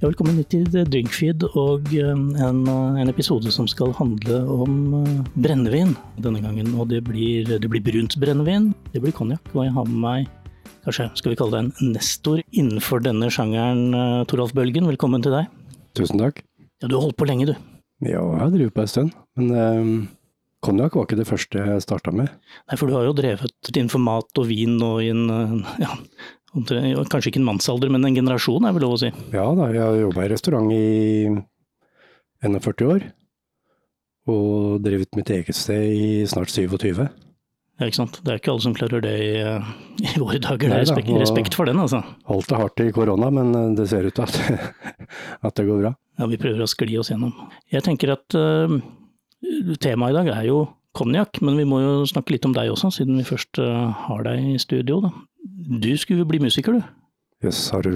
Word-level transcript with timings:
Ja, 0.00 0.08
velkommen 0.08 0.38
hit 0.40 0.48
til 0.48 0.64
Drinkfeed 0.88 1.42
og 1.60 1.90
eh, 1.92 2.06
en, 2.08 2.60
en, 2.64 3.08
episode 3.10 3.50
som 3.52 3.66
skal 3.68 3.90
handle 3.98 4.38
om 4.48 4.94
eh, 4.96 5.18
brennevin 5.44 5.90
denne 6.24 6.40
gangen. 6.40 6.70
Og 6.80 6.86
det 6.88 7.02
blir, 7.04 7.44
det 7.44 7.68
blir 7.68 7.82
brunt 7.84 8.16
brennevin, 8.16 8.70
det 8.94 9.02
blir 9.04 9.12
konjakk, 9.12 9.50
og 9.52 9.66
jeg 9.66 9.74
har 9.76 9.90
med 9.90 9.98
meg 10.00 10.54
kanskje 10.86 11.10
skal 11.20 11.34
vi 11.34 11.36
kalle 11.36 11.52
deg 11.52 11.68
en 11.68 11.92
nestor 11.98 12.40
innenfor 12.48 13.04
denne 13.04 13.28
sjangeren, 13.28 13.92
eh, 13.92 14.22
Toralf 14.32 14.56
Bølgen. 14.56 14.88
Velkommen 14.88 15.20
til 15.20 15.36
deg. 15.36 15.52
Tusen 16.00 16.24
takk. 16.24 16.40
Ja, 16.80 16.88
Du 16.88 16.96
har 16.96 17.04
holdt 17.04 17.20
på 17.20 17.28
lenge, 17.28 17.50
du. 17.52 17.54
Ja, 18.00 18.24
jeg 18.24 18.40
har 18.40 18.56
drevet 18.56 18.78
på 18.78 18.86
en 18.86 18.92
stund. 18.94 19.12
Men 19.36 19.52
um, 19.52 19.94
konjakk 20.64 20.96
var 20.96 21.10
ikke 21.10 21.20
det 21.20 21.28
første 21.28 21.60
jeg 21.74 21.84
starta 21.84 22.16
med. 22.16 22.32
Nei, 22.72 22.80
for 22.80 22.88
du 22.88 22.96
har 22.96 23.04
jo 23.04 23.12
drevet 23.20 23.74
innenfor 23.74 24.00
mat 24.00 24.40
og 24.40 24.48
vin 24.48 24.80
og 24.80 25.04
i 25.04 25.12
en 25.12 25.60
ja, 25.84 25.92
Kanskje 26.50 27.30
ikke 27.30 27.38
en 27.38 27.46
mannsalder, 27.46 27.90
men 27.94 28.04
en 28.06 28.16
generasjon 28.16 28.66
er 28.66 28.74
vel 28.74 28.82
lov 28.82 28.96
å 28.96 29.00
si? 29.04 29.10
Ja 29.30 29.46
da, 29.54 29.68
jeg 29.70 29.82
har 29.84 29.98
jobba 30.00 30.26
i 30.26 30.30
restaurant 30.32 30.72
i 30.74 30.84
41 32.42 32.86
år. 32.90 33.10
Og 34.30 34.80
drevet 34.84 35.16
mitt 35.18 35.30
eget 35.32 35.56
sted 35.56 35.94
i 35.94 36.08
snart 36.28 36.50
27. 36.52 37.06
Ja, 37.80 37.86
ikke 37.88 37.96
sant. 37.96 38.18
Det 38.20 38.32
er 38.32 38.40
ikke 38.42 38.52
alle 38.52 38.64
som 38.66 38.74
klarer 38.76 39.00
det 39.00 39.14
i, 39.24 39.30
i 40.04 40.10
våre 40.20 40.40
dager. 40.42 40.68
Nei, 40.68 40.82
respekt, 40.82 41.08
da, 41.08 41.22
respekt, 41.22 41.56
for 41.56 41.70
den, 41.70 41.80
altså. 41.80 42.02
Holdt 42.28 42.50
det 42.50 42.58
hardt 42.60 42.82
i 42.84 42.90
korona, 42.92 43.30
men 43.32 43.54
eh, 43.56 43.70
det 43.78 43.86
ser 43.88 44.04
ut 44.04 44.18
til 44.18 44.26
at, 44.26 44.36
at, 45.46 45.54
det 45.56 45.64
går 45.64 45.80
bra. 45.86 45.94
Ja, 46.20 46.28
vi 46.28 46.40
prøver 46.42 46.66
å 46.66 46.68
skli 46.68 46.98
oss 47.00 47.08
gjennom. 47.14 47.32
Jeg 47.72 47.86
tenker 47.86 48.12
at 48.18 48.36
uh, 48.36 48.76
temaet 49.80 50.12
i 50.12 50.18
dag 50.18 50.28
er 50.34 50.50
jo 50.50 50.60
konjakk, 50.98 51.40
men 51.46 51.56
vi 51.56 51.64
må 51.70 51.80
jo 51.80 51.94
snakke 52.10 52.34
litt 52.34 52.44
om 52.44 52.52
deg 52.52 52.68
også, 52.74 52.90
siden 52.98 53.16
vi 53.22 53.24
først 53.24 53.62
har 53.62 54.24
deg 54.26 54.50
i 54.50 54.60
studio. 54.60 54.98
Da. 55.06 55.14
Du 55.80 55.92
skulle 55.96 56.26
bli 56.28 56.40
musiker, 56.42 56.78
du? 56.78 56.96
Jøss, 57.40 57.56
yes, 57.56 57.68
har, 57.72 57.86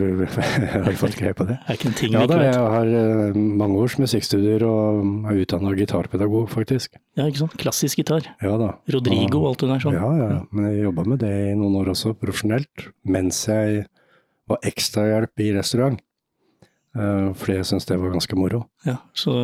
har, 0.72 0.86
du 0.88 0.96
fått 1.02 1.18
greie 1.18 1.34
på 1.36 1.44
det? 1.44 1.58
Er 1.68 1.76
ikke 1.76 1.90
en 1.90 1.96
ting 1.98 2.14
ja 2.16 2.22
da, 2.24 2.38
jeg 2.40 2.56
har 2.56 2.88
uh, 2.88 3.34
mange 3.36 3.76
års 3.76 3.98
musikkstudier 4.00 4.62
og 4.64 5.02
er 5.28 5.42
utdanna 5.42 5.74
gitarpedagog, 5.76 6.46
faktisk. 6.48 6.94
Ja, 7.18 7.26
ikke 7.28 7.42
sant. 7.42 7.56
Klassisk 7.60 8.00
gitar. 8.00 8.24
Ja 8.40 8.54
da. 8.56 8.70
Rodrigo 8.94 9.42
og 9.42 9.50
alt 9.50 9.66
det 9.66 9.68
der 9.74 9.82
sånn. 9.84 9.98
Ja, 9.98 10.12
ja, 10.16 10.30
men 10.48 10.70
jeg 10.70 10.86
jobba 10.86 11.04
med 11.12 11.20
det 11.26 11.34
i 11.50 11.52
noen 11.60 11.76
år 11.82 11.92
også, 11.92 12.14
profesjonelt. 12.16 12.86
Mens 13.04 13.42
jeg 13.50 13.84
var 14.48 14.64
ekstrahjelp 14.64 15.44
i 15.44 15.50
restaurant. 15.58 16.00
Uh, 16.94 17.34
fordi 17.36 17.58
jeg 17.58 17.68
syntes 17.68 17.88
det 17.90 17.98
var 18.00 18.14
ganske 18.14 18.38
moro. 18.38 18.62
Ja, 18.86 18.96
Så 19.18 19.34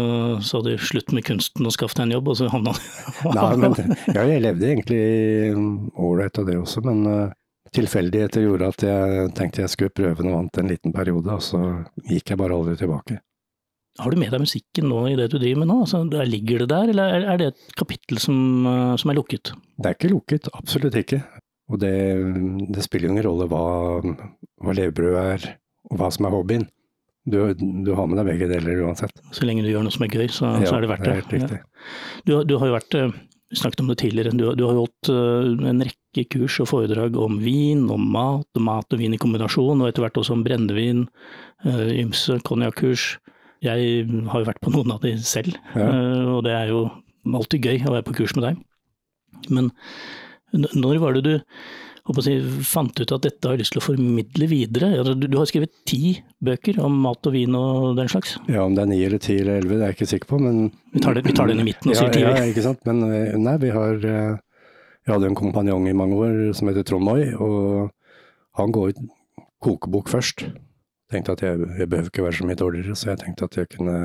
sa 0.47 0.63
du 0.65 0.71
slutt 0.81 1.13
med 1.13 1.27
kunsten 1.29 1.69
og 1.69 1.75
skaff 1.77 1.93
deg 1.99 2.07
en 2.07 2.15
jobb, 2.15 2.33
og 2.33 2.41
så 2.41 2.49
havna 2.49 2.73
du 2.73 3.35
Nei, 3.37 3.53
men 3.59 3.77
ja, 4.15 4.23
jeg 4.23 4.45
levde 4.47 4.69
egentlig 4.71 5.05
ålreit 5.99 6.41
av 6.41 6.49
det 6.49 6.57
også, 6.63 6.85
men 6.89 7.05
uh, 7.05 7.37
tilfeldigheter 7.75 8.45
gjorde 8.45 8.71
at 8.73 8.85
jeg 8.85 9.33
tenkte 9.39 9.65
jeg 9.65 9.73
skulle 9.73 9.95
prøve 9.95 10.27
noe 10.27 10.39
annet 10.41 10.61
en 10.61 10.71
liten 10.71 10.95
periode, 10.95 11.37
og 11.37 11.45
så 11.45 11.61
gikk 12.09 12.33
jeg 12.33 12.41
bare 12.41 12.57
aldri 12.57 12.77
tilbake. 12.81 13.21
Har 14.01 14.15
du 14.15 14.21
med 14.21 14.31
deg 14.33 14.43
musikken 14.43 14.87
nå 14.89 15.01
i 15.11 15.17
det 15.19 15.29
du 15.33 15.39
driver 15.39 15.63
med 15.63 15.71
nå? 15.73 15.79
Altså, 15.85 16.03
ligger 16.25 16.63
det 16.63 16.71
der, 16.73 16.93
eller 16.93 17.27
er 17.35 17.41
det 17.41 17.49
et 17.51 17.79
kapittel 17.79 18.21
som, 18.23 18.37
eh, 18.67 18.97
som, 19.01 19.11
er 19.11 19.19
lukket? 19.19 19.53
Det 19.77 19.91
er 19.91 19.97
ikke 19.99 20.13
lukket, 20.13 20.51
absolutt 20.57 20.99
ikke. 21.01 21.21
Og 21.71 21.81
det, 21.83 21.95
det 22.75 22.85
spiller 22.87 23.09
jo 23.09 23.15
ingen 23.15 23.27
rolle 23.27 23.47
hva, 23.51 23.65
hva 24.63 24.77
levebrød 24.79 25.19
er, 25.21 25.49
og 25.91 26.01
hva 26.01 26.11
som 26.15 26.27
er 26.27 26.35
hobbyen. 26.35 26.69
Du, 27.31 27.37
du, 27.55 27.91
har 27.95 28.09
med 28.09 28.19
deg 28.19 28.31
begge 28.31 28.49
deler 28.51 28.87
uansett. 28.87 29.21
Så 29.37 29.45
lenge 29.45 29.63
du 29.63 29.69
gjør 29.71 29.85
noe 29.87 29.95
som 29.95 30.07
er 30.07 30.15
gøy, 30.15 30.31
så, 30.33 30.55
ja, 30.63 30.71
så 30.71 30.79
er 30.79 30.87
det 30.87 30.91
verdt 30.95 31.05
det. 31.05 31.11
det 31.11 31.13
Er 31.13 31.21
helt 31.21 31.35
riktig. 31.37 31.59
Ja. 31.61 32.23
Du, 32.25 32.33
du, 32.49 32.55
har 32.63 32.71
jo 32.71 32.77
vært 32.79 32.97
eh, 32.99 33.19
snakket 33.61 33.85
om 33.85 33.91
det 33.93 33.99
tidligere, 34.01 34.33
du, 34.39 34.47
du 34.57 34.65
har 34.67 34.79
holdt 34.79 35.11
uh, 35.13 35.69
en 35.71 35.85
rekke 35.85 36.00
kurs 36.31 36.59
og 36.63 36.71
foredrag 36.73 37.17
om 37.21 37.39
vin, 37.43 37.85
om 37.93 38.07
mat, 38.13 38.49
og 38.59 38.65
mat 38.67 38.95
og 38.95 39.03
vin 39.03 39.15
i 39.15 39.21
kombinasjon, 39.21 39.81
og 39.81 39.91
etter 39.91 40.05
hvert 40.05 40.19
også 40.21 40.35
om 40.37 40.43
brennevin, 40.47 41.05
uh, 41.67 41.91
ymse 41.95 42.41
konjakkurs. 42.47 43.13
Jeg 43.65 44.07
har 44.33 44.43
jo 44.43 44.49
vært 44.49 44.63
på 44.65 44.73
noen 44.75 44.97
av 44.97 45.05
de 45.05 45.15
selv, 45.23 45.55
ja. 45.77 45.87
uh, 45.87 46.35
og 46.37 46.43
det 46.49 46.57
er 46.57 46.73
jo 46.73 46.89
alltid 47.31 47.71
gøy 47.71 47.85
å 47.85 47.95
være 47.99 48.09
på 48.09 48.17
kurs 48.23 48.35
med 48.37 48.49
deg. 48.49 48.67
Men 49.53 49.71
når 50.75 50.99
var 51.01 51.17
det 51.17 51.23
du 51.25 51.35
si, 52.25 52.35
fant 52.67 52.97
ut 52.99 53.13
at 53.15 53.23
dette 53.23 53.47
har 53.47 53.55
jeg 53.55 53.63
lyst 53.63 53.75
til 53.77 53.83
å 53.83 53.85
formidle 53.85 54.49
videre? 54.51 54.91
Du, 55.07 55.27
du, 55.29 55.37
har 55.39 55.49
skrevet 55.49 55.73
ti 55.89 56.17
bøker 56.43 56.81
om 56.83 56.97
mat 57.05 57.29
og 57.29 57.37
vin 57.37 57.55
og 57.57 57.97
den 58.01 58.11
slags? 58.11 58.37
Ja, 58.51 58.65
om 58.65 58.75
det 58.75 58.85
er 58.85 58.91
ni 58.91 59.01
eller 59.07 59.23
ti 59.23 59.39
eller 59.39 59.61
elleve, 59.61 59.79
det 59.79 59.87
er 59.87 59.93
jeg 59.93 60.01
ikke 60.01 60.13
sikker 60.15 60.33
på, 60.33 60.41
men 60.43 60.71
Vi 60.95 61.05
tar, 61.05 61.15
det, 61.15 61.25
vi 61.29 61.37
tar 61.37 61.51
den 61.53 61.63
i 61.63 61.69
midten 61.71 61.93
og 61.93 61.99
sier 62.01 62.15
ti? 62.15 62.25
Ja, 62.25 62.35
ja, 62.41 62.47
ikke 62.51 62.67
sant. 62.67 62.83
Men 62.89 63.05
eh, 63.07 63.37
nei, 63.39 63.57
vi 63.63 63.73
har 63.77 64.09
Jeg 65.11 65.17
hadde 65.17 65.27
en 65.33 65.35
kompanjong 65.35 65.89
i 65.91 65.97
mange 65.99 66.15
år 66.23 66.35
som 66.55 66.69
heter 66.71 66.85
Trond 66.87 67.03
Moi, 67.03 67.33
og 67.35 67.89
han 68.55 68.71
går 68.71 68.93
ut 68.93 69.01
kokebok 69.59 70.07
først. 70.13 70.45
Tenkte 71.11 71.35
at 71.35 71.43
jeg, 71.43 71.65
jeg 71.81 71.91
behøver 71.91 72.13
ikke 72.13 72.23
være 72.29 72.37
så 72.39 72.47
mye 72.47 72.59
dårligere, 72.61 72.95
så 72.95 73.09
jeg 73.09 73.19
tenkte 73.25 73.49
at 73.49 73.57
jeg 73.59 73.73
kunne 73.73 73.97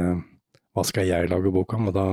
Hva 0.74 0.84
skal 0.84 1.06
jeg 1.06 1.30
lage 1.30 1.52
bok 1.54 1.76
om? 1.78 1.92
Og 1.92 1.94
da 1.94 2.08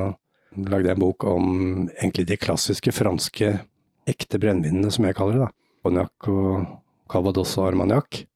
lagde 0.68 0.90
jeg 0.90 0.98
en 0.98 1.00
bok 1.00 1.24
om 1.24 1.46
egentlig 1.88 2.26
de 2.28 2.36
klassiske 2.36 2.92
franske 2.92 3.48
ekte 4.04 4.38
brennevinene, 4.42 4.92
som 4.92 5.08
jeg 5.08 5.16
kaller 5.16 5.40
det. 5.40 5.46
da 5.48 5.50
konjakk 5.88 6.28
og 6.28 6.66
Calvados 7.08 7.56
og 7.56 7.70
Armagnac. 7.70 8.26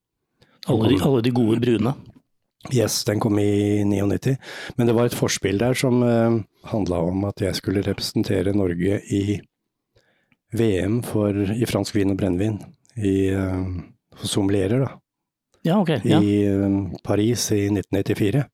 Alle, 0.72 0.96
alle, 0.96 1.20
de 1.20 1.34
gode 1.36 1.60
brune? 1.60 1.92
Yes, 2.72 3.04
den 3.04 3.20
kom 3.20 3.36
i 3.38 3.84
99. 3.84 4.38
Men 4.80 4.88
det 4.88 4.96
var 4.96 5.10
et 5.10 5.20
forspill 5.20 5.60
der 5.60 5.76
som 5.76 6.00
eh, 6.02 6.40
handla 6.72 7.04
om 7.12 7.28
at 7.28 7.44
jeg 7.44 7.60
skulle 7.60 7.84
representere 7.84 8.56
Norge 8.56 9.02
i 9.12 9.36
VM 10.52 11.00
for, 11.06 11.34
i 11.34 11.66
fransk 11.66 11.96
vin 11.96 12.12
og 12.12 12.20
brennevin. 12.20 12.60
I, 12.96 13.16
eh, 13.34 13.66
for 14.16 14.30
sommelierer, 14.30 14.86
da. 14.86 14.92
Ja, 15.66 15.80
ok. 15.80 15.90
Ja. 16.06 16.20
I 16.22 16.36
eh, 16.46 16.78
Paris 17.04 17.50
i 17.52 17.66
1994. 17.72 18.44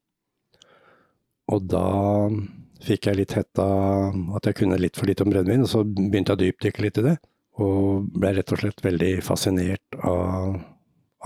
Og 1.52 1.64
da 1.68 1.86
fikk 2.82 3.08
jeg 3.10 3.20
litt 3.20 3.36
hetta 3.36 3.66
at 4.36 4.48
jeg 4.48 4.58
kunne 4.58 4.80
litt 4.80 4.98
for 4.98 5.10
lite 5.10 5.26
om 5.26 5.32
brennevin, 5.32 5.66
og 5.66 5.70
så 5.70 5.84
begynte 5.84 6.32
jeg 6.32 6.38
å 6.38 6.42
dypdykke 6.46 6.86
litt 6.86 7.00
i 7.02 7.06
det. 7.10 7.16
Og 7.62 8.06
ble 8.16 8.32
rett 8.38 8.54
og 8.54 8.62
slett 8.62 8.80
veldig 8.82 9.16
fascinert 9.26 9.98
av, 10.00 10.56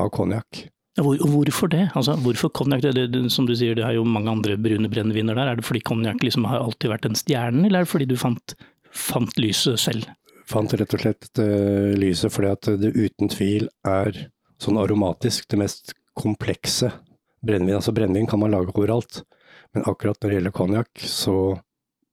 av 0.03 0.11
konjakk. 0.15 0.67
Hvor, 0.97 1.21
hvorfor 1.21 1.69
det? 1.71 1.85
Altså, 1.95 2.17
hvorfor 2.25 2.51
konjakk? 2.57 2.89
Som 3.33 3.47
du 3.47 3.53
sier, 3.55 3.77
det 3.77 3.85
er 3.85 3.99
jo 3.99 4.05
mange 4.09 4.33
andre 4.33 4.57
brune 4.59 4.89
brenneviner 4.91 5.37
der. 5.37 5.53
Er 5.53 5.61
det 5.61 5.67
fordi 5.69 5.85
konjakk 5.87 6.25
liksom 6.25 6.49
har 6.49 6.65
alltid 6.65 6.93
vært 6.93 7.09
en 7.09 7.19
stjerne, 7.19 7.67
eller 7.69 7.83
er 7.83 7.87
det 7.87 7.93
fordi 7.93 8.09
du 8.11 8.17
fant, 8.21 8.57
fant 8.91 9.37
lyset 9.41 9.79
selv? 9.83 10.09
Fant 10.47 10.73
rett 10.79 10.95
og 10.95 11.03
slett 11.03 11.31
uh, 11.43 11.93
lyset 11.99 12.33
fordi 12.33 12.53
at 12.55 12.69
det 12.81 12.93
uten 12.95 13.31
tvil 13.33 13.67
er 13.87 14.27
sånn 14.63 14.79
aromatisk 14.81 15.49
det 15.51 15.59
mest 15.61 15.95
komplekse 16.17 16.93
brennevin. 17.47 17.79
Altså 17.81 17.95
brennevin 17.95 18.29
kan 18.31 18.41
man 18.41 18.55
lage 18.55 18.75
overalt, 18.75 19.23
men 19.75 19.85
akkurat 19.87 20.21
når 20.21 20.31
det 20.31 20.39
gjelder 20.39 20.57
konjakk, 20.57 21.03
så 21.03 21.37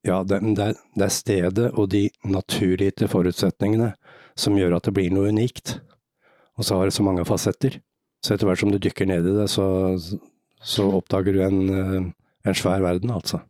ja, 0.03 0.19
det, 0.27 0.41
det, 0.57 0.73
det, 0.95 1.05
er, 1.05 1.13
stedet 1.13 1.69
og 1.71 1.87
de 1.93 2.07
naturgitte 2.27 3.07
forutsetningene 3.07 3.93
som 4.35 4.57
gjør 4.59 4.77
at 4.77 4.89
det 4.89 4.95
blir 4.97 5.13
noe 5.15 5.31
unikt. 5.31 5.77
Og 6.59 6.67
så 6.67 6.77
har 6.77 6.89
det 6.89 6.95
så 6.97 7.05
mange 7.05 7.23
fasetter. 7.25 7.79
Så 8.23 8.35
etter 8.35 8.49
hvert 8.49 8.59
som 8.59 8.71
du 8.71 8.79
dykker 8.81 9.07
ned 9.07 9.25
i 9.27 9.35
det, 9.37 9.47
så, 9.51 9.65
så 10.63 10.89
oppdager 10.99 11.35
du 11.35 11.41
en, 11.43 11.61
eh, 11.71 12.05
en, 12.47 12.57
svær 12.57 12.83
verden, 12.83 13.13
altså. 13.15 13.41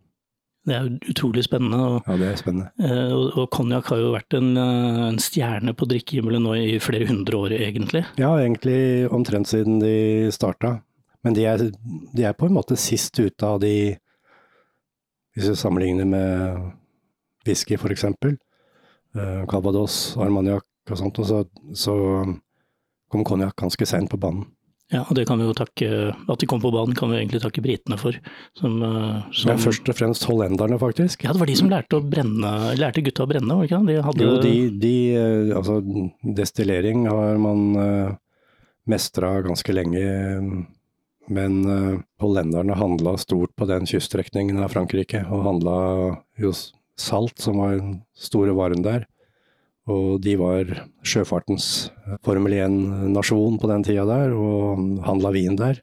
Det 0.63 0.75
er 0.77 0.85
utrolig 1.11 1.43
spennende. 1.43 1.79
Og, 1.83 2.07
ja, 2.07 2.15
det 2.21 2.27
er 2.29 2.37
spennende. 2.39 2.69
Og, 3.11 3.25
og 3.41 3.49
konjakk 3.51 3.89
har 3.91 3.99
jo 3.99 4.13
vært 4.13 4.37
en, 4.37 4.53
eh, 4.59 5.01
en 5.09 5.19
stjerne 5.21 5.73
på 5.75 5.87
drikkehimmelen 5.91 6.45
nå 6.45 6.55
i 6.55 6.77
flere 6.83 7.09
hundre 7.09 7.41
år, 7.41 7.57
egentlig? 7.57 8.05
Ja, 8.21 8.31
egentlig 8.39 9.09
omtrent 9.11 9.51
siden 9.51 9.81
de 9.83 10.31
starta. 10.31 10.77
Men 11.23 11.35
de 11.35 11.43
er, 11.47 11.67
de 12.15 12.25
er 12.27 12.37
på 12.37 12.47
en 12.47 12.55
måte 12.55 12.79
sist 12.79 13.19
ute 13.19 13.47
av 13.47 13.59
de 13.63 13.97
Hvis 15.33 15.47
du 15.49 15.55
sammenligner 15.57 16.05
med 16.05 16.59
whisky, 17.47 17.73
for 17.81 17.89
eksempel. 17.89 18.35
Calvados, 19.49 20.13
Armagnac 20.21 20.61
og 20.91 20.99
sånt, 20.99 21.17
og 21.17 21.25
så, 21.25 21.39
så 21.73 21.95
kom 23.09 23.23
konjakk 23.25 23.55
ganske 23.57 23.87
seint 23.89 24.11
på 24.11 24.19
banen. 24.21 24.45
Ja, 24.93 25.01
og 25.07 25.17
det 25.17 25.25
kan 25.25 25.41
vi 25.41 25.47
jo 25.47 25.55
takke 25.57 25.87
At 26.13 26.41
de 26.41 26.47
kom 26.49 26.61
på 26.61 26.71
banen 26.73 26.93
kan 26.97 27.09
vi 27.11 27.17
egentlig 27.17 27.41
takke 27.43 27.63
britene 27.65 27.97
for. 27.99 28.17
Som, 28.59 28.77
eh, 28.85 29.23
som, 29.33 29.53
ja, 29.53 29.57
først 29.61 29.89
og 29.89 29.97
fremst 29.97 30.27
hollenderne, 30.29 30.77
faktisk. 30.81 31.25
Ja, 31.25 31.33
det 31.33 31.41
var 31.41 31.49
de 31.49 31.57
som 31.57 31.71
lærte, 31.71 32.01
brenne, 32.13 32.53
lærte 32.77 33.03
gutta 33.05 33.25
å 33.25 33.29
brenne, 33.29 33.57
var 33.57 33.65
det 33.65 33.71
ikke 33.71 33.81
det? 33.87 33.95
De 33.95 34.05
hadde... 34.07 34.27
Jo, 34.27 34.35
de, 34.43 34.53
de, 34.83 34.93
eh, 35.17 35.55
altså 35.57 35.79
destillering 36.37 37.07
har 37.09 37.41
man 37.41 37.65
uh, 37.79 38.13
mestra 38.89 39.35
ganske 39.45 39.75
lenge. 39.75 40.05
Men 41.33 41.59
uh, 41.65 41.97
hollenderne 42.21 42.77
handla 42.77 43.15
stort 43.21 43.55
på 43.57 43.67
den 43.69 43.89
kyststrekningen 43.89 44.61
av 44.61 44.75
Frankrike, 44.75 45.23
og 45.31 45.47
handla 45.47 45.77
jo 46.41 46.53
salt, 46.99 47.39
som 47.41 47.63
var 47.63 47.79
den 47.79 47.97
store 48.13 48.53
varen 48.57 48.85
der. 48.85 49.07
Og 49.91 50.21
de 50.23 50.37
var 50.39 50.69
sjøfartens 51.03 51.89
Formel 52.23 52.55
1-nasjon 52.55 53.57
på 53.59 53.67
den 53.67 53.83
tida 53.83 54.05
der, 54.07 54.31
og 54.31 55.01
handla 55.03 55.33
vin 55.35 55.57
der. 55.59 55.81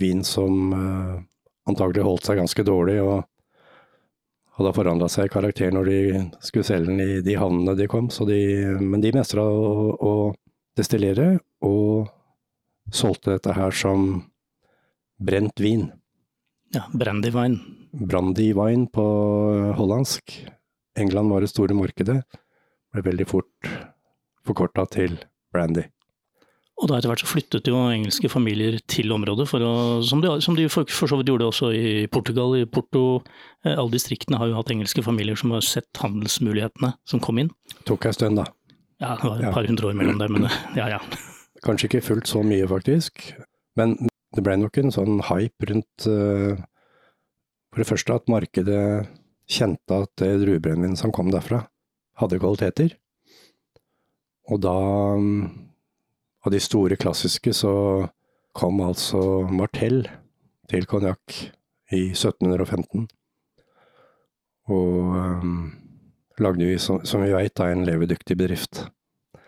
Vin 0.00 0.24
som 0.26 0.72
uh, 0.74 1.20
antagelig 1.70 2.04
holdt 2.06 2.26
seg 2.26 2.40
ganske 2.40 2.64
dårlig, 2.66 2.98
og 3.04 3.22
hadde 4.56 4.72
forandra 4.76 5.08
seg 5.12 5.28
i 5.28 5.32
karakter 5.32 5.72
når 5.74 5.90
de 5.90 5.98
skulle 6.44 6.66
selge 6.66 6.90
den 6.90 7.02
i 7.04 7.20
de 7.24 7.36
havnene 7.38 7.76
de 7.78 7.88
kom. 7.90 8.08
De, 8.08 8.40
men 8.80 9.04
de 9.04 9.12
mestra 9.14 9.44
å, 9.44 9.92
å, 9.94 10.14
destillere, 10.76 11.38
og 11.64 12.10
solgte 12.92 13.36
dette 13.36 13.54
her 13.56 13.72
som 13.72 14.24
brent 15.16 15.62
vin. 15.62 15.86
Ja, 16.74 16.82
Brandywine. 16.92 17.60
Brandywine 17.96 18.90
på 18.92 19.06
hollandsk. 19.78 20.34
England 20.98 21.32
var 21.32 21.44
det 21.44 21.52
store 21.52 21.76
markedet. 21.76 22.18
Ble 22.96 23.04
veldig 23.04 23.28
fort 23.28 23.68
forkorta 24.46 24.86
til 24.94 25.18
brandy. 25.52 25.84
Og 26.76 26.90
da 26.90 26.98
etter 26.98 27.08
hvert 27.08 27.22
så 27.22 27.28
flyttet 27.28 27.68
jo 27.70 27.78
engelske 27.88 28.28
familier 28.28 28.74
til 28.92 29.12
området, 29.14 29.46
å, 29.64 29.70
som, 30.04 30.20
de, 30.20 30.34
som 30.44 30.56
de 30.58 30.66
for, 30.72 30.88
for 30.92 31.08
så 31.08 31.16
vidt 31.16 31.30
gjorde 31.30 31.48
også 31.48 31.70
i 31.72 31.92
Portugal. 32.12 32.52
I 32.58 32.66
Porto, 32.68 33.22
eh, 33.64 33.72
alle 33.72 33.94
distriktene 33.94 34.36
har 34.40 34.50
jo 34.50 34.58
hatt 34.58 34.72
engelske 34.74 35.04
familier 35.04 35.38
som 35.40 35.54
har 35.56 35.64
sett 35.64 35.88
handelsmulighetene 36.02 36.92
som 37.08 37.22
kom 37.24 37.40
inn. 37.40 37.48
Tok 37.88 38.10
ei 38.10 38.12
stund, 38.16 38.42
da. 38.42 38.44
Ja, 39.00 39.14
det 39.16 39.28
var 39.28 39.40
et 39.40 39.56
par 39.56 39.68
hundre 39.68 39.88
år 39.88 39.96
mellom 39.96 40.20
der, 40.20 40.32
men 40.32 40.48
ja 40.76 40.90
ja. 40.96 41.00
Kanskje 41.64 41.88
ikke 41.88 42.04
fullt 42.04 42.28
så 42.28 42.42
mye, 42.44 42.68
faktisk. 42.68 43.24
Men 43.80 43.96
det 44.36 44.44
ble 44.44 44.58
nok 44.60 44.76
en 44.80 44.92
sånn 44.92 45.22
hype 45.30 45.68
rundt 45.70 46.06
uh, 46.08 46.56
For 47.72 47.82
det 47.82 47.88
første 47.88 48.16
at 48.16 48.28
markedet 48.32 48.84
kjente 49.48 50.00
at 50.02 50.12
det 50.20 50.30
druebrennevinet 50.42 51.00
som 51.00 51.12
kom 51.14 51.28
derfra, 51.32 51.62
hadde 52.20 52.40
kvaliteter. 52.42 52.96
Og 54.50 54.62
da 54.62 54.76
Av 56.46 56.52
de 56.54 56.60
store 56.62 56.94
klassiske 56.94 57.50
så 57.58 57.72
kom 58.54 58.78
altså 58.84 59.18
Martell 59.50 60.04
til 60.70 60.86
konjakk 60.86 61.34
i 61.90 62.12
1715. 62.12 63.08
Og 64.70 65.16
um, 65.42 65.56
lagde 66.38 66.68
vi, 66.68 66.76
som, 66.78 67.00
som 67.02 67.24
vi 67.24 67.32
veit, 67.34 67.58
en 67.60 67.82
levedyktig 67.86 68.36
bedrift. 68.38 68.84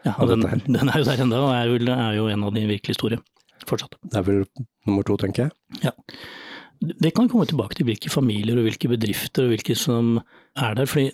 Ja, 0.03 0.17
og 0.19 0.33
den, 0.33 0.43
den, 0.67 0.91
er 0.91 0.99
jo 0.99 1.07
der 1.07 1.23
ennå, 1.23 1.41
og 1.47 1.55
er, 1.55 1.71
er, 1.95 2.13
jo 2.19 2.27
en 2.33 2.45
av 2.47 2.55
de 2.55 2.67
virkelig 2.67 2.99
store 2.99 3.21
fortsatt. 3.69 3.95
Det 4.03 4.19
er 4.19 4.27
vel 4.27 4.45
nummer 4.87 5.07
to, 5.07 5.19
tenker 5.23 5.47
jeg. 5.47 5.81
Ja. 5.87 5.95
Det 6.79 7.11
kan 7.17 7.29
komme 7.31 7.47
tilbake 7.49 7.75
til 7.75 7.89
hvilke 7.89 8.11
familier 8.13 8.59
og 8.59 8.69
hvilke 8.69 8.91
bedrifter 8.91 9.47
og 9.47 9.55
hvilke 9.55 9.75
som 9.79 10.19
er 10.55 10.77
der. 10.79 10.87
fordi 10.87 11.11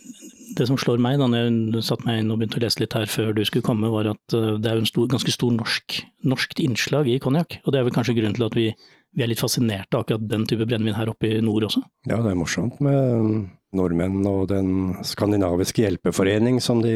det 0.57 0.67
som 0.69 0.79
slår 0.79 1.01
meg 1.03 1.19
da 1.19 1.29
når 1.31 1.79
jeg 1.79 1.87
satte 1.87 2.07
meg 2.07 2.21
inn 2.21 2.31
og 2.33 2.41
begynte 2.41 2.61
å 2.61 2.65
lese 2.65 2.83
litt 2.83 2.95
her 2.97 3.09
før 3.11 3.33
du 3.37 3.43
skulle 3.47 3.65
komme, 3.67 3.91
var 3.93 4.11
at 4.13 4.37
eh, 4.37 4.55
det 4.61 4.71
er 4.71 4.79
jo 4.79 4.85
en 4.85 4.91
stor, 4.91 5.09
ganske 5.15 5.35
stor 5.35 5.55
norsk, 5.55 5.99
norskt 6.29 6.61
innslag 6.63 7.09
i 7.11 7.19
konjakk. 7.23 7.59
Og 7.65 7.73
det 7.73 7.81
er 7.81 7.89
vel 7.89 7.97
kanskje 7.97 8.17
grunnen 8.19 8.37
til 8.37 8.47
at 8.47 8.57
vi, 8.59 8.69
vi 9.17 9.25
er 9.25 9.31
litt 9.31 9.43
fascinerte 9.43 9.97
av 9.97 10.05
akkurat 10.05 10.29
den 10.31 10.47
type 10.51 10.67
brennevin 10.69 10.99
her 10.99 11.11
oppe 11.13 11.33
i 11.33 11.43
nord 11.45 11.69
også? 11.71 11.85
Ja, 12.11 12.21
det 12.21 12.35
er 12.35 12.39
morsomt 12.39 12.81
med 12.85 13.49
nordmenn 13.75 14.23
og 14.31 14.49
den 14.53 14.95
skandinaviske 15.03 15.83
hjelpeforening 15.83 16.61
som 16.63 16.79
de 16.85 16.95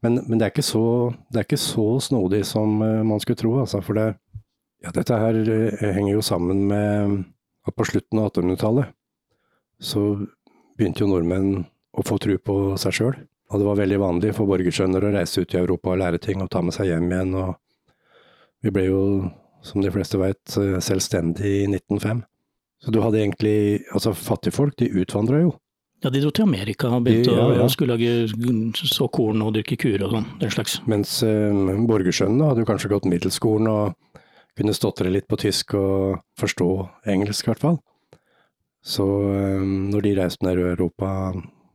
Men, 0.00 0.22
men 0.24 0.38
det, 0.38 0.48
er 0.48 0.64
så, 0.64 1.12
det 1.28 1.42
er 1.42 1.48
ikke 1.48 1.60
så 1.60 1.88
snodig 2.00 2.44
som 2.48 2.80
eh, 2.84 3.02
man 3.04 3.20
skulle 3.20 3.42
tro, 3.42 3.56
altså. 3.64 3.82
For 3.84 3.98
det, 3.98 4.10
ja, 4.84 4.92
dette 4.94 5.18
her 5.20 5.40
eh, 5.44 5.88
henger 5.96 6.14
jo 6.14 6.24
sammen 6.24 6.68
med 6.70 7.24
at 7.66 7.76
på 7.76 7.86
slutten 7.88 8.20
av 8.20 8.30
1800-tallet 8.30 8.92
så 9.82 10.02
begynte 10.76 11.04
jo 11.04 11.10
nordmenn 11.10 11.64
å 11.96 12.04
få 12.06 12.18
tro 12.22 12.36
på 12.38 12.56
seg 12.80 12.94
sjøl. 12.96 13.16
Og 13.52 13.60
det 13.62 13.66
var 13.68 13.78
veldig 13.78 13.98
vanlig 14.02 14.32
for 14.36 14.50
borgersønner 14.50 15.04
å 15.06 15.12
reise 15.14 15.42
ut 15.42 15.54
i 15.54 15.60
Europa 15.60 15.92
og 15.92 16.00
lære 16.02 16.20
ting 16.22 16.42
og 16.42 16.50
ta 16.52 16.62
med 16.64 16.74
seg 16.74 16.90
hjem 16.90 17.10
igjen. 17.12 17.34
Og 17.38 17.54
vi 18.64 18.72
ble 18.74 18.88
jo, 18.88 19.02
som 19.64 19.84
de 19.84 19.92
fleste 19.94 20.18
veit, 20.20 20.42
selvstendige 20.50 21.62
i 21.62 21.68
1905. 21.70 22.24
Så 22.82 22.92
du 22.92 22.98
hadde 23.00 23.22
egentlig 23.22 23.86
Altså, 23.94 24.12
fattigfolk, 24.12 24.76
de 24.80 24.90
utvandra 25.00 25.40
jo. 25.44 25.54
Ja, 26.04 26.10
de 26.12 26.20
dro 26.20 26.30
til 26.34 26.44
Amerika 26.44 26.90
og 26.92 27.06
begynte 27.06 27.32
de, 27.32 27.38
ja, 27.38 27.46
ja. 27.56 27.64
å 27.64 27.72
skulle 27.72 27.96
lage 27.96 28.82
så 28.84 29.06
korn 29.08 29.40
og 29.42 29.54
dyrke 29.56 29.78
kuer 29.80 30.02
og 30.04 30.12
sånn, 30.12 30.26
den 30.42 30.52
slags. 30.52 30.76
Mens 30.90 31.22
eh, 31.24 31.70
borgersønnene 31.88 32.50
hadde 32.50 32.62
jo 32.62 32.68
kanskje 32.68 32.90
gått 32.92 33.08
middelskolen 33.08 33.70
og 33.72 34.20
kunne 34.56 34.74
stotre 34.76 35.12
litt 35.12 35.28
på 35.28 35.38
tysk 35.40 35.76
og 35.78 36.22
forstå 36.40 36.70
engelsk, 37.12 37.46
i 37.46 37.52
hvert 37.52 37.64
fall. 37.64 37.78
Så 38.86 39.04
eh, 39.34 39.62
når 39.92 40.06
de 40.06 40.16
reiste 40.20 40.46
ned 40.46 40.60
i 40.62 40.68
Europa 40.72 41.10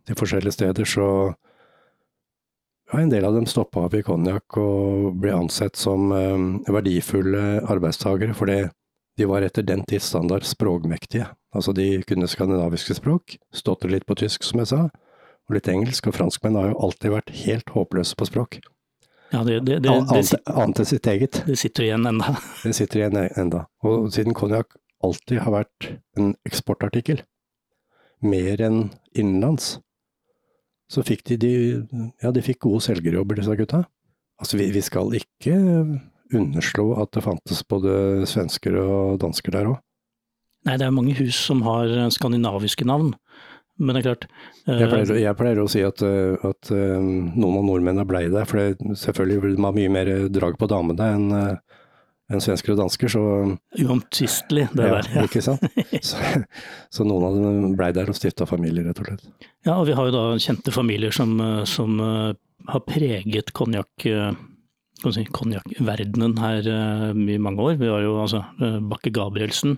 til 0.07 0.17
forskjellige 0.17 0.55
steder, 0.55 0.87
så 0.87 1.07
ja, 2.91 2.99
en 2.99 3.11
del 3.11 3.25
av 3.25 3.35
dem 3.35 3.47
stoppa 3.47 3.85
opp 3.87 3.95
i 3.95 4.03
konjakk 4.03 4.57
og 4.59 5.13
ble 5.21 5.31
ansett 5.35 5.79
som 5.79 6.11
um, 6.11 6.47
verdifulle 6.67 7.61
arbeidstagere, 7.71 8.35
fordi 8.35 8.65
de 9.19 9.27
var 9.29 9.45
etter 9.45 9.63
den 9.63 9.85
tids 9.87 10.09
standard 10.11 10.43
språkmektige. 10.47 11.29
Altså 11.55 11.75
de 11.75 12.01
kunne 12.07 12.27
skandinaviske 12.31 12.97
språk, 12.97 13.37
stotre 13.55 13.91
litt 13.91 14.07
på 14.07 14.17
tysk, 14.19 14.43
som 14.47 14.63
jeg 14.63 14.71
sa, 14.73 14.81
og 15.47 15.55
litt 15.55 15.69
engelsk, 15.71 16.07
og 16.07 16.17
franskmenn 16.17 16.59
har 16.59 16.71
jo 16.71 16.79
alltid 16.87 17.15
vært 17.15 17.33
helt 17.43 17.73
håpløse 17.75 18.17
på 18.19 18.27
språk. 18.27 18.59
Ja, 19.31 19.43
det, 19.47 19.61
det, 19.63 19.79
det, 19.79 19.91
Annet 20.51 20.81
enn 20.81 20.87
sitt 20.87 21.07
eget. 21.07 21.41
Det 21.47 21.55
sitter 21.59 21.85
igjen 21.87 22.07
enda. 22.09 22.35
Det 22.65 22.73
sitter 22.75 22.99
igjen 22.99 23.19
enda. 23.39 23.65
Og 23.87 24.09
siden 24.11 24.35
konjakk 24.35 24.75
alltid 25.01 25.41
har 25.45 25.55
vært 25.55 25.87
en 26.19 26.33
eksportartikkel, 26.47 27.23
mer 28.21 28.61
enn 28.61 28.81
innenlands, 29.17 29.77
så 30.91 31.03
fikk 31.07 31.23
de, 31.29 31.37
de, 31.39 31.53
ja, 32.21 32.33
de 32.35 32.43
fikk 32.43 32.65
gode 32.67 32.83
selgerjobber, 32.83 33.39
disse 33.39 33.55
gutta. 33.57 33.85
Altså, 34.41 34.59
vi, 34.59 34.67
vi, 34.75 34.83
skal 34.83 35.15
ikke 35.15 35.55
underslå 36.35 36.89
at 36.99 37.13
det 37.15 37.23
fantes 37.23 37.63
både 37.69 38.27
svensker 38.29 38.75
og 38.81 39.21
dansker 39.23 39.55
der 39.55 39.71
òg. 39.71 39.79
Nei, 40.67 40.75
det 40.77 40.85
er 40.85 40.93
mange 40.93 41.15
hus 41.17 41.39
som 41.47 41.63
har 41.65 41.89
skandinaviske 42.13 42.85
navn. 42.85 43.15
Men 43.81 43.97
det 43.97 44.01
er 44.01 44.07
klart 44.11 44.25
jeg, 44.29 44.89
pleier, 44.91 45.11
jeg, 45.17 45.35
pleier, 45.39 45.59
å 45.63 45.69
si 45.71 45.81
at, 45.85 46.03
eh, 46.05 46.37
at 46.45 46.71
uh, 46.73 47.01
noen 47.01 47.57
av 47.57 47.65
nordmennene 47.65 48.05
blei 48.07 48.27
der, 48.29 48.47
for 48.49 48.61
det, 48.61 48.97
selvfølgelig 49.01 49.43
vil 49.47 49.55
man 49.57 49.71
ha 49.71 49.77
mye 49.79 49.93
mer 49.93 50.11
drag 50.29 50.57
på 50.61 50.69
damene 50.71 51.11
enn 51.17 51.29
enn 52.31 52.39
svensker 52.39 52.71
og 52.71 52.77
dansker, 52.79 53.11
så 53.11 53.21
Uomtvistelig, 53.83 54.69
det 54.71 54.85
ja, 54.87 54.99
der. 55.01 55.07
Ja. 55.17 55.23
Ikke 55.27 55.41
sant. 55.43 55.65
Så, 56.07 56.15
så, 56.87 57.03
noen 57.03 57.25
av 57.27 57.33
dem 57.35 57.73
blei 57.75 57.89
der 57.91 58.07
og 58.07 58.15
stifta 58.15 58.47
familie, 58.47 58.85
rett 58.85 59.01
og 59.03 59.09
slett. 59.09 59.25
Ja, 59.67 59.73
og 59.73 59.83
vi 59.89 59.97
har 59.97 60.07
jo 60.07 60.13
da 60.15 60.21
kjente 60.39 60.71
familier 60.71 61.11
som, 61.11 61.33
som 61.67 61.99
har 61.99 62.83
preget 62.87 63.51
konjakk 63.57 64.05
si, 64.07 65.25
konjakkverdenen 65.35 66.37
her 66.39 66.71
i 67.11 67.37
mange 67.43 67.67
år. 67.67 67.75
Vi 67.83 67.91
har 67.91 68.05
jo 68.05 68.15
altså 68.23 68.45
Bakke 68.87 69.11
Gabrielsen, 69.11 69.75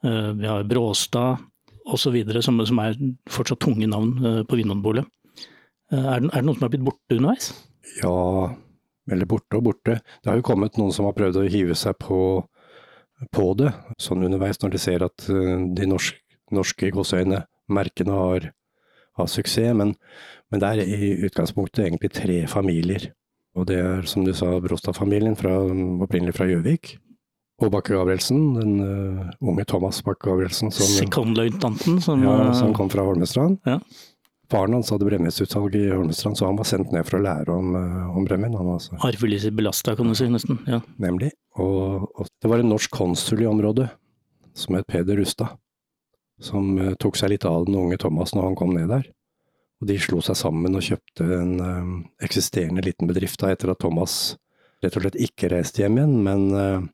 vi 0.00 0.48
har 0.48 0.64
Bråstad 0.72 1.49
osv., 1.86 2.16
som, 2.44 2.60
som 2.66 2.82
er 2.82 2.98
fortsatt 3.30 3.60
tunge 3.62 3.88
navn 3.90 4.44
på 4.48 4.58
Vinmonopolet. 4.58 5.08
Er, 5.90 6.20
er 6.20 6.22
det 6.22 6.44
noen 6.46 6.58
som 6.58 6.66
har 6.66 6.72
blitt 6.72 6.86
borte 6.86 7.16
underveis? 7.16 7.50
Ja, 7.98 8.52
eller 9.10 9.28
borte 9.28 9.58
og 9.58 9.66
borte. 9.66 9.98
Det 10.22 10.30
har 10.30 10.38
jo 10.38 10.46
kommet 10.46 10.78
noen 10.78 10.94
som 10.94 11.08
har 11.08 11.16
prøvd 11.16 11.40
å 11.40 11.48
hive 11.50 11.76
seg 11.78 11.96
på, 12.02 12.20
på 13.34 13.46
det, 13.58 13.72
sånn 14.00 14.24
underveis, 14.26 14.60
når 14.62 14.74
de 14.74 14.82
ser 14.82 15.04
at 15.06 15.26
eh, 15.32 15.56
de 15.76 15.88
norske, 15.90 16.20
norske 16.54 16.92
gåseøyne, 16.94 17.42
merkene, 17.70 18.16
har, 18.16 18.50
har 19.18 19.30
suksess. 19.30 19.74
Men, 19.76 19.94
men, 20.50 20.62
det 20.62 20.70
er 20.70 20.84
i 20.84 21.12
utgangspunktet 21.28 21.86
egentlig 21.86 22.12
tre 22.14 22.40
familier. 22.50 23.10
Og 23.58 23.66
det 23.66 23.80
er, 23.82 24.06
som 24.06 24.22
du 24.26 24.32
sa, 24.36 24.52
Brostad-familien, 24.62 25.34
opprinnelig 25.34 26.36
fra 26.36 26.46
Gjøvik. 26.46 26.94
Og 27.60 27.68
Bakke 27.74 27.92
Gabrielsen, 27.92 28.54
den 28.56 28.78
uh, 28.80 29.26
unge 29.44 29.66
Thomas 29.68 30.00
Bakke 30.04 30.30
Gabrielsen. 30.30 30.72
Sekondløytnanten 30.72 32.00
som, 32.00 32.22
ja, 32.24 32.52
som 32.56 32.72
kom 32.76 32.88
fra 32.92 33.04
Holmestrand. 33.04 33.60
Ja. 33.68 33.78
Faren 34.50 34.74
hans 34.74 34.88
hadde 34.90 35.06
brennevinsutsalg 35.06 35.76
i 35.78 35.84
Holmestrand, 35.92 36.38
så 36.40 36.48
han 36.48 36.58
var 36.58 36.66
sendt 36.66 36.90
ned 36.94 37.06
for 37.06 37.20
å 37.20 37.24
lære 37.26 37.54
om, 37.54 37.76
uh, 37.76 38.16
om 38.16 38.26
brennevin. 38.26 38.56
Altså. 38.74 38.96
Arvelig 39.06 39.42
belasta, 39.56 39.94
kan 39.98 40.08
du 40.08 40.16
si, 40.16 40.30
nesten. 40.32 40.62
ja. 40.70 40.80
Nemlig. 41.02 41.34
Og, 41.60 42.08
og, 42.16 42.30
det 42.40 42.50
var 42.50 42.62
en 42.62 42.72
norsk 42.72 42.92
konsul 42.94 43.44
i 43.44 43.50
området 43.50 43.90
som 44.56 44.74
het 44.78 44.88
Peder 44.90 45.20
Rustad, 45.20 45.58
som 46.40 46.72
tok 47.00 47.18
seg 47.20 47.34
litt 47.34 47.44
av 47.46 47.66
den 47.68 47.76
unge 47.78 47.98
Thomas 48.00 48.32
når 48.34 48.48
han 48.48 48.56
kom 48.58 48.72
ned 48.74 48.88
der. 48.90 49.04
Og 49.80 49.88
de 49.88 49.96
slo 50.00 50.20
seg 50.24 50.36
sammen 50.36 50.76
og 50.76 50.84
kjøpte 50.84 51.26
en 51.38 51.52
um, 51.60 51.92
eksisterende 52.24 52.84
liten 52.84 53.08
bedrift 53.08 53.40
da, 53.40 53.52
etter 53.54 53.72
at 53.72 53.80
Thomas 53.80 54.34
rett 54.84 54.96
og 54.96 55.04
slett 55.04 55.20
ikke 55.20 55.48
reiste 55.52 55.82
hjem 55.82 55.96
igjen, 56.00 56.16
men 56.26 56.44
uh, 56.52 56.88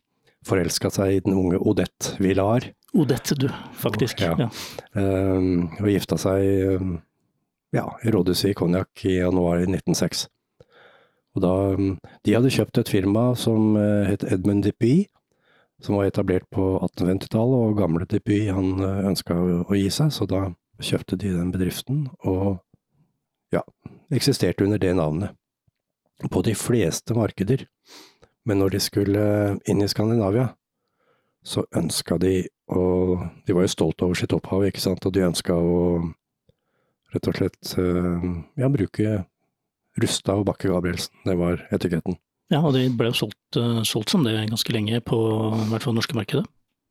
forelska 0.46 0.90
seg 0.94 1.16
i 1.16 1.20
den 1.26 1.36
unge 1.36 1.58
Odette 1.58 2.16
Villar. 2.22 2.70
Odette, 2.96 3.36
du, 3.38 3.48
faktisk. 3.76 4.22
Og, 4.22 4.40
ja. 4.40 4.46
ja. 4.46 5.02
Um, 5.02 5.66
og 5.80 5.90
gifta 5.90 6.18
seg 6.20 6.78
um, 6.80 6.96
ja, 7.76 7.84
i 8.02 8.14
rådhuset 8.14 8.52
i 8.52 8.56
Konjakk 8.56 9.04
i 9.04 9.18
januar 9.18 9.60
1906. 9.64 10.26
Og 11.36 11.42
da, 11.44 11.54
mm, 11.76 11.96
de 12.24 12.34
hadde 12.34 12.52
kjøpt 12.52 12.80
et 12.80 12.90
firma 12.90 13.28
som 13.36 13.76
eh, 13.76 14.08
het 14.08 14.24
Edmund 14.24 14.64
Dupuy, 14.64 15.04
som 15.84 15.98
var 15.98 16.08
etablert 16.08 16.46
på 16.54 16.78
1850-tallet, 16.78 17.66
og 17.66 17.76
gamle 17.76 18.08
Dupuy 18.08 18.46
han 18.48 18.78
eh, 18.80 19.02
ønska 19.10 19.36
å 19.36 19.76
gi 19.76 19.90
seg, 19.92 20.14
så 20.16 20.28
da 20.30 20.46
kjøpte 20.80 21.18
de 21.20 21.34
den 21.36 21.52
bedriften, 21.52 22.06
og 22.24 22.62
ja, 23.52 23.62
eksisterte 24.12 24.64
under 24.64 24.80
det 24.80 24.94
navnet. 24.96 25.36
På 26.32 26.40
de 26.40 26.54
fleste 26.56 27.12
markeder. 27.12 27.66
Men 28.46 28.62
når 28.62 28.76
de 28.76 28.82
skulle 28.82 29.24
inn 29.66 29.82
i 29.82 29.88
Skandinavia, 29.90 30.50
så 31.46 31.66
ønska 31.78 32.18
de 32.18 32.46
å 32.66 32.84
De 33.46 33.54
var 33.54 33.62
jo 33.62 33.70
stolt 33.70 34.02
over 34.02 34.18
sitt 34.18 34.32
opphav, 34.34 34.64
ikke 34.66 34.82
sant, 34.82 35.04
og 35.06 35.12
de 35.14 35.22
ønska 35.22 35.54
å 35.54 36.00
rett 37.14 37.28
og 37.30 37.36
slett 37.38 37.74
eh, 37.78 38.24
ja, 38.58 38.70
bruke 38.72 39.12
Rusta 40.02 40.34
og 40.34 40.48
Bakke 40.48 40.72
Gabrielsen. 40.72 41.14
Det 41.22 41.36
var 41.38 41.62
etiketten. 41.70 42.18
Ja, 42.50 42.60
og 42.60 42.74
det 42.74 42.88
ble 42.98 43.12
jo 43.12 43.20
solgt, 43.22 43.58
uh, 43.58 43.80
solgt, 43.86 44.10
som 44.12 44.26
det 44.26 44.34
ganske 44.50 44.74
lenge 44.74 45.00
på 45.06 45.16
i 45.54 45.70
hvert 45.70 45.86
fall 45.86 45.96
norske 45.96 46.18
markedet? 46.18 46.44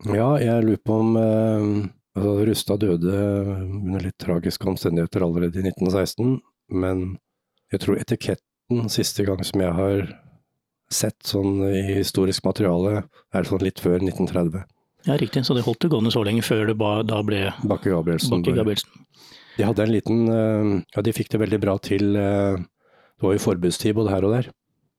Ja, 0.07 0.33
jeg 0.41 0.63
lurer 0.65 0.81
på 0.83 0.97
om 1.03 1.19
uh, 1.19 1.85
Altså, 2.15 2.31
Rusta 2.47 2.77
døde 2.79 3.15
under 3.67 4.03
litt 4.05 4.15
tragiske 4.23 4.67
omstendigheter 4.71 5.25
allerede 5.25 5.59
i 5.59 5.65
1916, 5.67 6.37
men 6.71 7.01
jeg 7.73 7.81
tror 7.83 7.99
etiketten 7.99 8.87
siste 8.91 9.25
gang 9.27 9.43
som 9.43 9.59
jeg 9.59 9.75
har 9.75 10.13
sett 10.91 11.17
sånn 11.25 11.59
i 11.67 11.81
historisk 11.97 12.43
materiale, 12.45 13.03
er 13.33 13.47
sånn 13.47 13.63
litt 13.65 13.79
før 13.81 13.99
1930. 14.03 14.63
Ja, 15.05 15.17
riktig. 15.21 15.43
Så 15.45 15.53
det 15.57 15.63
holdt 15.67 15.81
det 15.85 15.91
gående 15.93 16.11
så 16.13 16.23
lenge 16.25 16.41
før 16.45 16.65
det 16.71 16.77
ba, 16.79 17.03
da 17.05 17.19
ble 17.25 17.51
Bakke 17.63 17.91
Gabrielsen. 17.93 18.41
Bakke 18.41 18.55
Gabrielsen. 18.57 19.05
De 19.57 19.63
hadde 19.63 19.83
en 19.85 19.91
liten 19.93 20.23
eh, 20.27 20.71
Ja, 20.95 21.01
de 21.05 21.13
fikk 21.15 21.29
det 21.31 21.39
veldig 21.43 21.59
bra 21.61 21.77
til. 21.77 22.15
eh, 22.17 22.57
Det 23.15 23.23
var 23.23 23.33
jo 23.37 23.43
forbudstid 23.45 23.95
både 23.95 24.11
her 24.11 24.25
og 24.27 24.33
der. 24.33 24.49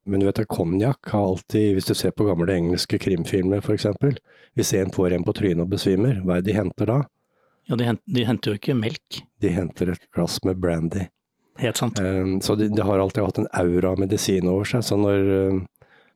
Men 0.06 0.20
du 0.22 0.26
vet 0.28 0.38
at 0.38 0.46
konjakk 0.48 1.10
har 1.10 1.24
alltid, 1.32 1.74
hvis 1.74 1.88
du 1.90 1.94
ser 1.98 2.12
på 2.14 2.24
gamle 2.28 2.46
engelske 2.54 2.98
krimfilmer 3.02 3.58
f.eks., 3.58 3.86
hvis 4.54 4.72
en 4.78 4.92
får 4.94 5.12
en 5.16 5.24
på 5.26 5.34
trynet 5.34 5.64
og 5.66 5.72
besvimer, 5.74 6.20
hva 6.22 6.36
er 6.38 6.44
det 6.46 6.52
de 6.52 6.58
henter 6.60 6.86
da? 6.86 7.00
Ja, 7.66 7.74
de, 7.74 7.84
henter, 7.90 8.14
de 8.14 8.24
henter 8.24 8.52
jo 8.54 8.58
ikke 8.60 8.76
melk. 8.78 9.18
De 9.42 9.50
henter 9.50 9.90
et 9.96 10.06
glass 10.14 10.38
med 10.46 10.60
brandy. 10.62 11.08
Helt 11.58 11.76
sant. 11.80 11.98
Um, 11.98 12.36
Så 12.40 12.54
de, 12.54 12.68
de 12.70 12.82
har 12.86 13.02
alltid 13.02 13.24
hatt 13.26 13.38
en 13.42 13.48
aura 13.58 13.90
av 13.96 13.98
medisin 13.98 14.46
over 14.46 14.64
seg. 14.70 14.84
Så 14.86 14.94
når 15.00 15.26
eh, 15.34 15.58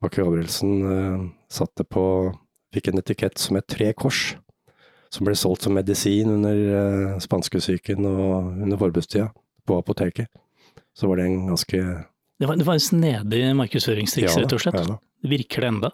Bakke 0.01 0.23
Gabrielsen 0.25 0.71
eh, 0.91 1.25
satte 1.51 1.85
på 1.85 2.03
Fikk 2.71 2.87
en 2.87 3.01
etikett 3.01 3.37
som 3.41 3.57
het 3.59 3.67
Tre 3.67 3.89
kors, 3.93 4.35
som 5.11 5.27
ble 5.27 5.35
solgt 5.35 5.65
som 5.67 5.75
medisin 5.75 6.29
under 6.31 6.55
eh, 6.55 7.17
spanskesyken 7.21 8.07
og 8.07 8.53
under 8.63 8.79
forbudstida 8.79 9.27
på 9.67 9.77
apoteket, 9.81 10.31
så 10.95 11.09
var 11.11 11.19
det 11.19 11.27
en 11.27 11.49
ganske 11.51 11.81
Det 12.41 12.47
var, 12.47 12.55
det 12.57 12.65
var 12.65 12.79
en 12.79 12.85
snedig 12.87 13.43
markedsføringstriks, 13.59 14.37
Ja 14.37 14.45
rett 14.45 14.55
og 14.55 14.63
slett. 14.63 14.79
ja. 14.87 14.97
Virker 15.21 15.61
det 15.61 15.67
enda? 15.67 15.91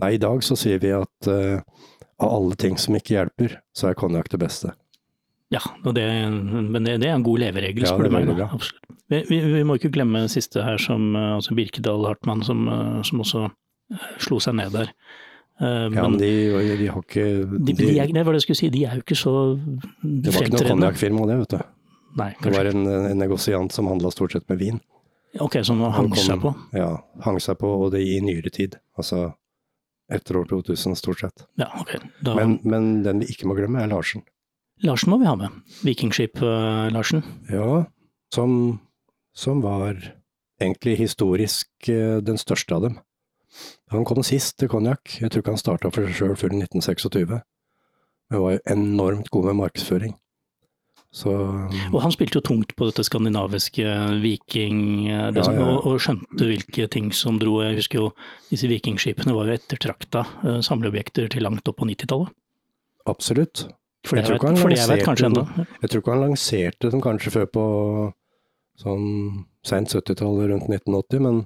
Nei, 0.00 0.12
i 0.14 0.20
dag 0.22 0.44
så 0.46 0.54
sier 0.56 0.78
vi 0.80 0.92
at 0.94 1.26
uh, 1.28 1.58
av 2.20 2.28
alle 2.36 2.56
ting 2.60 2.76
som 2.78 2.94
ikke 2.96 3.16
hjelper, 3.16 3.56
så 3.76 3.90
er 3.90 3.98
konjakk 3.98 4.30
det 4.30 4.38
beste. 4.40 4.70
Ja, 5.50 5.60
det, 5.90 6.06
men 6.30 6.84
det, 6.86 7.00
det 7.02 7.08
er 7.10 7.16
en 7.16 7.26
god 7.26 7.42
leveregel, 7.42 7.82
Ja, 7.82 7.96
spør 7.96 8.06
det 8.06 8.22
du 8.28 8.32
meg. 8.36 8.44
Absolutt. 8.46 8.89
Vi, 9.10 9.24
vi, 9.28 9.40
vi 9.56 9.62
må 9.66 9.74
ikke 9.78 9.90
glemme 9.92 10.20
den 10.22 10.30
siste 10.32 10.62
her, 10.62 10.78
som 10.78 11.14
eh, 11.18 11.32
altså 11.38 11.54
Birkedal 11.58 12.04
Hartmann, 12.06 12.44
som, 12.46 12.62
eh, 12.70 13.00
som 13.08 13.20
også 13.24 13.42
eh, 13.50 14.06
slo 14.22 14.38
seg 14.42 14.54
ned 14.60 14.70
der. 14.76 14.92
Eh, 15.60 15.88
Ja, 15.92 16.06
men 16.06 16.14
de, 16.20 16.28
de 16.80 16.86
har 16.88 17.02
ikke 17.02 17.24
de, 17.58 17.74
de, 17.74 17.88
er, 17.98 18.06
det 18.14 18.22
var 18.24 18.32
det 18.32 18.40
jeg 18.40 18.46
skulle 18.46 18.60
si, 18.62 18.70
de 18.72 18.84
er 18.88 18.94
jo 19.00 19.02
ikke 19.04 19.18
så 19.18 19.32
Det 20.00 20.32
var 20.32 20.46
ikke 20.46 20.54
noe 20.56 20.70
konjakkfirma 20.70 21.26
det, 21.28 21.36
vet 21.42 21.56
du. 21.58 21.66
Nei, 22.20 22.30
Det 22.42 22.52
var 22.54 22.70
en, 22.70 22.86
en 23.10 23.18
negosiant 23.20 23.70
som 23.74 23.86
handla 23.90 24.10
stort 24.14 24.32
sett 24.34 24.46
med 24.50 24.58
vin. 24.62 24.80
Ok, 25.38 25.60
som 25.62 25.78
hang 25.84 26.08
kom- 26.10 26.16
seg 26.18 26.40
på. 26.42 26.54
Ja, 26.74 26.88
hang 27.26 27.36
seg 27.44 27.58
på, 27.60 27.68
og 27.84 27.92
det 27.92 28.00
i 28.02 28.16
nyere 28.24 28.50
tid. 28.50 28.78
Altså 28.98 29.28
etter 30.10 30.40
år 30.40 30.48
2000, 30.50 30.96
stort 30.98 31.20
sett. 31.22 31.44
Ja, 31.60 31.68
ok. 31.78 31.92
Da, 32.26 32.32
Men, 32.34 32.56
men 32.66 32.88
den 33.04 33.20
vi 33.22 33.28
ikke 33.30 33.46
må 33.46 33.54
glemme, 33.54 33.78
er 33.84 33.92
Larsen. 33.92 34.24
Larsen 34.82 35.12
må 35.12 35.20
vi 35.20 35.28
ha 35.28 35.36
med. 35.38 35.54
Vikingskip-Larsen. 35.86 37.22
Ja, 37.52 37.84
som, 38.34 38.80
som 39.40 39.62
var 39.64 39.96
egentlig 40.60 40.98
historisk 41.00 41.88
eh, 41.88 42.18
den 42.24 42.40
største 42.40 42.76
av 42.76 42.84
dem. 42.88 42.98
Han 43.90 44.04
kom 44.06 44.22
sist 44.26 44.58
til 44.60 44.70
konjakk. 44.70 45.16
Jeg 45.18 45.32
tror 45.32 45.42
ikke 45.42 45.54
han 45.56 45.62
starta 45.62 45.90
for 45.90 46.06
seg 46.06 46.18
sjøl 46.18 46.36
før 46.38 46.52
1926. 46.60 47.40
Men 48.30 48.44
var 48.44 48.52
jo 48.54 48.66
enormt 48.70 49.30
god 49.34 49.48
med 49.50 49.58
markedsføring. 49.64 50.12
Så 51.10 51.32
Og 51.90 51.96
han 52.04 52.12
spilte 52.14 52.38
jo 52.38 52.44
tungt 52.46 52.76
på 52.78 52.86
dette 52.86 53.02
skandinaviske 53.02 53.82
viking, 54.22 55.08
eh, 55.10 55.32
det 55.34 55.42
Ja, 55.42 55.48
som, 55.48 55.58
ja. 55.58 55.66
Og, 55.66 55.88
og 55.90 56.04
skjønte 56.04 56.46
hvilke 56.46 56.86
ting 56.86 57.10
som 57.16 57.40
dro. 57.42 57.56
Jeg 57.64 57.80
husker 57.80 58.04
jo 58.04 58.12
disse 58.52 58.70
vikingskipene 58.70 59.34
var 59.34 59.50
jo 59.50 59.56
ettertrakta 59.58 60.22
eh, 60.44 60.60
samleobjekter 60.62 61.26
til 61.32 61.42
langt 61.42 61.66
opp 61.66 61.80
på 61.80 61.88
90-tallet. 61.90 62.30
absolutt. 63.10 63.66
For 64.06 64.16
det 64.16 64.22
Jeg 64.22 64.38
jeg 64.38 64.40
vet, 64.40 64.58
for 64.62 64.72
jeg 64.72 64.88
vet 64.88 65.02
kanskje 65.04 65.26
ennå. 65.28 65.42
Jeg 65.82 65.90
tror 65.90 66.00
ikke 66.00 66.12
han 66.14 66.22
lanserte 66.22 66.90
dem 66.94 67.02
kanskje 67.04 67.32
før 67.34 67.50
på 67.52 67.64
sånn 68.80 69.06
seint 69.66 69.92
70-tallet, 69.92 70.48
rundt 70.50 70.68
1980, 70.72 71.20
men, 71.26 71.40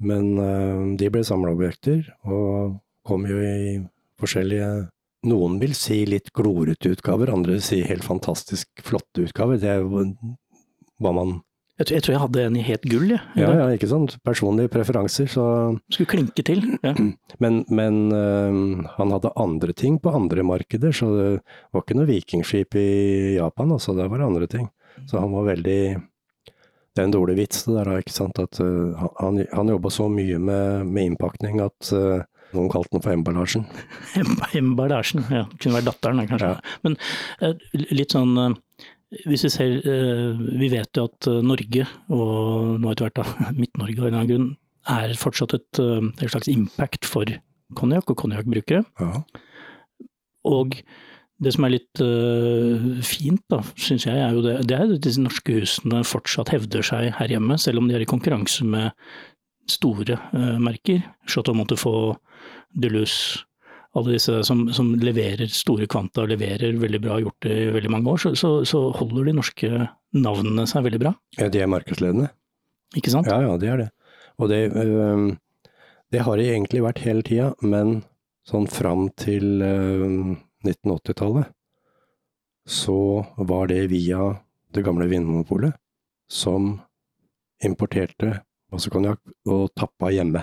men 0.00 0.30
eh, 0.42 0.84
de 1.00 1.10
ble 1.12 1.24
samleobjekter, 1.28 2.06
og 2.28 2.78
kom 3.08 3.26
jo 3.28 3.40
i 3.44 3.82
forskjellige 4.20 4.88
Noen 5.28 5.56
vil 5.58 5.72
si 5.74 6.04
litt 6.06 6.28
glorete 6.36 6.92
utgaver, 6.94 7.32
andre 7.34 7.56
vil 7.56 7.62
si 7.66 7.80
helt 7.82 8.04
fantastisk 8.06 8.68
flotte 8.86 9.24
utgaver. 9.26 9.58
Det 9.58 9.66
er 9.72 9.80
jo 9.82 10.04
hva 11.02 11.10
man 11.16 11.32
Jeg, 11.78 11.86
tror- 11.88 11.96
jeg 11.96 12.04
tror 12.06 12.12
jeg 12.14 12.20
hadde 12.22 12.44
en 12.46 12.56
i 12.58 12.62
helt 12.68 12.86
gull, 12.90 13.08
jeg. 13.10 13.20
Ja, 13.38 13.48
ja, 13.58 13.66
ikke 13.74 13.88
sant. 13.90 14.14
Personlige 14.26 14.70
preferanser, 14.70 15.26
så 15.30 15.44
Skulle 15.90 16.10
klinke 16.12 16.44
til. 16.46 16.62
Ja. 16.86 16.94
Men, 17.42 17.64
men 17.68 17.98
eh, 18.14 18.86
han 18.94 19.10
hadde 19.16 19.34
andre 19.38 19.74
ting 19.74 19.98
på 20.02 20.14
andre 20.14 20.46
markeder, 20.46 20.94
så 20.94 21.10
det 21.16 21.28
var 21.74 21.82
ikke 21.82 21.98
noe 21.98 22.08
vikingskip 22.12 22.78
i 22.78 22.88
Japan, 23.40 23.74
altså. 23.74 23.94
Der 23.98 24.06
var 24.10 24.22
det 24.22 24.26
andre 24.30 24.46
ting. 24.54 24.70
Så 25.10 25.18
han 25.18 25.34
var 25.34 25.50
veldig 25.50 25.80
Det 26.98 27.04
er 27.04 27.06
en 27.12 27.12
dårlig 27.14 27.36
vits 27.38 27.60
det 27.62 27.76
der, 27.76 27.88
ikke 28.02 28.10
sant. 28.10 28.40
At 28.42 28.58
uh, 28.58 29.04
han, 29.20 29.36
han 29.54 29.68
jobba 29.70 29.90
så 29.94 30.08
mye 30.10 30.34
med, 30.42 30.88
med 30.90 31.12
innpakning 31.12 31.60
at 31.62 31.92
uh, 31.94 32.24
noen 32.56 32.70
kalte 32.72 32.96
den 32.96 33.04
for 33.04 33.14
emballasjen. 33.14 33.68
Emba- 34.18 34.48
Emballasjen, 34.58 35.22
ja. 35.30 35.44
Kunne 35.62 35.76
vært 35.76 35.92
datteren, 35.92 36.18
da, 36.18 36.24
kanskje. 36.26 36.48
Ja. 36.56 36.78
Men 36.82 36.96
uh, 37.44 37.84
litt 37.94 38.16
sånn 38.16 38.34
Hvis 39.30 39.46
vi 39.46 39.50
ser 39.54 39.76
Vi 40.58 40.72
vet 40.72 40.98
jo 40.98 41.06
at 41.06 41.28
Norge, 41.46 41.86
og 42.10 42.82
nå 42.82 42.90
etter 42.90 43.06
hvert 43.06 43.20
da 43.22 43.52
Midt-Norge 43.60 44.02
av 44.02 44.08
en 44.08 44.08
eller 44.08 44.18
annen 44.18 44.32
grunn, 44.32 44.48
er 44.98 45.14
fortsatt 45.20 45.54
et, 45.54 45.78
et 46.18 46.32
slags 46.32 46.50
impact 46.50 47.06
for 47.06 47.30
konjakk 47.78 48.10
og 48.10 48.18
konjakkbrukere. 48.24 48.82
Ja. 48.98 49.22
Og 50.50 50.80
det 51.38 51.52
som 51.54 51.66
er 51.66 51.74
litt 51.76 52.02
uh, 52.02 52.86
fint, 53.06 53.42
da, 53.50 53.60
syns 53.78 54.08
jeg, 54.08 54.18
er 54.18 54.34
jo 54.34 54.42
det, 54.42 54.56
det 54.66 54.74
er 54.74 54.94
at 54.96 55.02
disse 55.04 55.22
norske 55.22 55.60
husene 55.60 56.02
fortsatt 56.06 56.50
hevder 56.54 56.82
seg 56.86 57.12
her 57.18 57.34
hjemme, 57.34 57.58
selv 57.62 57.82
om 57.82 57.90
de 57.90 57.94
er 57.98 58.02
i 58.02 58.08
konkurranse 58.10 58.66
med 58.66 58.90
store 59.70 60.18
uh, 60.32 60.56
merker. 60.62 61.04
Chateau 61.30 61.54
Montefort, 61.54 62.18
Duluth, 62.74 63.44
alle 63.96 64.16
disse 64.16 64.40
som, 64.46 64.66
som 64.74 64.90
leverer 65.00 65.48
store 65.52 65.86
kvanta, 65.90 66.26
leverer 66.28 66.76
veldig 66.80 67.00
bra, 67.04 67.20
gjort 67.22 67.46
det 67.46 67.54
i 67.54 67.70
veldig 67.76 67.92
mange 67.94 68.12
år, 68.12 68.24
så, 68.24 68.34
så, 68.38 68.50
så 68.68 68.82
holder 68.98 69.30
de 69.30 69.38
norske 69.38 69.70
navnene 70.18 70.66
seg 70.68 70.84
veldig 70.86 71.00
bra. 71.02 71.14
Ja, 71.38 71.48
de 71.52 71.62
er 71.62 71.70
markedsledende. 71.70 72.32
Ikke 72.98 73.12
sant? 73.12 73.28
Ja, 73.30 73.40
ja, 73.44 73.54
de 73.60 73.70
er 73.70 73.82
det. 73.84 73.88
Og 74.38 74.50
det, 74.52 74.60
eh, 74.74 75.72
det 76.14 76.24
har 76.24 76.40
de 76.40 76.50
egentlig 76.50 76.84
vært 76.84 77.02
hele 77.04 77.24
tida, 77.26 77.52
men 77.62 78.00
sånn 78.48 78.68
fram 78.70 79.08
til 79.18 79.64
eh, 79.64 80.36
1980-tallet 80.64 81.52
så 82.68 83.24
var 83.38 83.68
det 83.70 83.86
via 83.90 84.20
det 84.74 84.82
gamle 84.84 85.06
Vinmonopolet 85.08 85.72
som 86.28 86.74
importerte 87.64 88.42
massekonjakk 88.72 89.20
og 89.48 89.70
tappa 89.78 90.10
hjemme. 90.12 90.42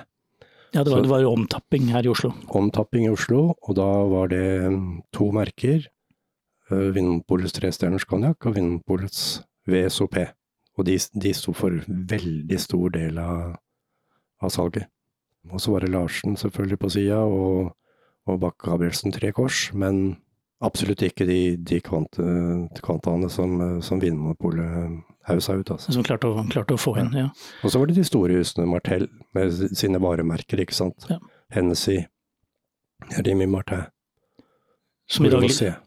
Ja, 0.74 0.84
det 0.84 0.92
var, 0.92 0.98
Så- 0.98 1.02
det 1.04 1.10
var 1.12 1.22
jo 1.22 1.34
omtapping 1.34 1.88
her 1.94 2.04
i 2.04 2.10
Oslo. 2.10 2.34
Omtapping 2.50 3.06
i 3.06 3.10
Oslo, 3.14 3.54
og 3.62 3.76
da 3.76 3.86
var 4.12 4.28
det 4.28 4.72
mm, 4.72 5.04
to 5.14 5.32
merker. 5.32 5.86
eh, 6.72 6.90
Vinmonopolets 6.96 7.54
trestjerners 7.54 8.04
konjakk 8.10 8.44
og 8.48 8.56
Vinmonopolets 8.56 9.44
VSOP. 9.68 10.18
Og 10.78 10.86
de, 10.86 10.98
de 10.98 11.32
sto 11.34 11.54
for 11.54 11.70
veldig 11.88 12.60
stor 12.60 12.90
del 12.90 13.18
av, 13.22 13.56
av 14.42 14.50
salget. 14.50 14.88
Og 15.52 15.62
så 15.62 15.72
var 15.72 15.82
det 15.86 15.92
Larsen 15.94 16.36
selvfølgelig 16.36 16.80
på 16.82 16.90
sida, 16.90 17.20
og, 17.22 17.70
og 18.28 18.40
Bakke 18.42 18.70
Gabrielsen 18.72 19.14
Tre 19.16 19.32
Kors, 19.36 19.68
men 19.74 20.18
absolutt 20.66 21.04
ikke 21.06 21.28
de, 21.30 21.40
de 21.62 21.82
kvant, 21.84 22.18
kvantaene 22.82 23.30
som, 23.30 23.58
som 23.86 24.00
Vinmonopolet 24.02 25.04
hausa 25.28 25.56
ut. 25.60 25.72
Altså. 25.74 25.94
Som 25.94 26.06
klarte 26.06 26.30
å, 26.30 26.46
klarte 26.52 26.78
å 26.78 26.82
få 26.82 26.96
inn. 27.02 27.12
Ja. 27.18 27.28
Og 27.64 27.74
så 27.74 27.82
var 27.82 27.90
det 27.90 27.98
de 28.00 28.06
store 28.08 28.38
husene, 28.40 28.68
Martell, 28.70 29.08
med 29.38 29.54
sine 29.78 30.02
varemerker, 30.02 30.62
ikke 30.64 30.78
sant. 30.78 31.08
Ja. 31.10 31.20
Hennessy, 31.54 32.00
Rimi 33.26 33.46
Martin, 33.50 33.86
Som, 35.08 35.28
i 35.28 35.30
dag, 35.30 35.44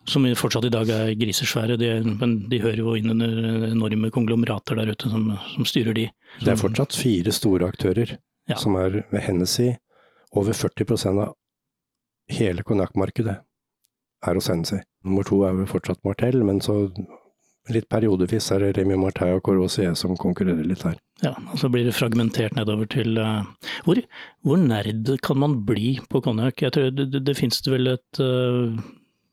som 0.07 0.27
fortsatt 0.39 0.69
i 0.69 0.71
dag 0.71 0.91
er 0.95 1.09
grisesvære, 1.19 1.75
de, 1.81 1.89
men 2.21 2.37
de 2.51 2.61
hører 2.63 2.79
jo 2.85 2.93
inn 2.95 3.11
under 3.11 3.67
enorme 3.73 4.13
konglomerater 4.15 4.79
der 4.79 4.93
ute 4.95 5.11
som, 5.11 5.33
som 5.57 5.67
styrer 5.67 5.97
de. 5.97 6.05
Det 6.45 6.53
er 6.53 6.61
fortsatt 6.61 6.95
fire 6.95 7.35
store 7.35 7.67
aktører, 7.73 8.19
Ja. 8.49 8.57
som 8.57 8.77
er 8.81 9.03
ved 9.11 9.21
Hennessy. 9.27 9.73
Over 10.37 10.53
40 10.53 11.09
av 11.09 11.35
hele 12.33 12.65
konjakkmarkedet 12.67 13.39
er 14.27 14.35
hos 14.39 14.49
Hennessy. 14.51 14.83
Nummer 15.07 15.27
to 15.27 15.43
er 15.47 15.57
vel 15.57 15.69
fortsatt 15.71 16.03
Martell, 16.07 16.43
men 16.45 16.61
så 16.65 16.89
litt 17.73 17.89
periodevis 17.93 18.49
er 18.55 18.63
det 18.63 18.73
Remi 18.79 18.97
Martell 18.99 19.37
og 19.37 19.45
Courvoisier 19.47 19.95
som 19.99 20.17
konkurrerer 20.21 20.67
litt 20.67 20.85
her. 20.87 20.97
Ja, 21.25 21.35
og 21.53 21.59
så 21.61 21.71
blir 21.73 21.87
det 21.87 21.97
fragmentert 21.97 22.55
nedover 22.57 22.89
til 22.91 23.19
uh, 23.21 23.43
hvor, 23.87 24.01
hvor 24.47 24.61
nerd 24.61 25.11
kan 25.25 25.41
man 25.43 25.59
bli 25.69 25.99
på 26.11 26.23
konjakk? 26.25 26.63
Jeg 26.63 26.75
tror 26.75 26.93
det, 26.95 27.11
det, 27.13 27.25
det 27.27 27.37
finnes 27.39 27.61
det 27.65 27.75
vel 27.75 27.93
et 27.97 28.23
uh, 28.23 28.79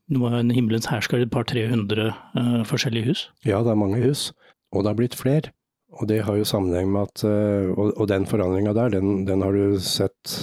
Det 0.10 0.20
må 0.22 0.30
en 0.30 0.54
himmelens 0.54 0.90
hersker, 0.90 1.24
et 1.24 1.32
par-tre 1.34 1.64
hundre 1.66 2.12
eh, 2.38 2.60
forskjellige 2.70 3.08
hus? 3.08 3.22
Ja, 3.42 3.64
det 3.66 3.72
er 3.72 3.80
mange 3.80 4.04
hus, 4.04 4.28
og 4.70 4.84
det 4.84 4.92
har 4.92 5.00
blitt 5.00 5.16
flere. 5.18 5.50
Og 5.98 6.06
det 6.12 6.20
har 6.28 6.38
jo 6.38 6.46
sammenheng 6.46 6.92
med 6.94 7.08
at 7.08 7.24
eh, 7.26 7.72
Og, 7.74 7.90
og 7.98 8.06
den 8.12 8.28
forandringa 8.30 8.76
der, 8.78 8.94
den, 8.94 9.24
den 9.26 9.42
har 9.42 9.56
du 9.56 9.80
sett 9.82 10.36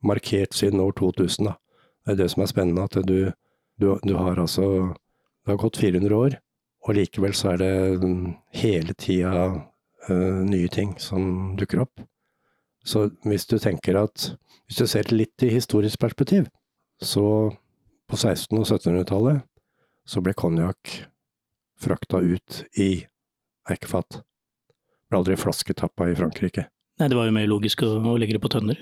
markert 0.00 0.56
siden 0.56 0.80
år 0.80 0.94
2000, 0.96 1.50
da. 1.50 1.58
Det 2.02 2.14
er 2.14 2.22
det 2.22 2.30
som 2.32 2.42
er 2.42 2.50
spennende, 2.50 2.84
at 2.84 2.96
du, 3.06 3.30
du, 3.78 3.86
du 4.02 4.14
har 4.18 4.40
altså 4.40 4.94
Det 5.42 5.52
har 5.52 5.58
gått 5.58 5.78
400 5.78 6.14
år, 6.14 6.38
og 6.86 6.94
likevel 6.94 7.34
så 7.34 7.52
er 7.52 7.62
det 7.62 7.74
hele 8.54 8.94
tida 8.94 9.46
uh, 10.08 10.42
nye 10.46 10.68
ting 10.70 10.94
som 11.02 11.54
dukker 11.58 11.82
opp. 11.82 12.02
Så 12.84 13.08
hvis 13.26 13.46
du 13.46 13.58
tenker 13.62 13.98
at 13.98 14.32
Hvis 14.66 14.78
du 14.78 14.86
ser 14.86 15.10
litt 15.12 15.42
i 15.42 15.50
historisk 15.52 16.00
perspektiv, 16.00 16.46
så 17.02 17.52
på 18.08 18.16
1600- 18.16 18.60
og 18.62 18.66
1700-tallet 18.66 19.42
så 20.08 20.22
ble 20.24 20.32
konjakk 20.32 20.94
frakta 21.82 22.22
ut 22.22 22.62
i 22.80 23.04
eikefat. 23.68 24.22
Ble 25.10 25.20
aldri 25.20 25.36
flasketappa 25.36 26.08
i 26.08 26.16
Frankrike. 26.16 26.66
Nei, 27.00 27.08
det 27.10 27.18
var 27.18 27.28
jo 27.28 27.34
mer 27.36 27.50
logisk 27.50 27.84
å, 27.84 27.98
å 28.00 28.16
legge 28.20 28.38
det 28.38 28.42
på 28.44 28.52
tønner. 28.54 28.80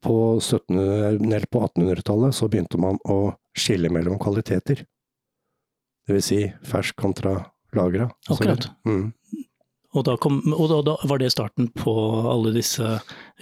På, 0.00 0.16
på 0.40 1.62
1800-tallet 1.66 2.34
så 2.34 2.48
begynte 2.48 2.80
man 2.80 2.96
å 3.04 3.34
skille 3.56 3.90
mellom 3.92 4.18
kvaliteter. 4.22 4.84
Det 6.06 6.16
vil 6.16 6.24
si 6.24 6.40
fersk 6.66 6.96
kontra 6.98 7.36
lagra. 7.76 8.08
Akkurat. 8.30 8.70
Mm. 8.88 9.12
Og, 9.90 10.04
da, 10.06 10.14
kom, 10.22 10.38
og 10.54 10.68
da, 10.70 10.78
da, 10.86 10.94
var 11.10 11.18
det 11.18 11.32
starten 11.34 11.68
på 11.74 11.92
alle 12.30 12.52
disse 12.54 13.00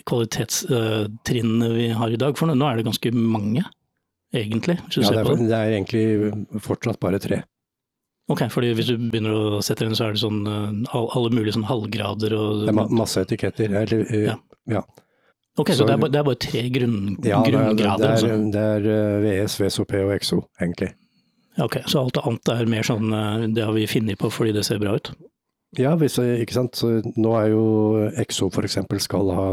kvalitetstrinnene 0.09 1.69
vi 1.75 1.91
har 1.97 2.13
i 2.13 2.21
dag. 2.21 2.39
For 2.39 2.49
nå 2.49 2.57
er 2.69 2.81
det 2.81 2.87
ganske 2.89 3.13
mange, 3.13 3.67
egentlig. 4.33 4.79
Hvis 4.87 4.99
du 4.99 5.05
ja, 5.05 5.13
det 5.19 5.25
er, 5.25 5.43
det 5.45 5.59
er, 5.59 5.75
egentlig 5.77 6.61
fortsatt 6.65 7.01
bare 7.05 7.21
tre. 7.23 7.43
Ok, 8.33 8.47
fordi 8.53 8.75
hvis 8.77 8.89
du 8.91 8.97
begynner 9.01 9.33
å 9.33 9.61
sette 9.65 9.87
inn, 9.87 9.97
så 9.97 10.09
er 10.09 10.17
det 10.17 10.21
sånn 10.21 10.41
eh, 10.45 10.97
alle 10.97 11.33
mulige 11.33 11.57
sånn 11.57 11.69
halvgrader 11.69 12.35
og 12.37 12.65
Det 12.67 12.73
er 12.75 12.97
masse 12.97 13.25
etiketter. 13.25 13.73
Eller, 13.85 14.05
eh, 14.09 14.27
ja. 14.29 14.37
ja. 14.73 14.83
Ok, 15.59 15.73
så, 15.73 15.81
så 15.81 15.89
det, 15.89 15.97
er 15.97 16.03
bare, 16.05 16.13
det, 16.15 16.21
er 16.21 16.27
bare, 16.29 16.41
tre 16.43 16.63
grunn, 16.75 16.99
ja, 17.27 17.41
grunngrader? 17.43 18.15
Ja, 18.15 18.19
det, 18.23 18.31
er, 18.39 18.45
det 18.55 18.67
er 18.77 18.91
eh, 18.95 19.25
VS, 19.25 19.59
VSOP 19.63 19.97
og 19.99 20.13
EXO, 20.15 20.43
egentlig. 20.61 20.93
Ok, 21.59 21.81
Så 21.91 22.05
alt 22.05 22.21
annet 22.23 22.53
er 22.55 22.71
mer 22.71 22.87
sånn 22.87 23.11
det 23.51 23.65
har 23.67 23.75
vi 23.75 23.89
funnet 23.91 24.21
på 24.21 24.31
fordi 24.31 24.53
det 24.55 24.63
ser 24.69 24.79
bra 24.79 24.95
ut? 24.95 25.11
Ja, 25.77 25.97
hvis, 26.01 26.17
ikke 26.17 26.55
sant. 26.55 26.79
Så 26.79 27.01
nå 27.19 27.33
er 27.37 27.51
jo 27.53 27.65
EXO 28.23 28.49
f.eks. 28.49 28.79
skal 29.05 29.33
ha 29.37 29.49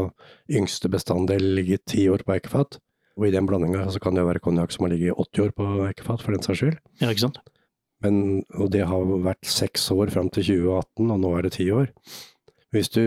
yngste 0.48 0.88
bestanddel 0.92 1.42
ligge 1.58 1.80
ti 1.84 2.06
år 2.08 2.24
på 2.24 2.36
eikefat. 2.38 2.78
Og 3.16 3.28
i 3.28 3.32
den 3.32 3.48
blandinga 3.48 3.84
så 3.92 4.00
kan 4.02 4.16
det 4.16 4.26
være 4.28 4.42
konjakk 4.44 4.72
som 4.72 4.86
har 4.86 4.92
ligget 4.92 5.16
80 5.16 5.46
år 5.46 5.52
på 5.56 5.68
eikefat, 5.88 6.22
for 6.24 6.36
den 6.36 6.44
saks 6.44 6.60
skyld. 6.60 6.80
Ja, 7.00 7.10
ikke 7.10 7.26
sant. 7.26 7.40
Men, 8.04 8.44
og 8.60 8.70
det 8.74 8.84
har 8.88 9.12
vært 9.24 9.48
seks 9.48 9.88
år 9.94 10.12
fram 10.12 10.28
til 10.32 10.44
2018, 10.44 11.12
og 11.14 11.22
nå 11.22 11.30
er 11.36 11.46
det 11.46 11.54
ti 11.56 11.70
år. 11.72 11.88
Hvis 12.76 12.92
du 12.92 13.02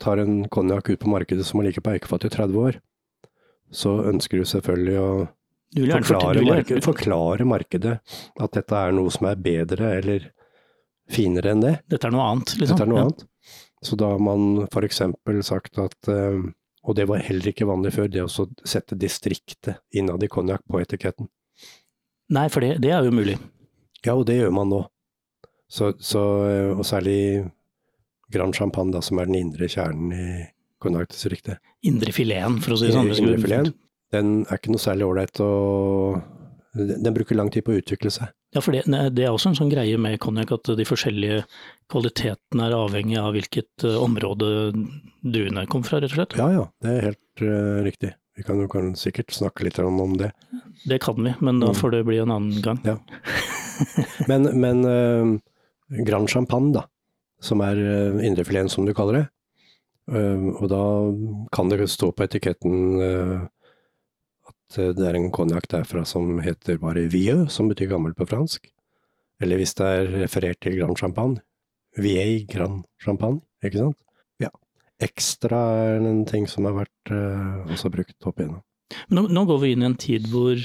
tar 0.00 0.22
en 0.22 0.44
konjakk 0.52 0.90
ut 0.90 1.00
på 1.00 1.10
markedet 1.12 1.46
som 1.46 1.60
har 1.60 1.68
ligget 1.68 1.84
på 1.84 1.94
eikefat 1.94 2.26
i 2.28 2.32
30 2.34 2.60
år, 2.60 2.80
så 3.74 3.96
ønsker 4.10 4.40
du 4.40 4.48
selvfølgelig 4.48 4.96
å 5.00 5.10
forklare, 5.74 6.42
markedet, 6.46 6.84
forklare 6.84 7.46
markedet 7.48 7.94
at 8.40 8.56
dette 8.56 8.80
er 8.80 8.94
noe 8.94 9.10
som 9.10 9.28
er 9.30 9.40
bedre 9.42 9.94
eller 9.98 10.28
finere 11.10 11.52
enn 11.52 11.64
det. 11.64 11.74
Dette 11.90 12.08
er 12.08 12.14
noe 12.14 12.26
annet, 12.32 12.54
liksom. 12.60 12.76
Dette 12.76 12.86
er 12.86 12.92
noe 12.92 13.00
ja. 13.00 13.06
annet. 13.08 13.24
Så 13.84 13.98
da 14.00 14.12
har 14.14 14.22
man 14.22 14.64
f.eks. 14.70 15.02
sagt 15.44 15.78
at 15.82 16.08
eh, 16.08 16.38
Og 16.84 16.96
det 16.96 17.04
var 17.08 17.20
heller 17.24 17.50
ikke 17.50 17.66
vanlig 17.68 17.94
før, 17.96 18.08
det 18.08 18.24
å 18.24 18.46
sette 18.64 18.96
distriktet 18.96 19.82
innad 19.96 20.22
i 20.24 20.28
konjakk 20.28 20.64
på 20.68 20.80
etiketten. 20.80 21.28
Nei, 22.32 22.48
for 22.52 22.64
det, 22.64 22.78
det, 22.84 22.90
er 22.92 23.04
jo 23.04 23.12
mulig. 23.12 23.38
Ja, 24.04 24.14
og 24.14 24.26
det 24.28 24.38
gjør 24.38 24.52
man 24.52 24.70
nå. 24.72 24.82
Så, 25.68 25.94
så, 26.00 26.22
eh, 26.48 26.70
og 26.72 26.84
særlig 26.86 27.18
Grand 28.32 28.56
Champagne, 28.56 28.94
da, 28.94 29.02
som 29.04 29.20
er 29.20 29.28
den 29.30 29.40
indre 29.40 29.68
kjernen 29.70 30.12
i 30.14 30.28
konjakkdistriktet. 30.84 31.60
Indre 31.88 32.12
fileten, 32.14 32.60
for 32.64 32.76
å 32.76 32.78
si 32.80 32.88
det 32.88 32.96
sånn. 32.96 33.10
Indre 33.12 33.40
fileten. 33.42 33.74
Den 34.14 34.32
er 34.46 34.60
ikke 34.60 34.74
noe 34.74 34.82
særlig 34.82 35.08
ålreit 35.08 35.42
å 35.42 35.50
Den 36.74 37.14
bruker 37.14 37.36
lang 37.38 37.52
tid 37.54 37.62
på 37.66 37.70
å 37.70 37.78
utvikle 37.78 38.10
seg. 38.10 38.32
Ja, 38.54 38.60
for 38.62 38.74
det, 38.74 38.82
det, 39.14 39.22
er 39.22 39.30
også 39.34 39.52
en 39.52 39.56
sånn 39.58 39.70
greie 39.70 39.98
med 39.98 40.16
konjakk 40.22 40.56
at 40.56 40.70
de 40.78 40.86
forskjellige 40.86 41.44
kvalitetene 41.90 42.66
er 42.66 42.74
avhengig 42.74 43.18
av 43.18 43.32
hvilket 43.34 43.86
uh, 43.86 43.98
område 44.02 44.48
druene 45.22 45.64
kommer 45.70 45.86
fra, 45.86 46.00
rett 46.02 46.10
og 46.10 46.18
slett? 46.18 46.36
Ja 46.38 46.48
ja, 46.50 46.64
det 46.82 46.92
er 46.92 47.06
helt 47.08 47.42
uh, 47.46 47.78
riktig. 47.86 48.10
Vi 48.34 48.46
kan 48.46 48.58
jo 48.58 48.66
kan 48.70 48.92
sikkert 48.98 49.34
snakke 49.34 49.66
litt 49.66 49.78
om, 49.82 50.00
om 50.02 50.16
det. 50.18 50.32
Det 50.86 50.98
kan 51.02 51.18
vi, 51.18 51.34
men 51.38 51.62
da 51.62 51.70
mm. 51.70 51.78
får 51.78 51.94
det 51.94 52.02
bli 52.10 52.18
en 52.22 52.34
annen 52.34 52.62
gang. 52.62 52.80
Ja. 52.86 52.96
men, 54.30 54.50
men 54.58 54.82
uh, 54.82 56.02
Grand 56.06 56.30
Champagne, 56.30 56.74
da, 56.74 56.86
som 57.44 57.62
er 57.64 57.80
uh, 57.80 58.20
indrefileten 58.24 58.72
som 58.72 58.86
du 58.88 58.94
kaller 58.96 59.20
det, 59.20 59.26
og 60.04 60.66
da 60.68 60.84
kan 61.56 61.70
det 61.70 61.86
stå 61.88 62.10
på 62.12 62.26
etiketten 62.26 62.74
at 64.44 64.76
det 64.98 65.06
er 65.08 65.16
en 65.16 65.30
konjakk 65.32 65.64
derfra 65.72 66.02
som 66.04 66.42
heter 66.44 66.76
bare 66.82 67.06
Vieux, 67.08 67.48
som 67.48 67.70
betyr 67.70 67.88
gammel 67.94 68.12
på 68.12 68.26
fransk. 68.28 68.68
Eller 69.40 69.56
hvis 69.56 69.72
det 69.78 69.86
er 69.88 70.12
referert 70.26 70.60
til 70.60 70.76
Grand 70.76 71.00
Champagne, 71.00 71.40
Vieille 71.96 72.44
Grand 72.52 72.84
Champagne, 73.00 73.40
ikke 73.64 73.80
sant. 73.80 73.96
Ja. 74.44 74.52
Ekstra 75.08 75.62
er 75.86 76.04
en 76.04 76.26
ting 76.28 76.44
som 76.52 76.68
har 76.68 76.76
vært 76.82 77.16
også 77.72 77.88
brukt 77.96 78.28
opp 78.28 78.44
igjennom. 78.44 78.60
Nå, 79.08 79.26
nå, 79.32 79.44
går 79.48 79.60
vi 79.62 79.72
inn 79.74 79.84
i 79.84 79.88
en 79.88 79.98
tid 80.00 80.28
hvor 80.32 80.60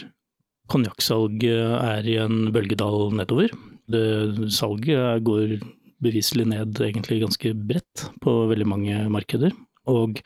konjakksalget 0.70 1.80
er 1.80 2.08
i 2.08 2.18
en 2.22 2.50
bølgedal 2.54 3.13
nedover. 3.18 3.54
Det, 3.89 4.04
salget 4.54 5.24
går 5.26 5.58
beviselig 6.04 6.48
ned 6.52 6.80
egentlig 6.84 7.22
ganske 7.24 7.54
bredt 7.54 8.06
på 8.24 8.36
veldig 8.52 8.68
mange 8.70 9.02
markeder. 9.12 9.56
Og 9.90 10.22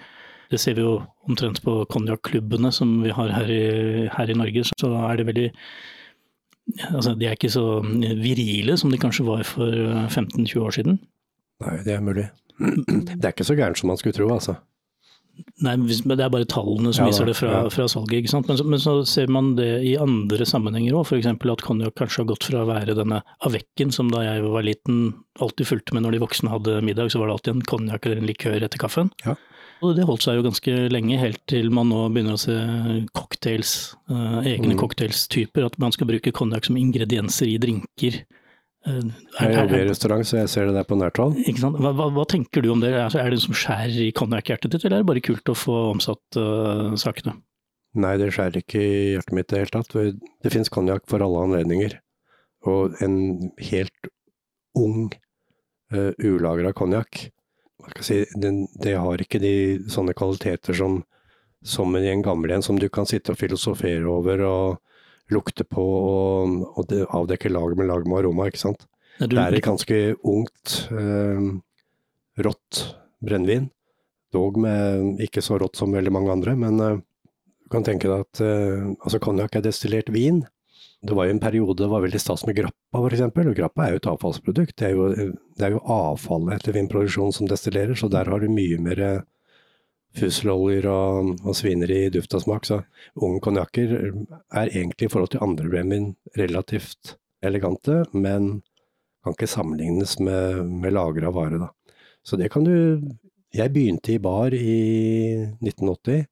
det 0.51 0.59
ser 0.61 0.77
vi 0.77 0.85
jo 0.85 0.99
omtrent 1.27 1.61
på 1.63 1.81
konjakklubbene 1.91 2.71
som 2.75 2.99
vi 3.03 3.13
har 3.15 3.33
her 3.33 3.49
i, 3.49 3.63
her 4.13 4.29
i, 4.29 4.37
Norge. 4.37 4.67
Så 4.69 4.91
er 5.09 5.19
det 5.19 5.27
veldig 5.31 5.49
Altså, 6.93 7.11
de 7.19 7.25
er 7.27 7.33
ikke 7.35 7.49
så 7.51 7.81
virile 7.83 8.77
som 8.79 8.87
de 8.87 8.95
kanskje 8.95 9.25
var 9.27 9.41
for 9.43 9.67
15-20 10.07 10.61
år 10.63 10.75
siden. 10.77 11.01
Nei, 11.59 11.73
det 11.83 11.91
er 11.91 12.05
mulig. 12.05 12.29
Det 13.19 13.19
er 13.19 13.33
ikke 13.33 13.43
så 13.43 13.57
gærent 13.57 13.81
som 13.81 13.89
man 13.91 13.99
skulle 13.99 14.15
tro, 14.15 14.29
altså. 14.31 14.55
Nei, 15.63 15.73
det 15.79 16.19
er 16.19 16.31
bare 16.33 16.47
tallene 16.49 16.91
som 16.93 17.05
ja, 17.05 17.11
viser 17.11 17.29
det 17.29 17.35
fra, 17.37 17.51
ja. 17.55 17.69
fra 17.71 17.85
salget. 17.89 18.27
Men 18.33 18.57
så, 18.59 18.65
men 18.67 18.81
så, 18.81 18.93
ser 19.07 19.31
man 19.31 19.53
det 19.57 19.69
i 19.87 19.93
andre 20.01 20.45
sammenhenger 20.49 20.97
òg, 20.97 21.07
f.eks. 21.07 21.29
at 21.29 21.63
konjakk 21.65 21.95
kanskje 21.97 22.21
har 22.21 22.29
gått 22.33 22.49
fra 22.49 22.63
å 22.63 22.69
være 22.69 22.97
denne 22.97 23.21
avekken 23.47 23.93
som 23.95 24.11
da 24.13 24.25
jeg 24.25 24.43
var 24.45 24.67
liten 24.67 24.99
alltid 25.41 25.69
fulgte 25.69 25.95
med 25.95 26.05
når 26.05 26.17
de 26.17 26.21
voksne 26.25 26.51
hadde 26.51 26.81
middag, 26.85 27.09
så 27.09 27.21
var 27.21 27.29
det 27.29 27.37
alltid 27.37 27.53
en 27.55 27.65
konjakk 27.71 28.05
eller 28.05 28.21
en 28.21 28.29
likør 28.29 28.67
etter 28.67 28.81
kaffen. 28.81 29.09
Ja. 29.25 29.37
Og 29.83 29.97
det 29.97 30.05
holdt 30.07 30.23
seg 30.23 30.37
jo 30.37 30.45
ganske 30.45 30.75
lenge, 30.93 31.19
helt 31.19 31.41
til 31.51 31.71
man 31.73 31.89
nå 31.91 32.05
begynner 32.13 32.37
å 32.37 32.41
se 32.41 32.55
cocktails, 33.17 33.73
eh, 34.11 34.53
egne 34.53 34.75
mm. 34.75 34.79
cocktailstyper. 34.79 35.65
At 35.67 35.79
man 35.81 35.95
skal 35.95 36.07
bruke 36.11 36.35
konjakk 36.35 36.69
som 36.69 36.79
ingredienser 36.79 37.51
i 37.51 37.57
drinker. 37.59 38.21
Uh, 38.83 38.99
er, 39.39 39.47
jeg 39.47 39.55
jobber 39.55 39.77
i 39.79 39.87
restaurant, 39.87 40.27
så 40.27 40.41
jeg 40.41 40.51
ser 40.51 40.67
det 40.67 40.75
der 40.75 40.87
på 40.87 40.97
nært 40.99 41.19
hold. 41.21 41.37
Hva, 41.61 41.93
hva, 41.95 42.07
hva, 42.17 42.25
tenker 42.29 42.65
du 42.65 42.71
om 42.73 42.83
det? 42.83 42.91
Altså, 42.99 43.21
er 43.23 43.31
det 43.31 43.41
som 43.43 43.55
skjærer 43.55 43.99
i 44.07 44.11
konjakkhjertet 44.15 44.73
ditt, 44.73 44.83
eller 44.83 44.99
er 44.99 45.05
det 45.05 45.11
bare 45.13 45.23
kult 45.23 45.53
å 45.53 45.57
få 45.57 45.77
omsatt 45.93 46.39
uh, 46.39 46.93
sakene? 46.99 47.37
Nei, 48.03 48.15
det 48.19 48.31
skjærer 48.33 48.63
ikke 48.63 48.81
i 48.81 48.95
hjertet 49.13 49.37
mitt 49.37 49.47
i 49.47 49.55
det 49.55 49.61
hele 49.63 49.75
tatt. 49.77 49.93
Det 50.43 50.51
finnes 50.51 50.73
konjakk 50.73 51.05
for 51.07 51.23
alle 51.23 51.45
anledninger. 51.47 51.99
Og 52.67 52.97
en 53.05 53.15
helt 53.69 54.11
ung, 54.79 55.13
uh, 55.93 56.11
ulagra 56.19 56.73
konjakk 56.75 57.27
si, 58.01 58.23
det 58.35 58.95
har 58.95 59.21
ikke 59.21 59.41
de 59.41 59.55
sånne 59.91 60.15
kvaliteter 60.17 60.75
som, 60.77 61.01
som 61.63 61.95
i 61.97 62.07
en 62.11 62.23
gammel 62.23 62.55
en, 62.55 62.65
som 62.65 62.79
du 62.79 62.89
kan 62.89 63.07
sitte 63.09 63.33
og 63.33 63.39
filosofere 63.39 64.07
over 64.09 64.43
og 64.47 64.79
lukte 65.33 65.65
på 65.67 65.83
og, 65.83 66.57
og 66.79 66.93
avdekke 67.19 67.51
lag 67.51 67.77
med 67.79 67.89
lag 67.89 68.07
med 68.07 68.21
aroma, 68.21 68.47
ikke 68.49 68.61
sant. 68.61 68.85
Ja, 69.19 69.27
du, 69.27 69.35
det 69.35 69.43
er 69.43 69.57
et 69.57 69.65
ganske 69.65 69.99
ungt, 70.25 70.75
eh, 70.93 71.47
rått 72.45 72.83
brennevin. 73.23 73.69
Dog 74.33 74.57
med 74.61 75.21
ikke 75.21 75.43
så 75.45 75.59
rått 75.61 75.77
som 75.77 75.93
veldig 75.93 76.13
mange 76.13 76.33
andre, 76.33 76.55
men 76.57 76.81
eh, 76.81 77.01
du 77.63 77.73
kan 77.73 77.85
tenke 77.85 78.09
deg 78.09 78.25
at 78.25 78.43
eh, 78.45 78.89
altså 78.99 79.21
konjakk 79.23 79.59
er 79.59 79.65
destillert 79.67 80.09
vin. 80.13 80.43
Det 81.03 81.17
var 81.17 81.27
jo 81.27 81.35
en 81.35 81.43
periode 81.43 81.83
det 81.83 81.91
var 81.91 82.03
veldig 82.05 82.21
stas 82.21 82.45
med 82.47 82.55
grappa 82.55 83.01
f.eks. 83.03 83.25
Og 83.27 83.55
grappa 83.57 83.85
er 83.85 83.95
jo 83.95 84.01
et 84.01 84.09
avfallsprodukt. 84.13 84.77
Det 84.79 84.87
er 84.87 84.95
jo, 84.95 85.09
det 85.59 85.67
er 85.67 85.75
jo 85.75 85.83
avfallet 85.91 86.55
etter 86.57 86.77
vinproduksjon 86.77 87.35
som 87.35 87.49
destillerer, 87.49 87.97
så 87.99 88.07
der 88.11 88.29
har 88.31 88.39
du 88.39 88.47
mye 88.51 88.79
mer 88.81 89.03
fuseloljer 90.17 90.87
og, 90.89 91.33
og 91.43 91.57
svineri 91.57 92.05
i 92.07 92.11
duft 92.13 92.35
og 92.37 92.43
smak. 92.45 92.67
Så 92.69 92.81
unge 93.15 93.41
konjakker 93.43 93.95
er 93.99 94.69
egentlig 94.69 95.07
i 95.07 95.11
forhold 95.13 95.33
til 95.33 95.43
andre 95.45 95.69
brennevin 95.69 96.13
relativt 96.39 97.15
elegante, 97.43 98.03
men 98.13 98.61
kan 99.23 99.35
ikke 99.35 99.47
sammenlignes 99.47 100.17
med, 100.19 100.63
med 100.67 100.95
lagra 100.95 101.31
vare, 101.31 101.59
da. 101.61 101.97
Så 102.23 102.39
det 102.39 102.51
kan 102.51 102.63
du 102.63 103.01
Jeg 103.53 103.69
begynte 103.69 104.09
i 104.09 104.17
bar 104.17 104.49
i 104.49 105.45
1980, 105.61 106.23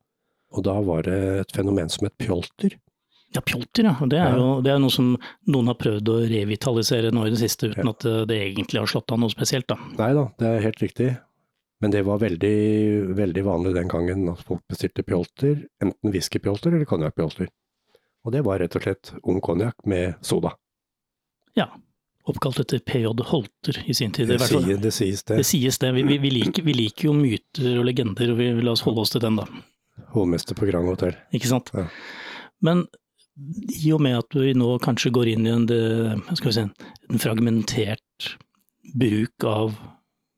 og 0.58 0.64
da 0.66 0.74
var 0.82 1.04
det 1.06 1.18
et 1.44 1.52
fenomen 1.54 1.92
som 1.94 2.08
het 2.08 2.16
pjolter. 2.18 2.74
Ja, 3.36 3.44
pjolter, 3.46 3.86
ja. 3.86 4.08
Det 4.10 4.18
er 4.18 4.40
jo 4.40 4.48
det 4.66 4.72
er 4.74 4.80
noe 4.82 4.90
som 4.90 5.12
noen 5.46 5.70
har 5.70 5.78
prøvd 5.78 6.10
å 6.10 6.16
revitalisere 6.32 7.12
nå 7.14 7.28
i 7.28 7.36
det 7.36 7.38
siste, 7.44 7.70
uten 7.70 7.86
ja. 7.86 7.94
at 7.94 8.08
det 8.26 8.40
egentlig 8.48 8.82
har 8.82 8.90
slått 8.90 9.14
an 9.14 9.22
noe 9.22 9.30
spesielt, 9.30 9.70
da. 9.70 9.78
Nei 10.00 10.10
da, 10.18 10.26
det 10.42 10.50
er 10.50 10.66
helt 10.66 10.82
riktig. 10.82 11.12
Men 11.82 11.94
det 11.94 12.04
var 12.06 12.20
veldig, 12.22 12.58
veldig 13.18 13.44
vanlig 13.46 13.74
den 13.76 13.90
gangen 13.90 14.28
at 14.30 14.42
folk 14.46 14.62
bestilte 14.70 15.04
pjolter, 15.04 15.64
enten 15.82 16.14
whiskypjolter 16.14 16.76
eller 16.76 16.86
konjakkpjolter. 16.90 17.50
Og 18.22 18.36
det 18.36 18.44
var 18.46 18.62
rett 18.62 18.76
og 18.78 18.84
slett 18.86 19.14
ung 19.24 19.40
konjakk 19.42 19.80
med 19.90 20.20
soda. 20.26 20.54
Ja. 21.58 21.72
Oppkalt 22.30 22.60
etter 22.62 22.84
PJ 22.86 23.10
Holter 23.32 23.80
i 23.90 23.96
sin 23.98 24.12
tid. 24.14 24.30
Det, 24.30 24.38
sier, 24.46 24.78
det 24.78 24.92
sies 24.94 25.24
det. 25.26 25.40
Det 25.42 25.46
sies 25.50 25.80
det. 25.82 25.90
Vi, 25.96 26.04
vi, 26.06 26.20
vi, 26.22 26.30
liker, 26.36 26.64
vi 26.64 26.76
liker 26.78 27.10
jo 27.10 27.16
myter 27.18 27.80
og 27.80 27.88
legender, 27.88 28.30
og 28.30 28.38
vi, 28.38 28.52
la 28.62 28.76
oss 28.76 28.86
holde 28.86 29.02
oss 29.02 29.16
til 29.16 29.24
den, 29.24 29.40
da. 29.42 29.48
Hovmester 30.14 30.58
på 30.58 30.70
Grand 30.70 30.86
Hotel. 30.86 31.18
Ikke 31.34 31.50
sant? 31.50 31.72
Ja. 31.74 31.88
Men 32.62 32.86
i 33.74 33.90
og 33.96 34.04
med 34.06 34.20
at 34.20 34.38
vi 34.38 34.54
nå 34.54 34.76
kanskje 34.86 35.14
går 35.16 35.32
inn 35.34 35.50
i 35.50 35.56
en, 35.56 35.66
det, 35.66 35.82
skal 36.38 36.52
vi 36.52 36.56
si, 36.60 36.68
en 37.10 37.24
fragmentert 37.26 38.30
bruk 39.02 39.48
av 39.48 39.74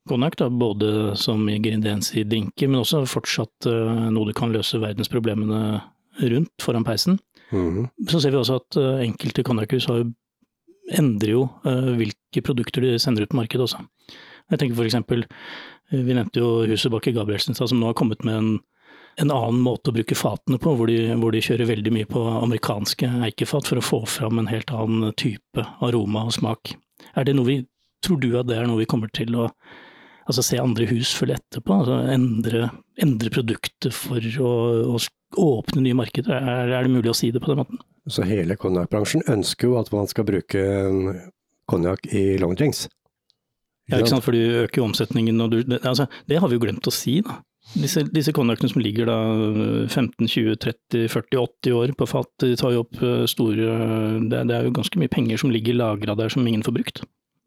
konjakk, 0.10 0.42
både 0.60 1.14
som 1.20 1.46
ingrediens 1.50 2.12
i 2.18 2.26
drinker, 2.28 2.70
men 2.70 2.82
også 2.82 3.06
fortsatt 3.10 3.70
eh, 3.70 4.10
noe 4.14 4.30
du 4.30 4.34
kan 4.38 4.54
løse 4.54 4.82
verdensproblemene 4.82 5.82
rundt 6.22 6.54
foran 6.62 6.86
peisen, 6.88 7.20
Mm. 7.54 7.88
så 8.10 8.18
ser 8.18 8.32
vi 8.34 8.40
også 8.40 8.56
at 8.58 8.78
eh, 8.82 9.04
enkelte 9.06 9.44
konjakkhus 9.46 9.86
endrer 10.98 11.34
jo 11.36 11.44
eh, 11.70 11.90
hvilke 12.00 12.42
produkter 12.46 12.82
de 12.82 12.96
sender 13.00 13.26
ut 13.26 13.30
på 13.34 13.38
markedet 13.38 13.68
også. 13.68 13.84
Jeg 14.52 14.60
tenker 14.60 14.90
eh, 14.90 15.26
vi 15.94 16.16
nevnte 16.18 16.42
jo 16.42 16.64
huset 16.68 16.92
Bakke 16.92 17.14
Gabrielsen 17.14 17.56
som 17.56 17.80
nå 17.80 17.92
har 17.92 17.98
kommet 18.00 18.24
med 18.26 18.36
en, 18.40 18.50
en 19.22 19.32
annen 19.32 19.62
måte 19.62 19.92
å 19.92 19.96
bruke 19.96 20.18
fatene 20.18 20.58
på, 20.58 20.74
hvor 20.76 20.90
de, 20.90 21.14
hvor 21.20 21.32
de 21.36 21.44
kjører 21.46 21.70
veldig 21.70 21.94
mye 21.94 22.10
på 22.10 22.24
amerikanske 22.42 23.12
eikefat 23.30 23.70
for 23.70 23.80
å 23.80 23.86
få 23.86 24.02
fram 24.10 24.42
en 24.42 24.50
helt 24.50 24.74
annen 24.74 25.14
type 25.14 25.68
aroma 25.86 26.26
og 26.28 26.34
smak. 26.40 26.74
Er 27.16 27.28
det 27.28 27.38
noe 27.38 27.50
vi, 27.52 27.60
tror 28.04 28.20
du 28.20 28.32
at 28.40 28.50
det 28.50 28.58
er 28.58 28.68
noe 28.68 28.82
vi 28.82 28.90
kommer 28.90 29.14
til 29.14 29.36
å 29.38 29.52
altså 30.24 30.46
se 30.46 30.62
andre 30.62 30.88
hus 30.90 31.14
følge 31.18 31.38
etterpå? 31.40 31.82
Altså 31.84 32.00
endre, 32.14 32.70
endre 33.02 33.34
produktet 33.34 33.94
for 33.96 34.20
å, 34.20 34.54
å 34.96 34.98
åpne 35.44 35.86
nye 35.86 35.98
markeder? 35.98 36.36
Er, 36.38 36.74
er 36.74 36.88
det 36.88 36.94
mulig 36.94 37.12
å 37.12 37.18
si 37.18 37.32
det 37.34 37.44
på 37.44 37.52
den 37.52 37.62
måten? 37.64 37.82
Så 38.12 38.26
hele 38.28 38.58
konjakkbransjen 38.60 39.24
ønsker 39.32 39.72
jo 39.72 39.80
at 39.80 39.92
man 39.96 40.10
skal 40.12 40.28
bruke 40.28 40.60
en 40.60 41.16
konjakk 41.72 42.10
i 42.12 42.34
longdrinks. 42.42 42.88
Ja, 43.92 44.00
ikke 44.00 44.14
sant, 44.14 44.24
for 44.24 44.36
du 44.36 44.64
øker 44.64 44.80
jo 44.80 44.86
omsetningen, 44.88 45.40
og 45.44 45.52
du, 45.52 45.58
det, 45.68 45.82
altså, 45.84 46.08
det 46.30 46.40
har 46.40 46.52
vi 46.52 46.56
jo 46.56 46.64
glemt 46.64 46.88
å 46.88 46.94
si, 46.94 47.20
da. 47.24 47.42
Disse, 47.80 48.04
disse 48.12 48.34
konjakkene 48.36 48.70
som 48.74 48.82
ligger 48.84 49.08
da 49.08 49.18
15, 49.88 50.28
20, 50.28 50.58
30, 50.60 51.06
40, 51.10 51.38
80 51.40 51.76
år 51.80 51.94
på 51.96 52.08
fat, 52.12 52.30
de 52.44 52.58
tar 52.60 52.74
jo 52.76 52.82
opp 52.84 53.00
eh, 53.00 53.24
store 53.32 53.78
det, 54.28 54.42
det 54.50 54.58
er 54.58 54.68
jo 54.68 54.74
ganske 54.76 55.00
mye 55.00 55.12
penger 55.12 55.40
som 55.40 55.54
ligger 55.54 55.78
lagra 55.80 56.16
der 56.20 56.34
som 56.34 56.44
ingen 56.44 56.66
får 56.66 56.76
brukt. 56.76 57.00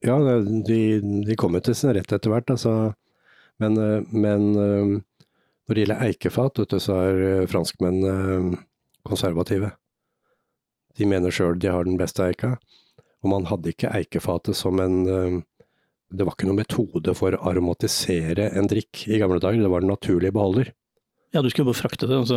Ja, 0.05 0.19
de, 0.67 0.81
de 1.25 1.37
kommer 1.41 1.63
til 1.65 1.75
sin 1.79 1.95
rett 1.97 2.13
etter 2.13 2.31
hvert, 2.33 2.51
altså. 2.53 2.93
Men, 3.63 3.79
eh, 3.81 4.03
men 4.13 4.51
eh, 4.61 4.95
når 5.67 5.75
det 5.75 5.85
gjelder 5.87 6.05
eikefat, 6.11 6.61
du, 6.69 6.79
så 6.79 6.99
er 7.01 7.47
franskmenn 7.51 8.03
franskmennene 8.05 8.59
konservative. 9.07 9.73
De 10.99 11.07
mener 11.09 11.31
sjøl 11.35 11.59
de 11.61 11.69
har 11.73 11.85
den 11.87 11.99
beste 12.01 12.25
eika, 12.27 12.55
og 13.23 13.31
man 13.33 13.47
hadde 13.51 13.73
ikke 13.73 13.91
eikefatet 13.97 14.57
som 14.57 14.81
en 14.83 14.97
eh, 15.09 15.37
Det 16.17 16.23
var 16.23 16.37
ikke 16.37 16.47
noen 16.47 16.61
metode 16.61 17.13
for 17.19 17.35
å 17.35 17.41
aromatisere 17.51 18.51
en 18.55 18.69
drikk 18.71 19.09
i 19.11 19.19
gamle 19.19 19.41
dager, 19.43 19.59
det 19.65 19.71
var 19.73 19.83
en 19.83 19.91
naturlig 19.91 20.31
beholder. 20.33 20.69
Ja, 21.35 21.43
du 21.43 21.49
skulle 21.51 21.67
bare 21.73 21.81
frakte 21.81 22.07
det. 22.07 22.15
Altså, 22.23 22.37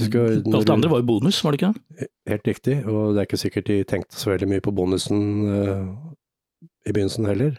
skal- 0.00 0.38
alt 0.40 0.64
det 0.66 0.72
andre 0.72 0.88
var 0.90 1.02
jo 1.02 1.06
bonus, 1.10 1.42
var 1.44 1.52
det 1.52 1.60
ikke 1.60 1.74
det? 1.74 2.08
Helt 2.32 2.48
riktig, 2.48 2.76
og 2.88 3.12
det 3.14 3.20
er 3.20 3.28
ikke 3.28 3.42
sikkert 3.42 3.68
de 3.68 3.76
tenkte 3.84 4.16
så 4.16 4.32
veldig 4.32 4.48
mye 4.54 4.64
på 4.64 4.72
bonusen 4.74 5.20
eh, 5.52 5.84
i 6.86 6.92
begynnelsen 6.92 7.26
heller. 7.28 7.58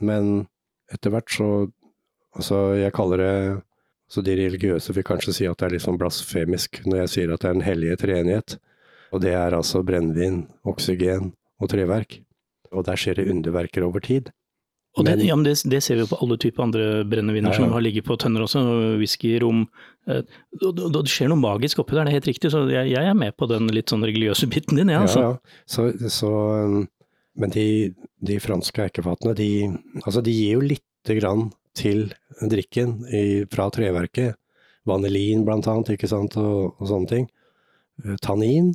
Men 0.00 0.46
etter 0.92 1.10
hvert 1.14 1.30
så 1.30 1.52
Altså, 2.32 2.74
jeg 2.80 2.92
kaller 2.96 3.16
det 3.20 3.62
Så 4.08 4.22
de 4.24 4.32
religiøse 4.36 4.94
vil 4.96 5.04
kanskje 5.04 5.32
si 5.36 5.44
at 5.46 5.58
det 5.60 5.66
er 5.66 5.72
litt 5.74 5.82
sånn 5.84 5.98
blasfemisk 6.00 6.80
når 6.86 7.02
jeg 7.02 7.08
sier 7.12 7.32
at 7.34 7.40
det 7.40 7.48
er 7.50 7.54
en 7.58 7.64
hellige 7.64 7.96
treenighet. 8.00 8.54
Og 9.12 9.20
det 9.20 9.32
er 9.36 9.52
altså 9.56 9.82
brennevin, 9.84 10.46
oksygen 10.64 11.32
og 11.60 11.68
treverk. 11.72 12.22
Og 12.72 12.84
der 12.84 12.96
skjer 12.96 13.16
det 13.20 13.28
underverker 13.32 13.84
over 13.84 14.00
tid. 14.00 14.30
Og 14.96 15.04
det, 15.06 15.16
Men- 15.16 15.26
ja, 15.26 15.34
men 15.36 15.44
det, 15.44 15.62
det 15.64 15.82
ser 15.82 15.94
vi 15.96 16.00
jo 16.04 16.10
på 16.12 16.18
alle 16.20 16.36
typer 16.36 16.62
andre 16.62 17.04
brenneviner 17.08 17.48
Ja, 17.48 17.56
ja. 17.56 17.56
som 17.64 17.72
har 17.72 17.80
ligget 17.80 18.04
på 18.04 18.16
tønner 18.20 18.42
også, 18.44 18.96
whisky, 18.98 19.38
rom. 19.40 19.66
eh, 20.06 20.20
og- 20.62 20.78
og 20.80 20.92
Det 20.92 21.08
skjer 21.08 21.28
noe 21.28 21.40
magisk 21.40 21.78
oppi 21.80 21.92
der, 21.96 22.04
det 22.04 22.12
er 22.12 22.20
helt 22.20 22.28
riktig. 22.28 22.50
Så 22.50 22.68
jeg, 22.70 22.90
jeg 22.92 23.04
er 23.08 23.14
med 23.14 23.34
på 23.36 23.48
den 23.48 23.68
litt 23.68 23.86
sånn 23.88 24.04
religiøse 24.04 24.46
biten 24.48 24.76
din, 24.76 24.88
ja, 24.88 25.00
altså. 25.00 25.20
Ja, 25.20 25.30
ja. 25.30 25.38
Så, 25.66 26.08
så, 26.10 26.64
um, 26.64 26.88
men 27.38 27.50
de, 27.54 27.66
de 28.20 28.38
franske 28.42 28.82
eikefatene, 28.84 29.34
de, 29.38 29.48
altså 30.04 30.22
de 30.24 30.32
gir 30.34 30.56
jo 30.58 30.64
lite 30.74 31.16
grann 31.20 31.50
til 31.74 32.10
drikken 32.42 32.98
i, 33.08 33.22
fra 33.50 33.70
treverket. 33.72 34.34
Vanilin 34.84 35.44
blant 35.46 35.66
annet, 35.70 35.92
ikke 35.94 36.08
sant, 36.10 36.34
og, 36.36 36.74
og 36.80 36.88
sånne 36.90 37.08
ting. 37.08 37.28
Eh, 38.04 38.16
Tannin, 38.20 38.72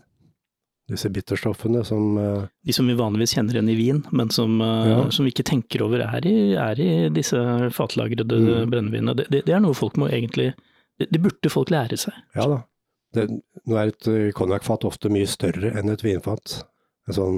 disse 0.87 1.09
bitterstoffene 1.11 1.81
som 1.85 2.13
eh, 2.17 2.45
De 2.65 2.71
som 2.73 2.87
vi 2.87 2.95
vanligvis 2.95 3.33
kjenner 3.35 3.57
igjen 3.57 3.69
i 3.73 3.75
vin, 3.75 3.99
men 4.15 4.29
som, 4.31 4.55
eh, 4.63 4.87
Ja. 4.93 5.01
som 5.11 5.27
vi 5.27 5.33
ikke 5.35 5.43
tenker 5.49 5.83
over 5.83 5.99
er 6.05 6.25
i, 6.25 6.35
er 6.55 6.79
i 6.79 7.09
disse 7.13 7.35
fatlagrede 7.75 8.39
Mm. 8.39 8.71
brennevinene. 8.71 9.15
Det, 9.19 9.27
det, 9.29 9.43
det 9.49 9.53
er 9.57 9.59
noe 9.65 9.75
folk 9.75 9.97
må 9.99 10.07
egentlig 10.07 10.53
det, 10.97 11.09
det 11.11 11.21
burde 11.21 11.51
folk 11.53 11.69
lære 11.69 11.99
seg. 11.99 12.15
Ja 12.39 12.47
da. 12.55 12.61
Nå 13.67 13.75
er 13.77 13.91
et 13.91 14.33
konjakkfat 14.35 14.83
ofte 14.87 15.09
mye 15.13 15.27
større 15.29 15.69
enn 15.77 15.89
et 15.93 16.01
vinfat. 16.05 16.63
En 17.07 17.13
sånn 17.19 17.37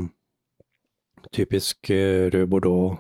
typisk 1.35 1.89
eh, 1.93 2.29
rød 2.33 2.47
bordeaux 2.49 2.97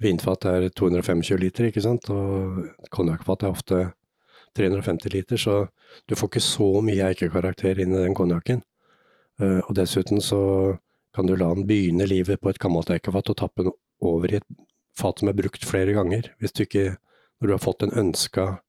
vinfat 0.00 0.46
er 0.48 0.68
225 0.72 1.38
liter, 1.40 1.68
ikke 1.68 1.82
sant, 1.84 2.08
og 2.10 2.64
konjakkfat 2.94 3.42
er 3.44 3.52
ofte 3.52 3.80
350 4.56 5.12
liter, 5.14 5.36
så 5.38 5.56
du 6.08 6.16
får 6.16 6.30
ikke 6.30 6.42
så 6.42 6.68
mye 6.82 7.10
eikekarakter 7.10 7.78
inn 7.82 7.92
i 7.94 8.00
den 8.06 8.16
konjakken. 8.16 8.62
Eh, 9.40 9.60
Og 9.68 9.74
dessuten 9.76 10.20
så 10.24 10.40
kan 11.14 11.26
du 11.26 11.34
la 11.36 11.52
den 11.54 11.66
begynne 11.66 12.06
livet 12.06 12.40
på 12.40 12.50
et 12.50 12.58
gammelt 12.62 12.90
eikefat 12.90 13.30
og 13.30 13.36
tappe 13.36 13.66
den 13.66 13.72
over 14.00 14.30
i 14.32 14.38
et 14.40 14.46
fat 14.96 15.18
som 15.20 15.28
er 15.28 15.36
brukt 15.36 15.64
flere 15.66 15.92
ganger, 15.96 16.30
hvis 16.40 16.52
du 16.52 16.64
ikke, 16.64 16.96
når 17.40 17.46
du 17.46 17.52
har 17.54 17.62
fått 17.62 17.80
den 17.84 17.94
ønska 17.98 18.60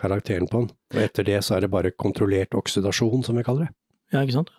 karakteren 0.00 0.48
på 0.48 0.64
den. 0.64 0.70
Og 0.94 1.02
etter 1.02 1.26
det 1.26 1.42
så 1.44 1.56
er 1.56 1.64
det 1.66 1.70
bare 1.72 1.90
kontrollert 1.92 2.54
oksidasjon, 2.56 3.22
som 3.26 3.36
vi 3.36 3.44
kaller 3.44 3.68
det. 3.68 3.74
Ja, 4.12 4.22
ikke 4.24 4.38
sant? 4.40 4.50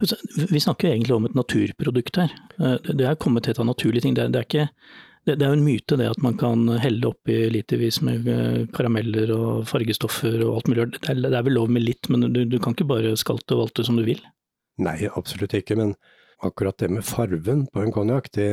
Så 0.00 0.16
Vi 0.50 0.60
snakker 0.60 0.90
egentlig 0.90 1.14
om 1.16 1.26
et 1.28 1.36
naturprodukt 1.36 2.16
her. 2.16 2.32
Eh, 2.58 2.76
Det 2.92 3.06
er 3.06 3.20
kommet 3.20 3.46
helt 3.46 3.58
av 3.58 3.68
naturlige 3.68 4.02
ting. 4.06 4.14
Det 4.14 4.24
er, 4.24 4.28
det 4.32 4.40
er 4.40 4.48
ikke 4.48 4.68
det, 5.24 5.36
det 5.38 5.46
er 5.46 5.52
jo 5.52 5.58
en 5.60 5.64
myte 5.66 5.96
det 6.00 6.08
at 6.10 6.22
man 6.24 6.34
kan 6.38 6.64
helle 6.82 7.12
oppi 7.12 7.36
litervis 7.54 8.00
med 8.02 8.26
eh, 8.26 8.64
karameller 8.74 9.30
og 9.36 9.68
fargestoffer 9.70 10.40
og 10.42 10.56
alt 10.56 10.70
mulig. 10.72 10.88
Det 10.96 11.12
er, 11.12 11.20
det 11.22 11.36
er 11.38 11.46
vel 11.46 11.58
lov 11.60 11.70
med 11.70 11.84
litt, 11.84 12.08
men 12.10 12.26
du, 12.34 12.42
du 12.44 12.58
kan 12.58 12.74
ikke 12.74 12.88
bare 12.90 13.14
skalte 13.20 13.54
og 13.54 13.66
valte 13.66 13.84
som 13.86 14.00
du 14.00 14.02
vil. 14.08 14.22
Nei, 14.82 14.96
absolutt 15.14 15.54
ikke, 15.54 15.76
men 15.78 15.94
akkurat 16.42 16.78
det 16.82 16.90
med 16.90 17.06
farven 17.06 17.68
på 17.70 17.84
en 17.84 17.94
konjakk, 17.94 18.32
det, 18.34 18.48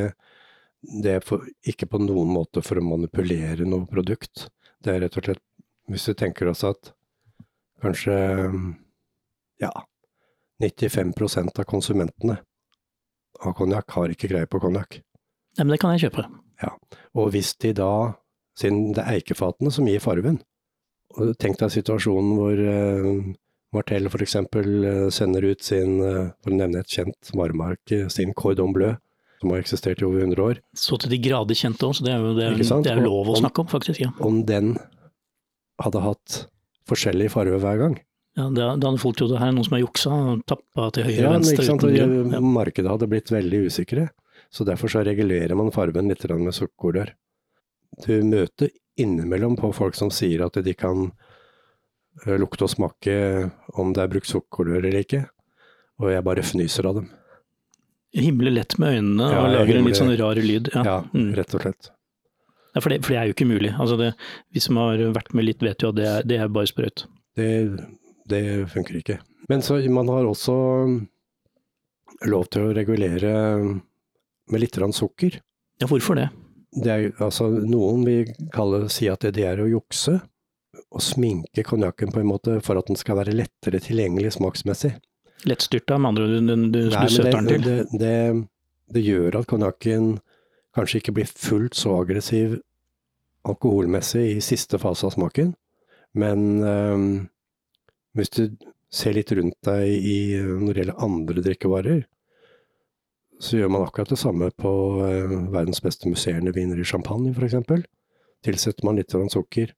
det 1.02 1.16
er 1.18 1.26
for, 1.26 1.48
ikke 1.66 1.90
på 1.90 2.04
noen 2.04 2.30
måte 2.36 2.62
for 2.62 2.78
å 2.78 2.86
manipulere 2.86 3.66
noe 3.66 3.90
produkt. 3.90 4.46
Det 4.84 4.94
er 4.94 5.02
rett 5.08 5.18
og 5.18 5.26
slett, 5.26 5.42
hvis 5.90 6.06
du 6.06 6.14
tenker 6.14 6.52
oss 6.52 6.62
at 6.68 6.92
kanskje, 7.82 8.14
ja, 9.64 9.72
95% 10.62 11.60
av 11.62 11.66
konsumentene 11.70 12.40
av 13.46 13.54
konjakk 13.56 13.96
har 13.96 14.12
ikke 14.14 14.30
greie 14.32 14.50
på 14.50 14.60
konjakk. 14.60 15.00
Ja, 15.58 15.64
men 15.64 15.74
det 15.74 15.80
kan 15.82 15.96
jeg 15.96 16.10
kjøpe. 16.10 16.28
Og 17.16 17.30
hvis 17.34 17.54
de 17.64 17.72
da, 17.78 17.90
siden 18.60 18.92
det 18.96 19.04
er 19.06 19.20
eikefatene 19.20 19.72
som 19.72 19.88
gir 19.88 20.02
farven, 20.04 20.42
tenk 21.40 21.58
deg 21.62 21.72
situasjonen 21.74 22.34
hvor 22.38 22.60
eh, 22.60 23.36
Martell 23.76 24.10
eksempel 24.10 24.68
eh, 24.86 25.06
sender 25.14 25.48
ut 25.48 25.64
sin, 25.64 26.00
eh, 26.04 26.28
for 26.44 26.52
å 26.54 26.58
nevne 26.60 26.84
et 26.84 26.92
kjent 26.92 27.32
varemerke, 27.34 28.10
sin 28.14 28.34
Cordon 28.38 28.74
Bleu, 28.76 28.94
som 29.40 29.54
har 29.54 29.64
eksistert 29.64 30.04
i 30.04 30.08
over 30.08 30.26
100 30.26 30.44
år. 30.44 30.60
Så 30.76 31.00
til 31.00 31.14
de 31.16 31.22
grader 31.24 31.56
kjent 31.56 31.82
òg, 31.88 31.96
så 31.96 32.04
det 32.06 32.14
er 32.14 32.20
jo, 32.24 32.36
det 32.36 32.48
er, 32.50 32.60
det 32.60 32.92
er 32.92 33.00
jo 33.02 33.08
lov 33.08 33.32
å 33.32 33.38
om- 33.38 33.42
snakke 33.46 33.64
om, 33.64 33.72
faktisk. 33.72 34.02
Ja. 34.04 34.12
Om 34.20 34.44
den 34.50 34.74
hadde 35.80 36.04
hatt 36.04 36.40
forskjellig 36.90 37.32
farge 37.32 37.60
hver 37.64 37.80
gang. 37.80 38.00
Ja, 38.38 38.46
det, 38.54 38.62
da 38.80 38.88
hadde 38.92 39.00
folk 39.02 39.18
trodd 39.18 39.32
det 39.34 39.40
her 39.42 39.50
er 39.50 39.56
noen 39.58 39.66
som 39.66 39.74
har 39.76 39.82
juksa 39.84 40.12
og 40.14 40.44
tappa 40.48 40.90
til 40.96 41.04
høyre 41.10 41.18
Ja, 41.24 41.28
og 41.30 41.34
venstre. 41.40 41.56
ikke 41.58 41.66
sant? 41.66 41.84
uten 41.84 41.96
og. 41.98 42.34
Ja. 42.38 42.40
Markedet 42.46 42.92
hadde 42.92 43.08
blitt 43.12 43.32
veldig 43.34 43.64
usikre, 43.68 44.10
så 44.54 44.66
derfor 44.68 44.88
så 44.94 45.04
regulerer 45.06 45.56
man 45.58 45.72
fargen 45.76 46.08
litt 46.08 46.24
med 46.30 46.54
sukkerrør. 46.56 47.12
Du 48.06 48.14
møter 48.24 48.70
innimellom 49.00 49.58
på 49.58 49.74
folk 49.74 49.96
som 49.96 50.10
sier 50.14 50.46
at 50.46 50.54
de 50.64 50.74
kan 50.78 51.12
eh, 52.28 52.38
lukte 52.38 52.64
og 52.68 52.70
smake 52.70 53.52
om 53.80 53.94
det 53.94 54.04
er 54.04 54.12
brukt 54.14 54.28
sukkerrør 54.30 54.86
eller 54.86 55.00
ikke, 55.04 55.24
og 56.00 56.12
jeg 56.14 56.24
bare 56.24 56.44
fnyser 56.46 56.86
av 56.88 56.96
dem. 57.02 57.10
Himle 58.16 58.50
lett 58.54 58.78
med 58.82 58.96
øynene 58.98 59.26
Ja, 59.34 59.42
og 59.44 59.52
lager 59.54 59.78
en 59.78 59.86
litt 59.86 59.98
sånn 60.00 60.16
rar 60.18 60.36
lyd. 60.42 60.70
Ja. 60.74 60.84
Ja, 60.86 61.00
Mm. 61.14 61.34
rett 61.38 61.54
og 61.54 61.62
slett. 61.62 61.90
Ja, 62.76 62.82
for, 62.82 62.90
det, 62.90 63.04
for 63.06 63.14
det 63.14 63.20
er 63.20 63.26
jo 63.30 63.34
ikke 63.34 63.50
mulig. 63.50 63.74
Altså 63.80 63.98
det, 63.98 64.14
vi 64.54 64.60
som 64.64 64.78
har 64.78 64.98
vært 65.14 65.34
med 65.34 65.46
litt, 65.46 65.60
vet 65.62 65.82
jo 65.82 65.90
at 65.90 65.96
det 65.98 66.06
er, 66.08 66.24
det 66.24 66.38
er 66.40 66.48
bare 66.54 66.70
sprøyt. 66.70 67.04
Det, 67.36 67.48
det 68.30 68.44
funker 68.74 69.00
ikke. 69.00 69.20
Men 69.50 69.64
så 69.66 69.80
man 69.90 70.10
har 70.12 70.28
også 70.30 70.56
lov 72.30 72.50
til 72.54 72.68
å 72.68 72.74
regulere 72.76 73.34
med 74.50 74.62
litt 74.62 74.76
grann 74.76 74.94
sukker. 74.96 75.40
Ja, 75.80 75.88
hvorfor 75.88 76.18
det? 76.20 76.30
Det 76.70 76.92
er, 76.92 77.06
altså, 77.24 77.48
noen 77.50 78.04
vil 78.06 78.34
kalle, 78.54 78.84
si 78.94 79.08
at 79.10 79.24
det, 79.26 79.34
det 79.40 79.48
er 79.50 79.62
å 79.64 79.70
jukse, 79.70 80.20
og 80.90 81.04
sminke 81.04 81.64
konjakken 81.66 82.12
på 82.14 82.22
en 82.22 82.30
måte 82.30 82.58
for 82.66 82.80
at 82.80 82.90
den 82.90 82.98
skal 83.00 83.20
være 83.20 83.36
lettere 83.36 83.82
tilgjengelig 83.84 84.36
smaksmessig. 84.38 84.94
Lettstyrta, 85.50 85.98
med 85.98 86.12
andre 86.12 86.26
ord, 86.28 86.34
du, 86.34 86.40
du, 86.40 86.66
du, 86.70 86.80
du 86.90 86.96
Nei, 86.96 87.06
søter 87.14 87.38
den 87.38 87.50
til. 87.50 87.66
det, 87.66 87.78
det, 88.02 88.16
det 88.94 89.04
gjør 89.06 89.40
at 89.40 89.50
konjakken 89.50 90.18
kanskje 90.78 91.02
ikke 91.02 91.16
blir 91.18 91.30
fullt 91.32 91.78
så 91.78 91.96
aggressiv 92.02 92.60
alkoholmessig 93.48 94.26
i 94.36 94.40
siste 94.44 94.80
fase 94.82 95.08
av 95.08 95.16
smaken, 95.16 95.54
men 96.20 96.48
øh, 96.66 97.06
hvis 98.20 98.34
du 98.36 98.44
ser 98.90 99.16
litt 99.16 99.32
rundt 99.38 99.58
deg 99.66 99.90
i, 99.90 100.20
når 100.40 100.72
det 100.72 100.84
gjelder 100.84 101.04
andre 101.06 101.44
drikkevarer, 101.46 102.00
så 103.40 103.60
gjør 103.60 103.72
man 103.72 103.86
akkurat 103.86 104.12
det 104.12 104.20
samme 104.20 104.50
på 104.60 104.72
øh, 105.06 105.36
verdens 105.54 105.80
beste 105.84 106.10
musserende 106.12 106.52
viner 106.56 106.80
i 106.80 106.88
champagne, 106.88 107.32
f.eks. 107.32 107.86
Tilsetter 108.44 108.88
man 108.88 109.00
litt 109.00 109.16
sukker. 109.16 109.72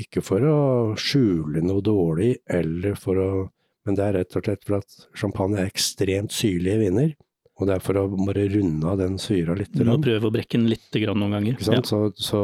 Ikke 0.00 0.22
for 0.22 0.44
å 0.46 0.58
skjule 0.98 1.62
noe 1.66 1.82
dårlig, 1.82 2.36
eller 2.46 2.98
for 2.98 3.18
å 3.18 3.30
Men 3.88 3.96
det 3.96 4.04
er 4.04 4.12
rett 4.12 4.34
og 4.36 4.44
slett 4.44 4.66
for 4.68 4.76
at 4.76 4.96
champagne 5.16 5.56
er 5.56 5.70
ekstremt 5.70 6.34
syrlige 6.36 6.82
viner. 6.82 7.14
Og 7.56 7.66
det 7.66 7.78
er 7.78 7.82
for 7.84 7.96
å 7.96 8.02
bare 8.12 8.44
runde 8.52 8.86
av 8.86 8.98
den 9.00 9.16
syra 9.18 9.54
litt. 9.56 9.72
Du 9.72 9.86
må 9.88 9.96
prøve 10.04 10.28
å 10.28 10.34
brekke 10.34 10.58
den 10.58 10.68
litt 10.68 10.98
noen 11.16 11.32
ganger. 11.32 11.56
Ikke 11.56 11.64
sant? 11.64 11.88
Ja. 11.88 11.88
Så, 11.88 12.12
så 12.20 12.42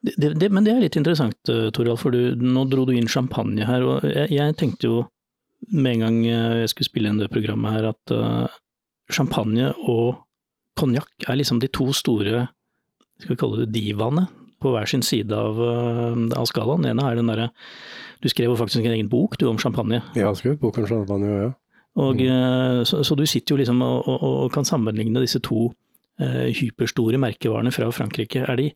det, 0.00 0.32
det, 0.40 0.48
men 0.48 0.64
det 0.64 0.72
er 0.72 0.82
litt 0.84 0.96
interessant, 0.96 1.36
eh, 1.52 1.68
Toralf, 1.76 2.04
for 2.04 2.14
du, 2.14 2.32
nå 2.40 2.64
dro 2.70 2.86
du 2.88 2.94
inn 2.96 3.10
champagne 3.10 3.66
her. 3.68 3.84
og 3.84 4.06
jeg, 4.08 4.30
jeg, 4.32 4.56
tenkte 4.56 4.88
jo 4.88 5.02
med 5.76 5.98
en 5.98 6.04
gang 6.06 6.18
jeg 6.24 6.70
skulle 6.72 6.88
spille 6.88 7.10
inn 7.12 7.20
det 7.20 7.28
programmet 7.32 7.74
her, 7.74 7.90
at 7.90 8.12
uh, 8.16 8.60
champagne 9.12 9.66
og 9.84 10.22
konjakk 10.80 11.26
er 11.28 11.36
liksom 11.36 11.58
de 11.60 11.68
to 11.68 11.90
store 11.92 12.46
skal 13.20 13.34
vi 13.34 13.40
kalle 13.42 13.58
det 13.60 13.74
divaene 13.74 14.24
på 14.64 14.72
hver 14.72 14.88
sin 14.88 15.04
side 15.04 15.36
av, 15.36 15.60
uh, 15.60 16.16
av 16.32 16.48
skalaen. 16.48 16.86
Den 16.86 16.94
ene 16.94 17.10
er 17.10 17.20
den 17.20 17.28
derre 17.28 17.50
Du 18.24 18.28
skrev 18.32 18.48
jo 18.48 18.56
faktisk 18.56 18.80
en 18.80 18.96
egen 18.96 19.12
bok 19.12 19.36
du 19.36 19.46
om 19.50 19.60
champagne. 19.60 20.00
Ja, 20.14 20.22
jeg 20.22 20.30
har 20.30 20.40
skrevet 20.40 20.64
bok 20.64 20.80
om 20.80 20.88
champagne, 20.88 21.28
ja. 21.28 21.52
Og, 22.00 22.20
mm. 22.22 22.84
så, 22.86 23.02
så, 23.04 23.16
du 23.18 23.24
sitter 23.26 23.52
jo 23.52 23.58
liksom 23.58 23.80
og, 23.82 24.06
og, 24.08 24.22
og 24.44 24.52
kan 24.54 24.64
sammenligne 24.64 25.20
disse 25.20 25.40
to 25.42 25.72
Eh, 25.72 25.89
hyperstore 26.20 27.18
merkevarene 27.20 27.72
fra 27.74 27.88
Frankrike. 27.94 28.42
Er, 28.44 28.60
de, 28.60 28.68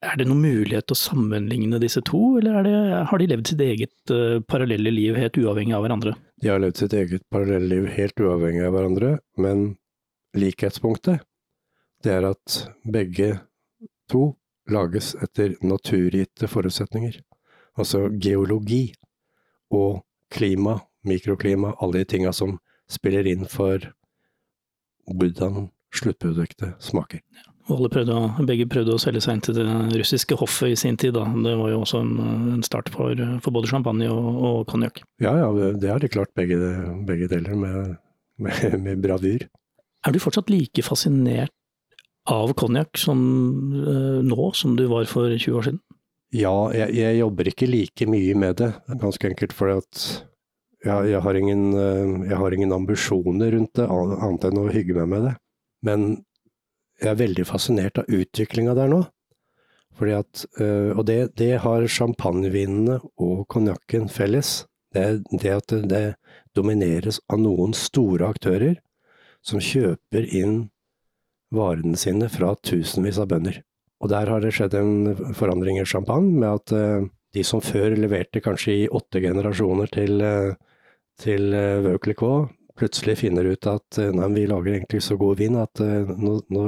er, 0.00 0.16
det 0.18 0.26
noen 0.28 0.42
mulighet 0.42 0.88
til 0.88 0.96
å 0.96 1.00
sammenligne 1.00 1.80
disse 1.82 2.02
to, 2.06 2.38
eller 2.40 2.66
det, 2.66 2.74
har 3.10 3.22
de 3.22 3.28
levd 3.30 3.52
sitt 3.52 3.64
eget 3.64 4.14
uh, 4.14 4.40
parallelle 4.50 4.92
liv 4.94 5.18
helt 5.18 5.38
uavhengig 5.40 5.76
av 5.76 5.86
hverandre? 5.86 6.16
De 6.40 6.50
har 6.52 6.62
levd 6.62 6.82
sitt 6.82 6.96
eget 6.96 7.26
parallelle 7.32 7.70
liv 7.70 7.88
helt 7.94 8.20
uavhengig 8.20 8.64
av 8.66 8.76
hverandre, 8.76 9.14
men 9.40 9.66
likhetspunktet 10.38 11.26
det 12.04 12.12
er 12.16 12.24
at 12.30 12.62
begge 12.88 13.34
to 14.10 14.30
lages 14.70 15.12
etter 15.20 15.56
naturgitte 15.66 16.48
forutsetninger. 16.48 17.18
Altså 17.78 18.08
geologi 18.22 18.94
og 19.74 20.02
klima, 20.32 20.78
mikroklima, 21.06 21.74
alle 21.80 22.02
de 22.02 22.08
tinga 22.14 22.32
som 22.32 22.56
spiller 22.90 23.26
inn 23.28 23.46
for 23.50 23.84
hvordan 25.10 25.68
sluttproduktet 25.94 26.76
smaker. 26.82 27.22
Og 27.70 27.86
prøvde, 27.92 28.16
begge 28.48 28.66
prøvde 28.70 28.96
å 28.96 29.00
selge 29.00 29.20
seg 29.22 29.36
inn 29.36 29.42
til 29.44 29.58
det 29.60 29.66
russiske 30.00 30.38
hoffet 30.40 30.72
i 30.72 30.78
sin 30.78 30.96
tid. 30.98 31.14
Da. 31.14 31.26
Det 31.44 31.52
var 31.60 31.70
jo 31.70 31.82
også 31.84 32.00
en, 32.02 32.16
en 32.56 32.64
start 32.66 32.90
for, 32.90 33.14
for, 33.44 33.54
både 33.54 33.70
champagne 33.70 34.08
og 34.10 34.64
konjakk. 34.70 35.02
Ja, 35.22 35.36
ja, 35.38 35.50
det 35.78 35.92
har 35.92 36.02
de 36.02 36.10
klart 36.10 36.32
begge, 36.38 36.58
begge 37.06 37.30
deler 37.30 37.54
med, 37.54 37.94
med, 38.42 38.74
med, 38.82 39.04
bravur. 39.04 39.46
Er 40.06 40.16
du 40.16 40.18
fortsatt 40.22 40.50
like 40.50 40.82
fascinert 40.82 41.54
av 42.30 42.52
konjakk 42.58 42.98
uh, 43.06 43.14
nå 44.24 44.50
som 44.56 44.74
du 44.78 44.86
var 44.90 45.06
for 45.10 45.30
20 45.30 45.60
år 45.60 45.68
siden? 45.68 45.80
Ja, 46.34 46.54
jeg, 46.74 46.94
jeg 46.94 47.18
jobber 47.18 47.48
ikke 47.50 47.66
like 47.66 48.06
mye 48.06 48.34
med 48.38 48.60
det, 48.60 48.70
ganske 49.02 49.30
enkelt 49.32 49.54
fordi 49.56 49.78
at 49.82 50.02
jeg, 50.86 51.10
jeg, 51.10 51.20
har 51.24 51.36
ingen, 51.36 51.64
eh, 51.76 52.12
jeg 52.30 52.38
har 52.40 52.54
ingen 52.56 52.72
ambisjoner 52.72 53.50
rundt 53.56 53.74
det, 53.76 53.86
annet 53.90 54.46
enn 54.48 54.60
å 54.62 54.68
hygge 54.72 54.96
meg 54.96 55.10
med 55.10 55.26
det. 55.26 55.32
Men 55.86 56.24
jeg 57.00 57.14
er 57.14 57.20
veldig 57.20 57.46
fascinert 57.48 58.00
av 58.00 58.10
utviklinga 58.12 58.74
der 58.76 58.90
nå. 58.92 59.00
Fordi 60.00 60.16
at, 60.16 60.44
øh, 60.60 60.96
og 60.96 61.06
det, 61.08 61.34
det 61.40 61.60
har 61.64 61.86
champagnevinene 61.88 63.00
og 63.20 63.46
konjakken 63.52 64.08
felles. 64.12 64.64
Det 64.94 65.22
det 65.30 65.52
at 65.54 65.74
det, 65.88 66.04
domineres 66.56 67.20
av 67.30 67.38
noen 67.38 67.70
store 67.78 68.26
aktører 68.32 68.80
som 69.46 69.62
kjøper 69.62 70.24
inn 70.34 70.64
varene 71.54 71.98
sine 71.98 72.26
fra 72.32 72.56
tusenvis 72.66 73.20
av 73.22 73.28
bønder. 73.30 73.60
Og 74.02 74.10
der 74.10 74.32
har 74.32 74.42
det 74.42 74.50
skjedd 74.56 74.74
en 74.74 75.14
forandring 75.36 75.78
i 75.78 75.86
champagne, 75.86 76.32
med 76.42 76.48
at 76.50 76.74
uh, 76.74 77.06
de 77.36 77.44
som 77.46 77.62
før 77.62 77.94
leverte 77.94 78.42
kanskje 78.42 78.74
i 78.80 78.88
åtte 78.90 79.22
generasjoner 79.22 79.92
til, 79.94 80.24
uh, 80.24 80.58
til 81.22 81.54
Veuclicot, 81.86 82.50
plutselig 82.80 83.18
finner 83.20 83.46
ut 83.52 83.68
at 83.68 84.00
eh, 84.00 84.12
nei, 84.16 84.30
vi 84.34 84.46
lager 84.48 84.78
egentlig 84.78 85.02
så 85.04 85.18
god 85.20 85.40
vin 85.40 85.58
at 85.60 85.82
uh, 85.84 86.08
nå, 86.16 86.38
nå, 86.52 86.64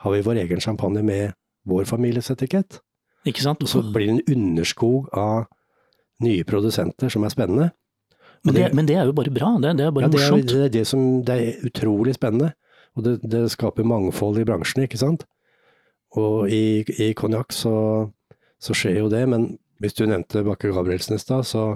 har 0.00 0.14
vi 0.14 0.22
vår 0.24 0.40
egen 0.46 0.62
champagne 0.64 1.02
med 1.04 1.36
vår 1.68 1.84
families 1.88 2.30
etikett. 2.32 2.80
Ikke 3.28 3.44
sant? 3.44 3.62
Så 3.68 3.82
blir 3.92 4.08
det 4.08 4.14
en 4.16 4.38
underskog 4.38 5.10
av 5.12 5.44
nye 6.24 6.44
produsenter 6.48 7.12
som 7.12 7.24
er 7.24 7.32
spennende. 7.32 7.68
Men 8.44 8.56
det, 8.56 8.62
det, 8.62 8.76
men 8.76 8.88
det 8.88 8.96
er 8.96 9.08
jo 9.08 9.16
bare 9.16 9.32
bra, 9.32 9.50
det, 9.60 9.74
det 9.76 9.84
er 9.84 9.92
bare 9.92 10.08
ja, 10.08 10.12
morsomt. 10.14 10.48
Det 10.48 10.62
er, 10.64 10.72
det, 10.72 10.80
er 10.80 10.88
som, 10.88 11.02
det 11.24 11.36
er 11.36 11.66
utrolig 11.68 12.14
spennende, 12.16 12.54
og 12.96 13.04
det, 13.04 13.18
det, 13.20 13.42
skaper 13.52 13.84
mangfold 13.84 14.40
i 14.40 14.46
bransjen, 14.48 14.86
ikke 14.86 15.00
sant. 15.00 15.26
Og 16.16 16.48
i, 16.48 16.80
i 16.96 17.10
konjakk 17.16 17.52
så, 17.54 17.74
så, 18.56 18.76
skjer 18.76 19.02
jo 19.02 19.10
det, 19.12 19.26
men 19.28 19.50
hvis 19.80 19.98
du 19.98 20.06
nevnte 20.08 20.44
Bakke 20.46 20.72
Gabrielsen 20.72 21.18
i 21.18 21.20
stad, 21.20 21.44
så 21.48 21.74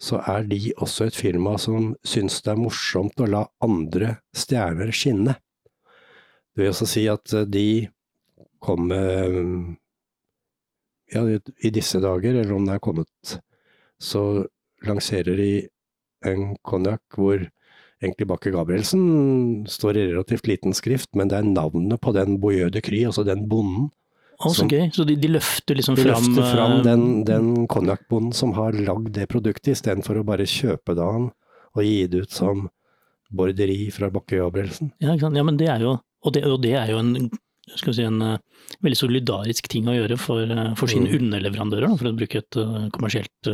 så 0.00 0.20
er 0.32 0.46
de 0.48 0.72
også 0.80 1.10
et 1.10 1.16
firma 1.16 1.56
som 1.60 1.92
syns 2.06 2.40
det 2.44 2.54
er 2.54 2.60
morsomt 2.60 3.20
å 3.20 3.28
la 3.28 3.44
andre 3.64 4.14
stjerner 4.36 4.92
skinne. 4.96 5.36
Det 6.54 6.62
vil 6.62 6.72
også 6.72 6.88
si 6.88 7.04
at 7.12 7.34
eh, 7.36 7.48
de 7.48 7.66
kommer 8.60 9.36
ja, 11.10 11.22
i 11.64 11.70
disse 11.74 12.00
dager, 12.00 12.40
eller 12.40 12.56
om 12.56 12.66
det 12.68 12.76
er 12.76 12.82
kommet, 12.84 13.36
så 14.00 14.44
lanserer 14.86 15.36
de 15.40 15.52
en 16.28 16.54
konjakk 16.66 17.16
hvor 17.16 17.40
egentlig 18.00 18.28
Bakke 18.28 18.52
Gabrielsen 18.54 19.64
står 19.68 19.96
i 19.96 20.04
relativt 20.10 20.48
liten 20.48 20.76
skrift, 20.76 21.10
men 21.16 21.28
det 21.28 21.40
er 21.40 21.48
navnet 21.48 22.00
på 22.00 22.12
den 22.16 22.38
Boyeux 22.40 22.72
de 22.72 22.82
Cry, 22.84 23.02
altså 23.08 23.24
den 23.28 23.46
bonden, 23.48 23.90
å, 24.40 24.52
så 24.56 24.66
gøy. 24.68 24.88
Så 24.94 25.04
de, 25.08 25.16
de, 25.20 25.30
løfter 25.36 25.78
liksom 25.78 25.98
de 25.98 26.06
fram 26.06 26.26
løfter 26.26 26.48
fram 26.54 26.76
eh, 26.78 26.82
den, 26.86 27.06
den 27.28 27.50
konjakkbonden 27.70 28.32
som 28.36 28.54
har 28.56 28.76
lagd 28.76 29.12
det 29.16 29.28
produktet, 29.32 29.74
istedenfor 29.74 30.20
å 30.20 30.26
bare 30.26 30.48
kjøpe 30.48 30.96
det 30.96 31.04
av 31.04 31.16
han 31.16 31.30
og 31.76 31.86
gi 31.86 32.06
det 32.10 32.24
ut 32.24 32.34
som 32.34 32.64
borderi 33.30 33.84
fra 33.94 34.10
Bakke 34.10 34.40
Gabrielsen. 34.40 34.90
Ja. 34.98 35.14
Ja, 35.14 35.44
men 35.46 35.58
det 35.60 35.70
er 35.70 35.84
jo, 35.84 35.94
og 36.00 36.34
det, 36.34 36.42
og 36.48 36.58
det 36.64 36.74
er 36.80 36.90
jo 36.90 36.98
en, 36.98 37.30
skal 37.76 37.92
vi 37.92 37.96
si, 38.00 38.06
en 38.08 38.24
uh, 38.24 38.64
veldig 38.82 38.98
solidarisk 38.98 39.70
ting 39.70 39.86
å 39.90 39.94
gjøre 39.94 40.18
for, 40.18 40.50
uh, 40.50 40.72
for 40.78 40.90
sine 40.90 41.06
mm. 41.06 41.14
underleverandører, 41.20 41.94
for 42.00 42.10
å 42.10 42.16
bruke 42.18 42.42
et 42.42 42.58
uh, 42.58 42.88
kommersielt 42.94 43.50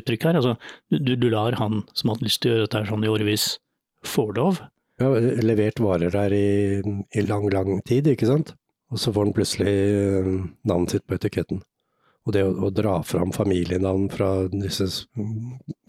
uttrykk 0.00 0.26
her. 0.26 0.40
Altså, 0.40 0.56
du, 0.90 1.14
du, 1.14 1.28
lar 1.30 1.54
han 1.60 1.84
som 1.94 2.10
har 2.12 2.24
lyst 2.24 2.42
til 2.42 2.50
å 2.50 2.56
gjøre 2.56 2.66
dette 2.66 2.84
sånn 2.90 3.06
i 3.06 3.12
årevis, 3.12 3.46
få 4.06 4.30
lov. 4.34 4.62
Ja, 5.00 5.12
levert 5.44 5.80
varer 5.80 6.12
der 6.12 6.34
i, 6.34 6.48
i 6.82 7.24
lang, 7.24 7.46
lang 7.54 7.78
tid, 7.86 8.10
ikke 8.10 8.28
sant. 8.28 8.56
Og 8.90 8.98
så 8.98 9.12
får 9.14 9.28
han 9.28 9.34
plutselig 9.34 9.74
eh, 9.74 10.30
navnet 10.66 10.96
sitt 10.96 11.06
på 11.06 11.16
etiketten. 11.18 11.62
Og 12.28 12.34
det 12.36 12.44
å, 12.44 12.52
å 12.66 12.70
dra 12.74 12.98
fram 13.06 13.32
familienavn 13.32 14.08
fra 14.12 14.30
disse 14.52 14.86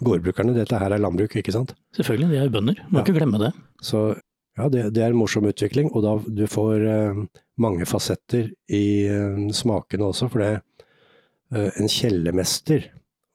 gårdbrukerne, 0.01 0.55
dette 0.55 0.79
her 0.79 0.93
er 0.93 1.01
landbruk, 1.01 1.35
ikke 1.41 1.53
sant? 1.55 1.73
Selvfølgelig, 1.97 2.29
de 2.31 2.39
er 2.39 2.47
jo 2.47 2.53
bønder, 2.55 2.83
må 2.87 3.01
ja. 3.01 3.05
ikke 3.05 3.17
glemme 3.17 3.41
det. 3.41 3.51
Så 3.83 4.05
ja, 4.57 4.67
det, 4.69 4.89
det, 4.95 5.03
er 5.03 5.13
en 5.13 5.19
morsom 5.19 5.47
utvikling, 5.47 5.91
og 5.95 6.03
da 6.05 6.15
du 6.27 6.43
får 6.49 6.85
eh, 6.87 7.21
mange 7.61 7.87
fasetter 7.89 8.49
i 8.71 9.07
eh, 9.07 9.37
smakene 9.55 10.09
også, 10.11 10.27
for 10.31 10.43
det 10.43 10.51
eh, 11.55 11.69
en 11.81 11.91
kjellermester 11.91 12.89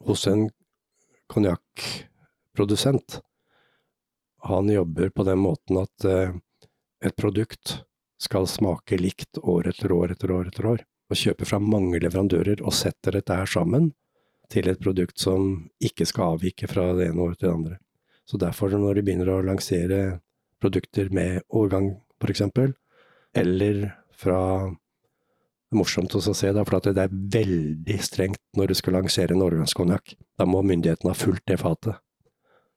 hos 0.07 0.27
en 0.31 0.47
konjakkprodusent, 1.33 3.21
han 4.47 4.69
jobber 4.71 5.11
på 5.11 5.25
den 5.27 5.41
måten 5.43 5.81
at 5.81 6.05
et 6.07 7.15
produkt 7.19 7.81
skal 8.19 8.49
smake 8.49 8.99
likt 9.01 9.39
år 9.43 9.69
etter 9.73 9.93
år 9.93 10.15
etter 10.15 10.33
år 10.33 10.51
etter 10.51 10.69
år, 10.73 10.85
og 11.11 11.21
kjøper 11.21 11.49
fra 11.49 11.61
mange 11.63 12.01
leverandører 12.03 12.63
og 12.65 12.75
setter 12.75 13.19
dette 13.19 13.37
her 13.37 13.51
sammen 13.51 13.93
til 14.53 14.71
et 14.71 14.81
produkt 14.83 15.19
som 15.21 15.67
ikke 15.83 16.07
skal 16.09 16.37
avvike 16.37 16.69
fra 16.71 16.93
det 16.97 17.11
ene 17.11 17.23
året 17.23 17.41
til 17.41 17.49
det 17.49 17.55
andre. 17.55 17.79
Så 18.27 18.39
derfor, 18.43 18.73
når 18.75 18.99
de 18.99 19.05
begynner 19.07 19.31
å 19.31 19.45
lansere 19.45 20.01
produkter 20.63 21.13
med 21.15 21.45
årgang, 21.55 21.93
for 22.21 22.33
eksempel, 22.33 22.75
eller 23.37 23.91
fra 24.17 24.41
det 25.67 25.75
er 25.75 25.81
morsomt 25.81 26.15
å 26.15 26.21
se, 26.23 26.51
da, 26.55 26.63
for 26.63 26.79
det 26.79 27.03
er 27.03 27.11
veldig 27.11 27.97
strengt 28.03 28.39
når 28.57 28.71
du 28.71 28.75
skal 28.79 28.95
lansere 29.01 29.35
en 29.35 29.43
årgangskonjakk. 29.43 30.15
Da 30.39 30.47
må 30.47 30.61
myndighetene 30.63 31.11
ha 31.11 31.19
fulgt 31.19 31.43
det 31.51 31.59
fatet. 31.59 31.99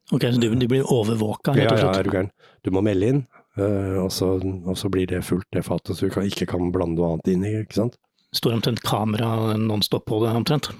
Ok, 0.09 0.25
Så 0.25 0.41
de, 0.41 0.67
blir 0.67 0.89
overvåka, 0.89 1.53
Ja? 1.53 1.69
Ja, 1.77 2.01
ja, 2.01 2.23
du 2.65 2.71
må 2.73 2.81
melde 2.81 3.11
inn, 3.13 3.21
og, 3.61 4.11
så, 4.13 4.35
og, 4.41 4.75
så, 4.77 4.91
blir 4.91 5.09
det 5.09 5.23
fullt, 5.27 5.47
det 5.55 5.65
fatet, 5.67 5.97
så 5.97 6.07
du 6.07 6.13
kan, 6.13 6.27
ikke 6.27 6.47
kan 6.49 6.71
blande 6.75 6.99
noe 6.99 7.15
annet 7.15 7.31
inn 7.33 7.45
i, 7.47 7.55
ikke 7.63 7.79
sant. 7.81 7.99
Står 8.35 8.57
omtrent 8.57 8.83
kamera 8.85 9.55
nonstop 9.57 10.05
på 10.09 10.21
det, 10.23 10.33
omtrent? 10.37 10.71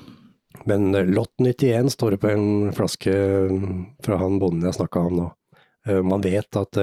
Men 0.69 0.91
uh, 0.95 1.05
Lott 1.07 1.33
91 1.41 1.93
står 1.95 2.15
det 2.15 2.21
på 2.21 2.31
en 2.33 2.49
flaske 2.75 3.13
fra 4.05 4.19
han 4.21 4.37
bonden 4.41 4.67
jeg 4.67 4.77
snakka 4.77 5.07
om 5.09 5.17
nå. 5.21 5.29
Man 6.05 6.21
vet 6.21 6.57
at 6.59 6.75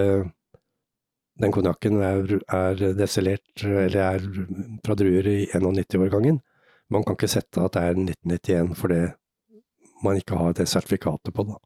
den 1.39 1.53
konjakken 1.53 2.01
er, 2.03 2.31
er 2.49 2.81
destillert, 2.97 3.45
eller 3.61 3.99
er 4.01 4.25
fra 4.83 4.97
druer 4.99 5.29
i 5.29 5.37
91-årgangen. 5.53 6.41
Man 6.91 7.05
kan 7.05 7.19
ikke 7.19 7.31
sette 7.31 7.63
at 7.63 7.77
det 7.77 7.83
er 7.85 8.01
1991 8.01 8.73
fordi 8.81 9.01
man 10.05 10.21
ikke 10.21 10.39
har 10.41 10.57
det 10.57 10.69
sertifikatet 10.71 11.35
på 11.35 11.47
det. 11.49 11.59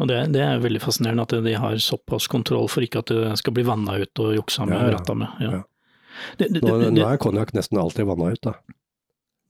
Og 0.00 0.08
det, 0.10 0.16
det, 0.34 0.42
er 0.42 0.62
veldig 0.62 0.80
fascinerende 0.82 1.26
at 1.26 1.34
de 1.44 1.54
har 1.60 1.76
såpass 1.82 2.26
kontroll 2.30 2.66
for 2.70 2.82
ikke 2.82 3.04
at 3.04 3.12
det 3.12 3.34
skal 3.38 3.54
bli 3.54 3.66
vanna 3.66 3.98
ut 4.02 4.22
og 4.24 4.32
juksa 4.34 4.66
med 4.66 4.76
Ja, 4.78 4.88
ja. 4.88 4.94
ratta 4.96 5.14
med. 5.18 5.44
Ja. 5.44 5.60
Det, 6.38 6.48
det, 6.54 6.62
Nå, 6.62 6.78
nå 6.94 7.04
er 7.06 7.20
konjakk 7.22 7.52
nesten 7.54 7.78
alltid 7.78 8.06
vanna 8.06 8.32
ut, 8.34 8.42
da. 8.42 8.54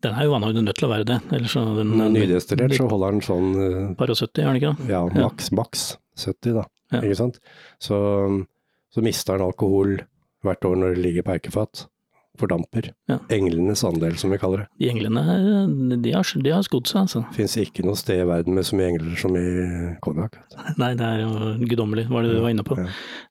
den 0.05 0.17
er 0.17 0.29
jo 0.29 0.35
vanna 0.35 0.51
ut, 0.51 0.57
den 0.57 0.69
nødt 0.69 0.81
til 0.81 0.89
å 0.89 0.93
være 0.93 1.09
det. 1.09 1.19
Ellers 1.37 1.57
så 1.57 1.65
den, 1.79 1.93
Men 1.97 2.17
Nydestillert 2.17 2.77
så 2.77 2.89
holder 2.93 3.17
den 3.17 3.25
sånn 3.25 3.51
eh, 3.57 3.91
Par 4.01 4.13
og 4.13 4.21
70, 4.21 4.41
er 4.41 4.49
den 4.49 4.61
ikke 4.61 4.73
det? 4.77 4.89
ja, 4.93 5.03
maks, 5.17 5.51
maks 5.57 5.87
70, 6.21 6.61
da. 6.61 6.67
Ikke 7.01 7.19
sant? 7.19 7.41
Så, 7.83 7.99
så 8.93 9.05
mister 9.05 9.39
den 9.39 9.49
alkohol 9.49 9.97
hvert 10.45 10.69
år 10.69 10.77
når 10.81 10.97
det 10.97 11.05
ligger 11.07 11.27
på 11.27 11.37
eikefat. 11.39 11.87
Fordamper. 12.39 12.89
Ja. 13.07 13.21
Englenes 13.31 13.85
andel, 13.87 14.17
som 14.19 14.33
vi 14.35 14.39
kaller 14.43 14.65
det. 14.65 14.67
De 14.83 14.89
englene 14.91 15.23
de 16.03 16.15
har, 16.15 16.27
de 16.43 16.51
har 16.51 16.65
skodd 16.67 16.89
seg, 16.91 17.05
altså. 17.05 17.23
Fins 17.37 17.55
ikke 17.61 17.85
noe 17.87 17.99
sted 17.99 18.25
i 18.25 18.27
verden 18.27 18.57
med 18.57 18.67
så 18.67 18.79
mye 18.79 18.89
engler 18.91 19.19
som 19.21 19.37
i 19.39 19.45
konjakk. 20.03 20.41
Nei, 20.83 20.93
det 20.99 21.07
er 21.07 21.23
jo 21.23 21.53
guddommelig, 21.63 22.09
var 22.11 22.27
det 22.27 22.33
du 22.35 22.41
var 22.43 22.55
inne 22.55 22.67
på. 22.67 22.79
Ja. 22.81 22.89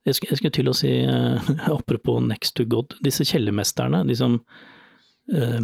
Jeg, 0.08 0.20
skulle, 0.20 0.32
jeg 0.32 0.42
skulle 0.42 0.58
til 0.60 0.72
å 0.72 0.76
si, 0.78 0.94
uh, 1.04 1.52
apropos 1.78 2.24
next 2.24 2.56
to 2.60 2.68
God, 2.70 2.96
disse 3.04 3.28
kjellermesterne, 3.28 4.06
de 4.08 4.16
som, 4.20 4.40
uh, 5.36 5.60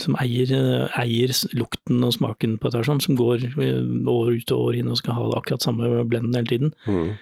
som 0.00 0.16
eier, 0.24 0.56
uh, 0.56 0.98
eier 1.04 1.36
lukten 1.58 2.00
og 2.00 2.16
smaken 2.16 2.56
på 2.62 2.72
et 2.72 2.80
her 2.80 2.88
sånn, 2.88 3.04
som 3.04 3.20
går 3.20 3.44
eh, 3.60 3.78
år 4.08 4.32
ut 4.40 4.56
og 4.56 4.66
år 4.70 4.80
inn 4.80 4.88
og 4.92 5.00
skal 5.02 5.20
ha 5.20 5.28
akkurat 5.36 5.64
samme 5.68 6.00
blenden 6.08 6.40
hele 6.40 6.52
tiden, 6.54 6.74
Mm. 6.88 7.14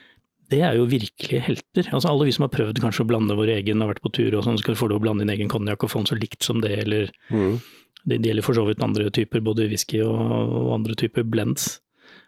Det 0.53 0.61
er 0.69 0.77
jo 0.79 0.85
virkelige 0.91 1.41
helter. 1.47 1.89
Altså 1.97 2.11
Alle 2.13 2.27
vi 2.29 2.35
som 2.37 2.45
har 2.47 2.53
prøvd 2.55 2.81
kanskje 2.85 3.05
å 3.07 3.09
blande 3.09 3.37
vår 3.39 3.55
egen 3.59 3.83
og 3.85 3.91
vært 3.95 4.03
på 4.05 4.13
tur 4.15 4.37
og 4.39 4.45
sånn, 4.47 4.59
skal 4.61 4.77
få 4.79 4.91
lov 4.93 5.01
å 5.01 5.05
blande 5.07 5.25
din 5.25 5.33
egen 5.35 5.51
konjakk 5.53 5.87
og 5.87 5.93
få 5.95 6.03
den 6.03 6.11
så 6.13 6.19
likt 6.21 6.45
som 6.47 6.61
det, 6.65 6.75
eller 6.85 7.09
Mm. 7.33 7.57
det, 8.05 8.19
det 8.23 8.29
gjelder 8.33 8.47
for 8.47 8.59
så 8.59 8.67
vidt 8.69 8.83
andre 8.85 9.09
typer, 9.11 9.41
både 9.45 9.67
whisky 9.73 10.03
og, 10.05 10.17
og 10.21 10.73
andre 10.77 10.95
typer 10.99 11.25
blends. 11.25 11.79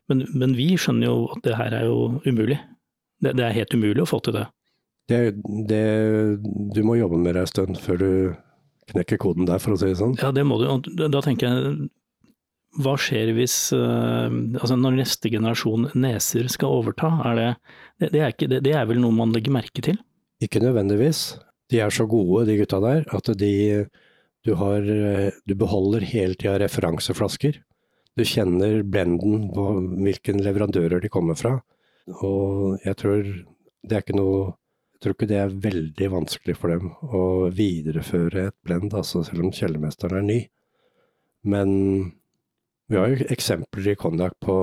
Men, 0.08 0.24
men 0.34 0.52
vi 0.56 0.70
skjønner 0.76 1.08
jo 1.08 1.18
at 1.32 1.42
det 1.46 1.56
her 1.56 1.72
er 1.78 1.87
jo 1.88 2.20
umulig. 2.26 2.58
Det, 3.24 3.32
det 3.38 3.44
er 3.46 3.54
helt 3.56 3.74
umulig 3.74 4.02
å 4.04 4.08
få 4.10 4.18
til 4.26 4.37
det. 4.37 4.46
Det, 5.08 5.20
det, 5.68 5.84
du 6.74 6.80
må 6.84 6.96
jobbe 6.96 7.18
med 7.20 7.34
det 7.37 7.44
en 7.44 7.50
stund 7.50 7.80
før 7.80 8.00
du 8.00 8.10
knekker 8.92 9.16
koden 9.20 9.46
der, 9.48 9.60
for 9.60 9.74
å 9.74 9.80
si 9.80 9.90
det 9.92 9.98
sånn. 10.00 10.14
Ja, 10.20 10.30
det 10.32 10.44
må 10.48 10.58
du. 10.60 10.66
Og 10.68 10.88
da 10.96 11.08
da 11.12 11.20
tenker 11.24 11.48
jeg, 11.48 11.88
hva 12.84 12.96
skjer 12.98 13.28
hvis 13.37 13.54
eh, 13.76 14.32
Altså 14.58 14.74
når 14.80 14.96
neste 14.98 15.30
generasjon 15.30 15.84
neser 15.94 16.48
skal 16.50 16.72
overta, 16.80 17.10
er 17.30 17.37
det 17.38 17.48
det, 18.00 18.11
det, 18.12 18.20
er 18.20 18.33
ikke, 18.35 18.48
det, 18.50 18.62
det 18.66 18.74
er 18.76 18.88
vel 18.88 19.00
noe 19.02 19.14
man 19.14 19.35
legger 19.35 19.54
merke 19.54 19.85
til? 19.85 19.98
Ikke 20.42 20.62
nødvendigvis. 20.62 21.37
De 21.72 21.80
er 21.80 21.92
så 21.94 22.07
gode, 22.11 22.44
de 22.48 22.59
gutta 22.61 22.80
der, 22.85 23.07
at 23.14 23.30
de 23.40 23.87
Du, 24.44 24.52
har, 24.61 24.85
du 25.48 25.54
beholder 25.57 26.04
hele 26.04 26.37
tida 26.37 26.59
referanseflasker. 26.61 27.62
Du 28.12 28.24
kjenner 28.28 28.83
blenden 28.85 29.46
på 29.54 29.62
hvilken 30.04 30.42
leverandører 30.44 31.00
de 31.00 31.09
kommer 31.09 31.38
fra. 31.38 31.54
Og 32.20 32.76
jeg 32.85 32.98
tror 33.00 33.22
det 33.24 33.96
er 33.96 34.04
ikke 34.04 34.18
noe 34.18 34.52
Jeg 34.94 35.00
tror 35.00 35.14
ikke 35.16 35.28
det 35.28 35.38
er 35.40 35.57
veldig 35.64 36.07
vanskelig 36.12 36.54
for 36.57 36.72
dem 36.72 36.92
å 37.12 37.22
videreføre 37.52 38.46
et 38.48 38.54
blend, 38.64 38.94
altså 38.96 39.20
selv 39.26 39.42
om 39.44 39.50
kjellermesteren 39.52 40.16
er 40.16 40.24
ny. 40.24 40.38
Men 41.44 41.72
vi 42.88 42.96
har 42.96 43.12
jo 43.12 43.26
eksempler 43.35 43.90
i 43.90 43.96
konjakk 44.00 44.38
på 44.40 44.57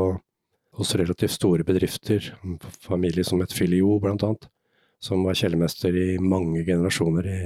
hos 0.81 0.95
relativt 0.97 1.35
store 1.35 1.65
bedrifter, 1.67 2.31
familier 2.81 3.25
som 3.27 3.41
het 3.43 3.53
Filio 3.53 3.99
blant 4.01 4.23
annet, 4.25 4.47
som 5.01 5.23
var 5.25 5.37
kjellermester 5.37 5.95
i 5.97 6.07
mange 6.21 6.63
generasjoner 6.65 7.29
i, 7.29 7.39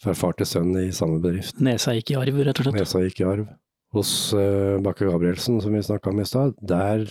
fra 0.00 0.14
far 0.16 0.36
til 0.36 0.48
sønn 0.48 0.74
i 0.80 0.90
samme 0.96 1.20
bedrift. 1.24 1.58
Nesa 1.60 1.94
gikk 1.96 2.14
i 2.14 2.20
arv, 2.20 2.40
rett 2.44 2.60
og 2.60 2.68
slett. 2.68 2.78
Nesa 2.80 3.02
gikk 3.04 3.22
i 3.22 3.28
arv. 3.28 3.48
Hos 3.96 4.12
uh, 4.36 4.78
Bakke 4.84 5.08
Gabrielsen, 5.08 5.58
som 5.64 5.74
vi 5.74 5.82
snakka 5.84 6.12
om 6.12 6.22
i 6.22 6.28
stad, 6.28 6.54
der 6.60 7.04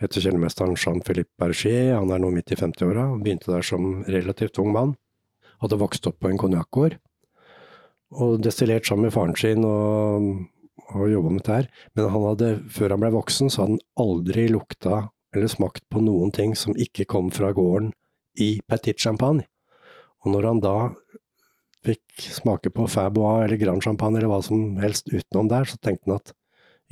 heter 0.00 0.24
kjellermesteren 0.24 0.78
Jean-Philippe 0.80 1.32
Berger, 1.38 1.94
han 1.98 2.12
er 2.12 2.22
nå 2.22 2.32
midt 2.34 2.52
i 2.52 2.58
50-åra, 2.58 3.06
begynte 3.20 3.52
der 3.52 3.64
som 3.66 4.00
relativt 4.08 4.58
ung 4.62 4.72
mann. 4.74 4.96
Hadde 5.60 5.78
vokst 5.80 6.08
opp 6.08 6.18
på 6.24 6.30
en 6.32 6.40
konjakkgård, 6.40 6.96
og 8.16 8.40
destillert 8.42 8.88
sammen 8.88 9.08
med 9.08 9.14
faren 9.14 9.36
sin 9.38 9.64
og, 9.68 10.48
og 10.94 11.10
jobba 11.12 11.30
med 11.30 11.42
dette 11.42 11.56
her. 11.56 11.70
Men 11.94 12.10
han 12.14 12.26
hadde, 12.28 12.50
før 12.72 12.94
han 12.94 13.02
ble 13.02 13.12
voksen, 13.14 13.50
så 13.50 13.62
hadde 13.64 13.78
han 13.78 14.06
aldri 14.06 14.46
lukta 14.50 15.06
eller 15.34 15.50
smakt 15.50 15.84
på 15.92 16.02
noen 16.02 16.32
ting 16.34 16.56
som 16.58 16.74
ikke 16.74 17.06
kom 17.10 17.30
fra 17.34 17.52
gården 17.54 17.92
i 18.42 18.56
petit 18.70 18.98
champagne. 18.98 19.46
Og 20.24 20.34
når 20.34 20.48
han 20.48 20.62
da 20.64 20.74
fikk 21.86 22.26
smake 22.34 22.72
på 22.74 22.86
Fabois 22.90 23.46
eller 23.46 23.60
Grand 23.60 23.82
Champagne 23.84 24.18
eller 24.18 24.30
hva 24.32 24.40
som 24.44 24.76
helst 24.82 25.08
utenom 25.12 25.48
der, 25.48 25.68
så 25.68 25.78
tenkte 25.80 26.10
han 26.10 26.18
at 26.18 26.34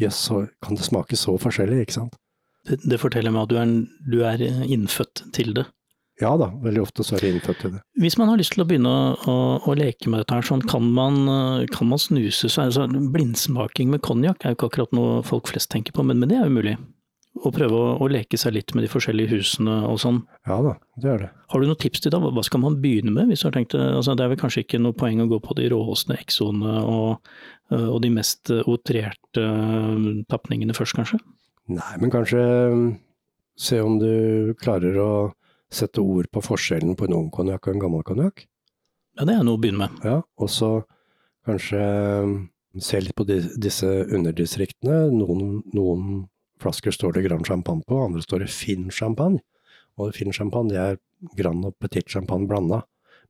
jøss, 0.00 0.20
så 0.30 0.44
kan 0.64 0.78
det 0.78 0.86
smake 0.86 1.18
så 1.18 1.34
forskjellig, 1.40 1.82
ikke 1.84 1.98
sant? 1.98 2.16
Det, 2.68 2.80
det 2.84 3.00
forteller 3.00 3.34
meg 3.34 3.46
at 3.46 3.52
du 3.52 3.58
er, 3.60 3.74
du 4.08 4.18
er 4.26 4.44
innfødt 4.68 5.26
til 5.36 5.54
det. 5.58 5.66
Ja 6.18 6.32
da, 6.38 6.48
veldig 6.64 6.82
ofte 6.82 7.04
så 7.06 7.14
er 7.14 7.22
det 7.22 7.30
innfødt 7.36 7.60
til 7.62 7.72
det. 7.76 7.80
Hvis 8.02 8.18
man 8.18 8.30
har 8.30 8.40
lyst 8.40 8.56
til 8.56 8.64
å 8.64 8.66
begynne 8.68 8.90
å, 8.90 9.14
å, 9.30 9.36
å 9.70 9.74
leke 9.78 10.10
med 10.10 10.24
dette, 10.24 10.34
her, 10.34 10.46
sånn, 10.46 10.64
kan, 10.66 10.86
man, 10.94 11.20
eh, 11.30 11.66
kan 11.70 11.90
man 11.90 12.00
snuse 12.02 12.50
seg 12.50 12.72
altså, 12.72 12.88
Blindsmaking 13.14 13.92
med 13.94 14.02
konjakk 14.06 14.42
er 14.42 14.54
jo 14.54 14.58
ikke 14.58 14.70
akkurat 14.72 14.96
noe 14.98 15.20
folk 15.26 15.50
flest 15.50 15.70
tenker 15.74 15.94
på, 15.94 16.02
men, 16.06 16.18
men 16.18 16.32
det 16.32 16.40
er 16.40 16.48
jo 16.48 16.56
mulig. 16.56 16.74
Å 17.38 17.52
prøve 17.54 17.78
å, 17.78 17.94
å 18.02 18.08
leke 18.10 18.38
seg 18.40 18.56
litt 18.56 18.74
med 18.74 18.82
de 18.82 18.90
forskjellige 18.90 19.36
husene 19.36 19.78
og 19.86 20.00
sånn. 20.02 20.24
Ja 20.48 20.58
da, 20.64 20.74
det 20.98 21.12
er 21.12 21.22
det. 21.22 21.30
Har 21.52 21.62
du 21.62 21.68
noen 21.68 21.78
tips 21.78 22.02
til 22.02 22.10
da? 22.10 22.18
Hva 22.18 22.42
skal 22.42 22.64
man 22.64 22.80
begynne 22.82 23.14
med? 23.14 23.30
hvis 23.30 23.44
du 23.44 23.50
har 23.50 23.54
tenkt, 23.54 23.76
det? 23.76 23.84
altså, 24.00 24.18
Det 24.18 24.26
er 24.26 24.32
vel 24.34 24.42
kanskje 24.42 24.64
ikke 24.66 24.82
noe 24.82 24.98
poeng 24.98 25.22
å 25.22 25.30
gå 25.30 25.38
på 25.44 25.54
de 25.60 25.70
råeste 25.70 26.18
exoene 26.18 26.80
og, 26.82 27.30
eh, 27.70 27.86
og 27.86 28.02
de 28.02 28.10
mest 28.18 28.50
outrerte 28.64 29.44
eh, 29.44 30.08
tapningene 30.32 30.74
først, 30.74 30.98
kanskje? 30.98 31.22
Nei, 31.70 31.92
men 32.02 32.10
kanskje 32.10 32.42
se 33.58 33.78
om 33.84 34.00
du 34.00 34.54
klarer 34.58 34.98
å 35.02 35.10
sette 35.72 36.00
ord 36.00 36.28
på 36.32 36.42
forskjellen 36.44 36.96
på 36.96 37.08
en 37.08 37.16
ung 37.16 37.32
konjakk 37.34 37.68
og 37.68 37.74
en 37.74 37.82
gammel 37.82 38.06
konjakk. 38.06 38.46
Ja, 39.18 39.26
det 39.26 39.34
er 39.34 39.44
noe 39.44 39.58
å 39.58 39.60
begynne 39.60 39.88
med. 39.88 40.06
Ja, 40.06 40.20
og 40.38 40.50
så 40.52 40.70
kanskje 41.48 41.80
mm, 41.80 42.36
se 42.84 43.00
litt 43.02 43.16
på 43.18 43.26
de, 43.28 43.40
disse 43.60 43.88
underdistriktene. 44.06 45.08
Noen, 45.14 45.60
noen 45.74 46.26
flasker 46.62 46.94
står 46.94 47.16
det 47.16 47.26
Grand 47.26 47.46
Champagne 47.46 47.84
på, 47.88 47.98
andre 48.04 48.22
står 48.24 48.44
det 48.44 48.52
Finn 48.54 48.88
Champagne. 48.94 49.42
Og 49.98 50.14
Finn 50.14 50.34
Champagne 50.34 50.72
det 50.72 50.80
er 50.80 51.00
Grand 51.38 51.66
og 51.66 51.74
Petit 51.82 52.06
Champagne 52.10 52.48
blanda, 52.50 52.84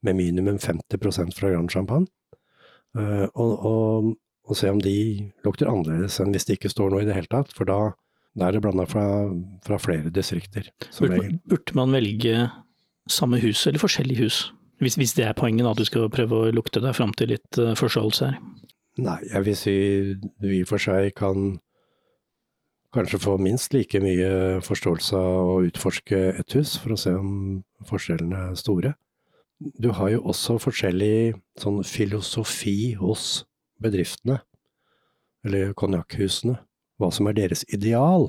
med 0.05 0.19
minimum 0.19 0.59
50 0.63 1.35
fra 1.35 1.51
Grand 1.51 1.71
Champagne. 1.73 2.07
Uh, 2.97 3.27
og, 3.35 3.65
og, 3.69 4.13
og 4.49 4.57
se 4.57 4.71
om 4.71 4.79
de 4.81 5.31
lukter 5.45 5.69
annerledes 5.69 6.17
enn 6.23 6.33
hvis 6.33 6.47
det 6.49 6.57
ikke 6.57 6.71
står 6.73 6.93
noe 6.93 7.03
i 7.05 7.09
det 7.09 7.17
hele 7.17 7.31
tatt, 7.33 7.53
for 7.57 7.69
da, 7.69 7.79
da 8.39 8.49
er 8.49 8.57
det 8.57 8.63
blanda 8.65 8.85
fra, 8.89 9.05
fra 9.67 9.79
flere 9.83 10.11
distrikter. 10.15 10.69
Burde, 10.99 11.17
man- 11.19 11.41
burde 11.51 11.75
man 11.79 11.93
velge 11.97 12.47
samme 13.11 13.41
hus 13.43 13.67
eller 13.67 13.83
forskjellige 13.83 14.23
hus? 14.25 14.39
Hvis, 14.79 14.95
hvis 15.01 15.15
det 15.19 15.25
er 15.27 15.35
poenget, 15.35 15.65
da, 15.67 15.73
at 15.75 15.81
du 15.81 15.85
skal 15.89 16.07
prøve 16.13 16.37
å 16.39 16.51
lukte 16.55 16.79
deg 16.85 16.95
fram 16.95 17.11
til 17.19 17.33
litt 17.35 17.59
uh, 17.59 17.73
forståelse 17.75 18.29
her. 18.31 18.37
Nei, 19.03 19.17
jeg 19.33 19.45
vil 19.47 19.57
si 19.59 19.75
du 20.39 20.47
i 20.53 20.61
og 20.63 20.69
for 20.71 20.83
seg 20.83 21.13
kan 21.19 21.57
kanskje 22.95 23.19
få 23.21 23.35
minst 23.43 23.75
like 23.75 23.99
mye 24.03 24.61
forståelse 24.65 25.19
av 25.19 25.51
å 25.57 25.59
utforske 25.67 26.21
et 26.41 26.55
hus, 26.57 26.77
for 26.81 26.95
å 26.95 26.99
se 27.01 27.13
om 27.15 27.33
forskjellene 27.91 28.45
er 28.53 28.57
store. 28.59 28.95
Du 29.83 29.91
har 29.99 30.13
jo 30.15 30.23
også 30.31 30.57
forskjellig 30.63 31.35
sånn 31.59 31.83
filosofi 31.87 32.95
hos 33.01 33.43
bedriftene, 33.83 34.39
eller 35.47 35.75
konjakkhusene, 35.79 36.57
hva 36.99 37.11
som 37.15 37.29
er 37.31 37.37
deres 37.39 37.65
ideal. 37.75 38.29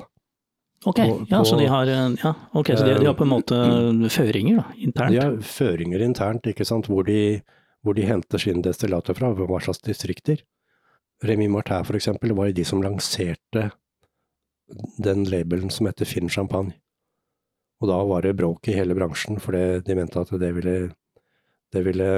Ok, 0.88 0.96
På- 1.02 1.26
ja, 1.28 1.42
så 1.44 1.58
de 1.60 1.66
har, 1.68 1.90
eh, 1.92 2.16
ja, 2.24 2.34
ok, 2.56 2.70
så 2.78 2.86
de, 2.86 2.94
de 3.02 3.08
har 3.10 3.18
på 3.18 3.26
en 3.28 3.34
måte 3.34 3.58
føringer 4.18 4.62
da, 4.62 4.68
internt? 4.78 5.12
De 5.16 5.20
har 5.20 5.36
føringer 5.44 6.06
internt, 6.06 6.48
ikke 6.48 6.68
sant, 6.68 6.88
hvor 6.88 7.04
de, 7.08 7.42
hvor 7.84 7.98
de 7.98 8.06
henter 8.08 8.40
sine 8.40 8.64
destillater 8.64 9.18
fra, 9.18 9.34
hva 9.36 9.60
slags 9.64 9.82
distrikter. 9.84 10.44
Remy 11.26 11.50
Martin 11.52 11.84
eksempel 12.00 12.32
var 12.38 12.48
jo 12.48 12.56
de 12.62 12.64
som 12.64 12.82
lanserte 12.84 13.72
den 15.04 15.26
labelen 15.28 15.72
som 15.74 15.90
heter 15.90 16.08
Finn 16.08 16.30
Champagne. 16.32 16.78
Og 17.82 17.90
da 17.92 17.98
var 18.08 18.24
det 18.24 18.38
bråk 18.40 18.68
i 18.70 18.76
hele 18.76 18.96
bransjen, 18.96 19.40
for 19.40 19.56
de 19.56 19.96
mente 19.96 20.20
at 20.20 20.32
det 20.40 20.52
ville, 20.56 20.92
det 21.74 21.84
ville 21.86 22.10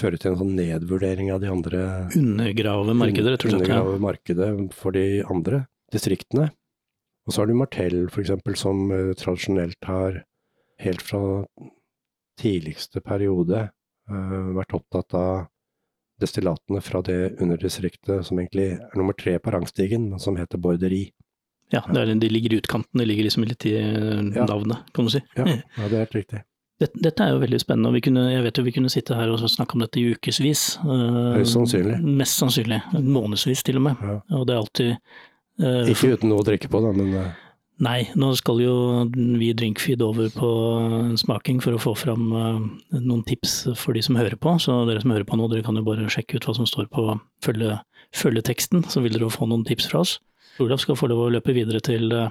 føre 0.00 0.18
til 0.20 0.32
en 0.32 0.40
sånn 0.40 0.56
nedvurdering 0.58 1.30
av 1.34 1.40
de 1.42 1.50
andre 1.52 1.84
Undergrave 2.18 2.96
markedet, 2.98 3.34
rett 3.34 3.46
og 3.46 3.50
slett. 3.50 3.62
Undergrave 3.62 4.02
markedet 4.02 4.50
for 4.74 4.96
de 4.96 5.06
andre 5.30 5.64
distriktene. 5.94 6.50
Og 7.24 7.32
så 7.32 7.42
har 7.42 7.48
du 7.48 7.56
Martell, 7.56 8.04
eksempel, 8.10 8.56
som 8.60 8.84
uh, 8.92 9.14
tradisjonelt 9.16 9.88
har 9.88 10.22
helt 10.82 11.02
fra 11.04 11.22
tidligste 12.40 13.00
periode 13.04 13.68
uh, 14.10 14.48
vært 14.58 14.74
opptatt 14.76 15.16
av 15.16 15.46
destillatene 16.20 16.80
fra 16.84 17.00
det 17.02 17.36
underdistriktet 17.42 18.26
som 18.26 18.38
egentlig 18.38 18.74
er 18.76 18.98
nummer 18.98 19.16
tre 19.18 19.38
på 19.42 19.54
rangstigen, 19.54 20.10
men 20.12 20.22
som 20.22 20.36
heter 20.38 20.60
borderi. 20.62 21.08
Ja, 21.72 21.82
det 21.88 22.00
er, 22.00 22.12
de 22.20 22.30
ligger 22.30 22.54
i 22.54 22.58
utkanten, 22.62 23.00
de 23.00 23.06
ligger 23.08 23.26
liksom 23.26 23.46
litt 23.48 23.64
i 23.66 23.74
eh, 23.80 24.20
navnet, 24.22 24.84
kan 24.94 25.08
du 25.08 25.10
si. 25.14 25.22
Ja, 25.34 25.46
ja 25.78 25.88
det 25.88 25.96
er 25.96 26.04
helt 26.04 26.18
riktig. 26.20 26.42
Dette, 26.84 27.00
dette 27.00 27.24
er 27.24 27.32
jo 27.32 27.40
veldig 27.40 27.60
spennende, 27.62 27.90
og 27.90 27.96
vi 27.96 28.02
kunne, 28.04 28.26
jeg 28.28 28.42
vet 28.44 28.58
jo 28.60 28.64
vi 28.66 28.74
kunne 28.74 28.90
sitte 28.92 29.16
her 29.16 29.30
og 29.32 29.40
snakke 29.48 29.76
om 29.76 29.84
dette 29.84 30.00
i 30.00 30.10
ukevis. 30.12 30.42
Mest 30.44 30.74
Høyst 30.84 31.56
sannsynlig. 31.56 32.00
Mest 32.20 32.42
sannsynlig. 32.42 32.80
Månedsvis 33.00 33.64
til 33.64 33.80
og 33.80 33.86
med. 33.86 34.02
Ja. 34.04 34.18
Og 34.36 34.44
det 34.48 34.54
er 34.54 34.60
alltid 34.60 34.90
uh, 35.64 35.88
Ikke 35.94 36.12
uten 36.12 36.32
noe 36.32 36.44
å 36.44 36.46
drikke 36.46 36.68
på, 36.68 36.82
da, 36.84 36.92
men 36.96 37.16
uh, 37.16 37.32
Nei, 37.82 38.04
nå 38.14 38.28
skal 38.38 38.60
jo 38.62 38.74
vi 39.10 39.48
Drinkfeed 39.56 40.02
over 40.04 40.28
på 40.30 40.50
en 40.84 41.16
smaking 41.18 41.58
for 41.64 41.74
å 41.74 41.80
få 41.82 41.96
fram 41.98 42.28
uh, 42.30 42.60
noen 43.00 43.24
tips 43.26 43.56
for 43.80 43.96
de 43.96 44.04
som 44.04 44.20
hører 44.20 44.36
på. 44.38 44.52
Så 44.62 44.82
dere 44.90 45.02
som 45.02 45.14
hører 45.14 45.26
på 45.26 45.40
nå, 45.40 45.48
dere 45.50 45.64
kan 45.66 45.80
jo 45.80 45.86
bare 45.86 46.12
sjekke 46.12 46.38
ut 46.38 46.46
hva 46.46 46.54
som 46.60 46.68
står 46.68 46.86
på 46.92 47.08
følge, 47.42 47.80
følgeteksten, 48.14 48.84
så 48.92 49.02
vil 49.02 49.16
dere 49.16 49.32
få 49.32 49.48
noen 49.50 49.66
tips 49.66 49.88
fra 49.90 50.04
oss. 50.04 50.18
Olav 50.62 50.78
skal 50.78 50.98
få 51.00 51.08
lov 51.10 51.24
å 51.24 51.32
løpe 51.34 51.56
videre 51.56 51.80
til 51.82 52.12
uh, 52.14 52.28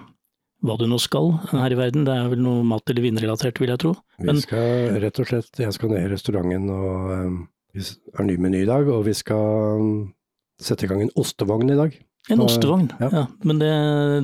hva 0.64 0.78
du 0.80 0.86
nå 0.88 0.98
skal 1.02 1.34
her 1.52 1.74
i 1.76 1.78
verden. 1.80 2.06
Det 2.08 2.14
er 2.16 2.30
vel 2.32 2.40
noe 2.44 2.64
mat- 2.64 2.88
eller 2.90 3.04
vinrelatert, 3.04 3.60
vil 3.60 3.74
jeg 3.74 3.82
tro. 3.84 3.94
vi 4.20 4.36
skal 4.42 4.96
rett 5.04 5.20
og 5.20 5.28
slett 5.28 5.60
Jeg 5.60 5.74
skal 5.76 5.90
ned 5.92 6.06
i 6.06 6.14
restauranten, 6.14 6.70
og 6.72 7.12
um, 7.12 7.38
vi 7.76 7.84
har 8.18 8.26
ny 8.30 8.38
meny 8.38 8.64
i 8.64 8.70
dag. 8.70 8.88
Og 8.88 9.04
vi 9.06 9.14
skal 9.14 9.78
um, 9.82 9.94
sette 10.62 10.86
i 10.88 10.92
gang 10.92 11.02
en 11.04 11.14
ostevogn 11.20 11.70
i 11.74 11.76
dag. 11.80 11.98
en 12.32 12.40
Og- 12.40 12.48
ostevogn, 12.48 12.88
ja. 13.02 13.10
ja. 13.12 13.26
Men 13.44 13.60
det, 13.60 13.72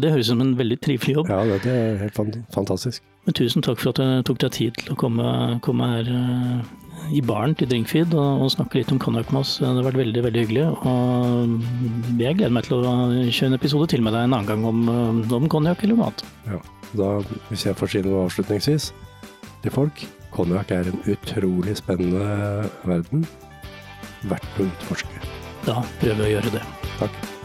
det 0.01 0.11
høres 0.13 0.29
ut 0.29 0.31
som 0.31 0.41
en 0.45 0.55
veldig 0.55 0.79
trivelig 0.79 1.15
jobb. 1.17 1.27
Ja, 1.29 1.43
det, 1.43 1.61
det 1.67 1.73
er 1.75 1.97
helt 2.05 2.19
fantastisk. 2.55 3.03
Men 3.27 3.35
tusen 3.35 3.61
takk 3.61 3.79
for 3.83 3.91
at 3.91 3.99
du 3.99 4.23
tok 4.23 4.39
deg 4.39 4.51
tid 4.55 4.77
til 4.79 4.93
å 4.95 4.97
komme, 4.97 5.59
komme 5.65 5.89
her 5.91 6.07
uh, 6.07 6.63
i 7.15 7.21
baren 7.25 7.55
til 7.57 7.69
Drinkfeed 7.71 8.13
og, 8.13 8.43
og 8.45 8.51
snakke 8.53 8.79
litt 8.79 8.91
om 8.93 8.99
konjakk 9.01 9.31
med 9.33 9.41
oss. 9.41 9.57
Det 9.61 9.69
har 9.69 9.87
vært 9.87 9.99
veldig 10.01 10.23
veldig 10.25 10.43
hyggelig. 10.45 10.65
Og 10.89 12.21
jeg 12.21 12.37
gleder 12.39 12.53
meg 12.55 12.67
til 12.67 12.77
å 12.79 12.93
kjøre 13.29 13.49
en 13.51 13.59
episode 13.59 13.89
til 13.93 14.05
med 14.05 14.15
deg 14.15 14.27
en 14.27 14.37
annen 14.37 14.49
gang 14.49 14.67
om, 14.69 14.85
om 15.39 15.49
konjakk 15.51 15.83
eller 15.85 15.99
noe 15.99 16.11
annet. 16.11 16.69
Da, 16.99 17.09
hvis 17.49 17.67
jeg 17.67 17.77
får 17.77 17.93
si 17.93 18.03
noe 18.05 18.25
avslutningsvis 18.27 18.91
til 19.63 19.75
folk 19.75 20.07
Konjakk 20.29 20.71
er 20.71 20.91
en 20.91 20.99
utrolig 21.09 21.73
spennende 21.79 22.69
verden. 22.85 23.25
Verdt 24.29 24.61
å 24.61 24.67
utforske. 24.69 25.25
Da 25.65 25.81
prøver 26.03 26.21
vi 26.21 26.29
å 26.29 26.31
gjøre 26.35 26.55
det. 26.59 26.63
Takk. 26.99 27.38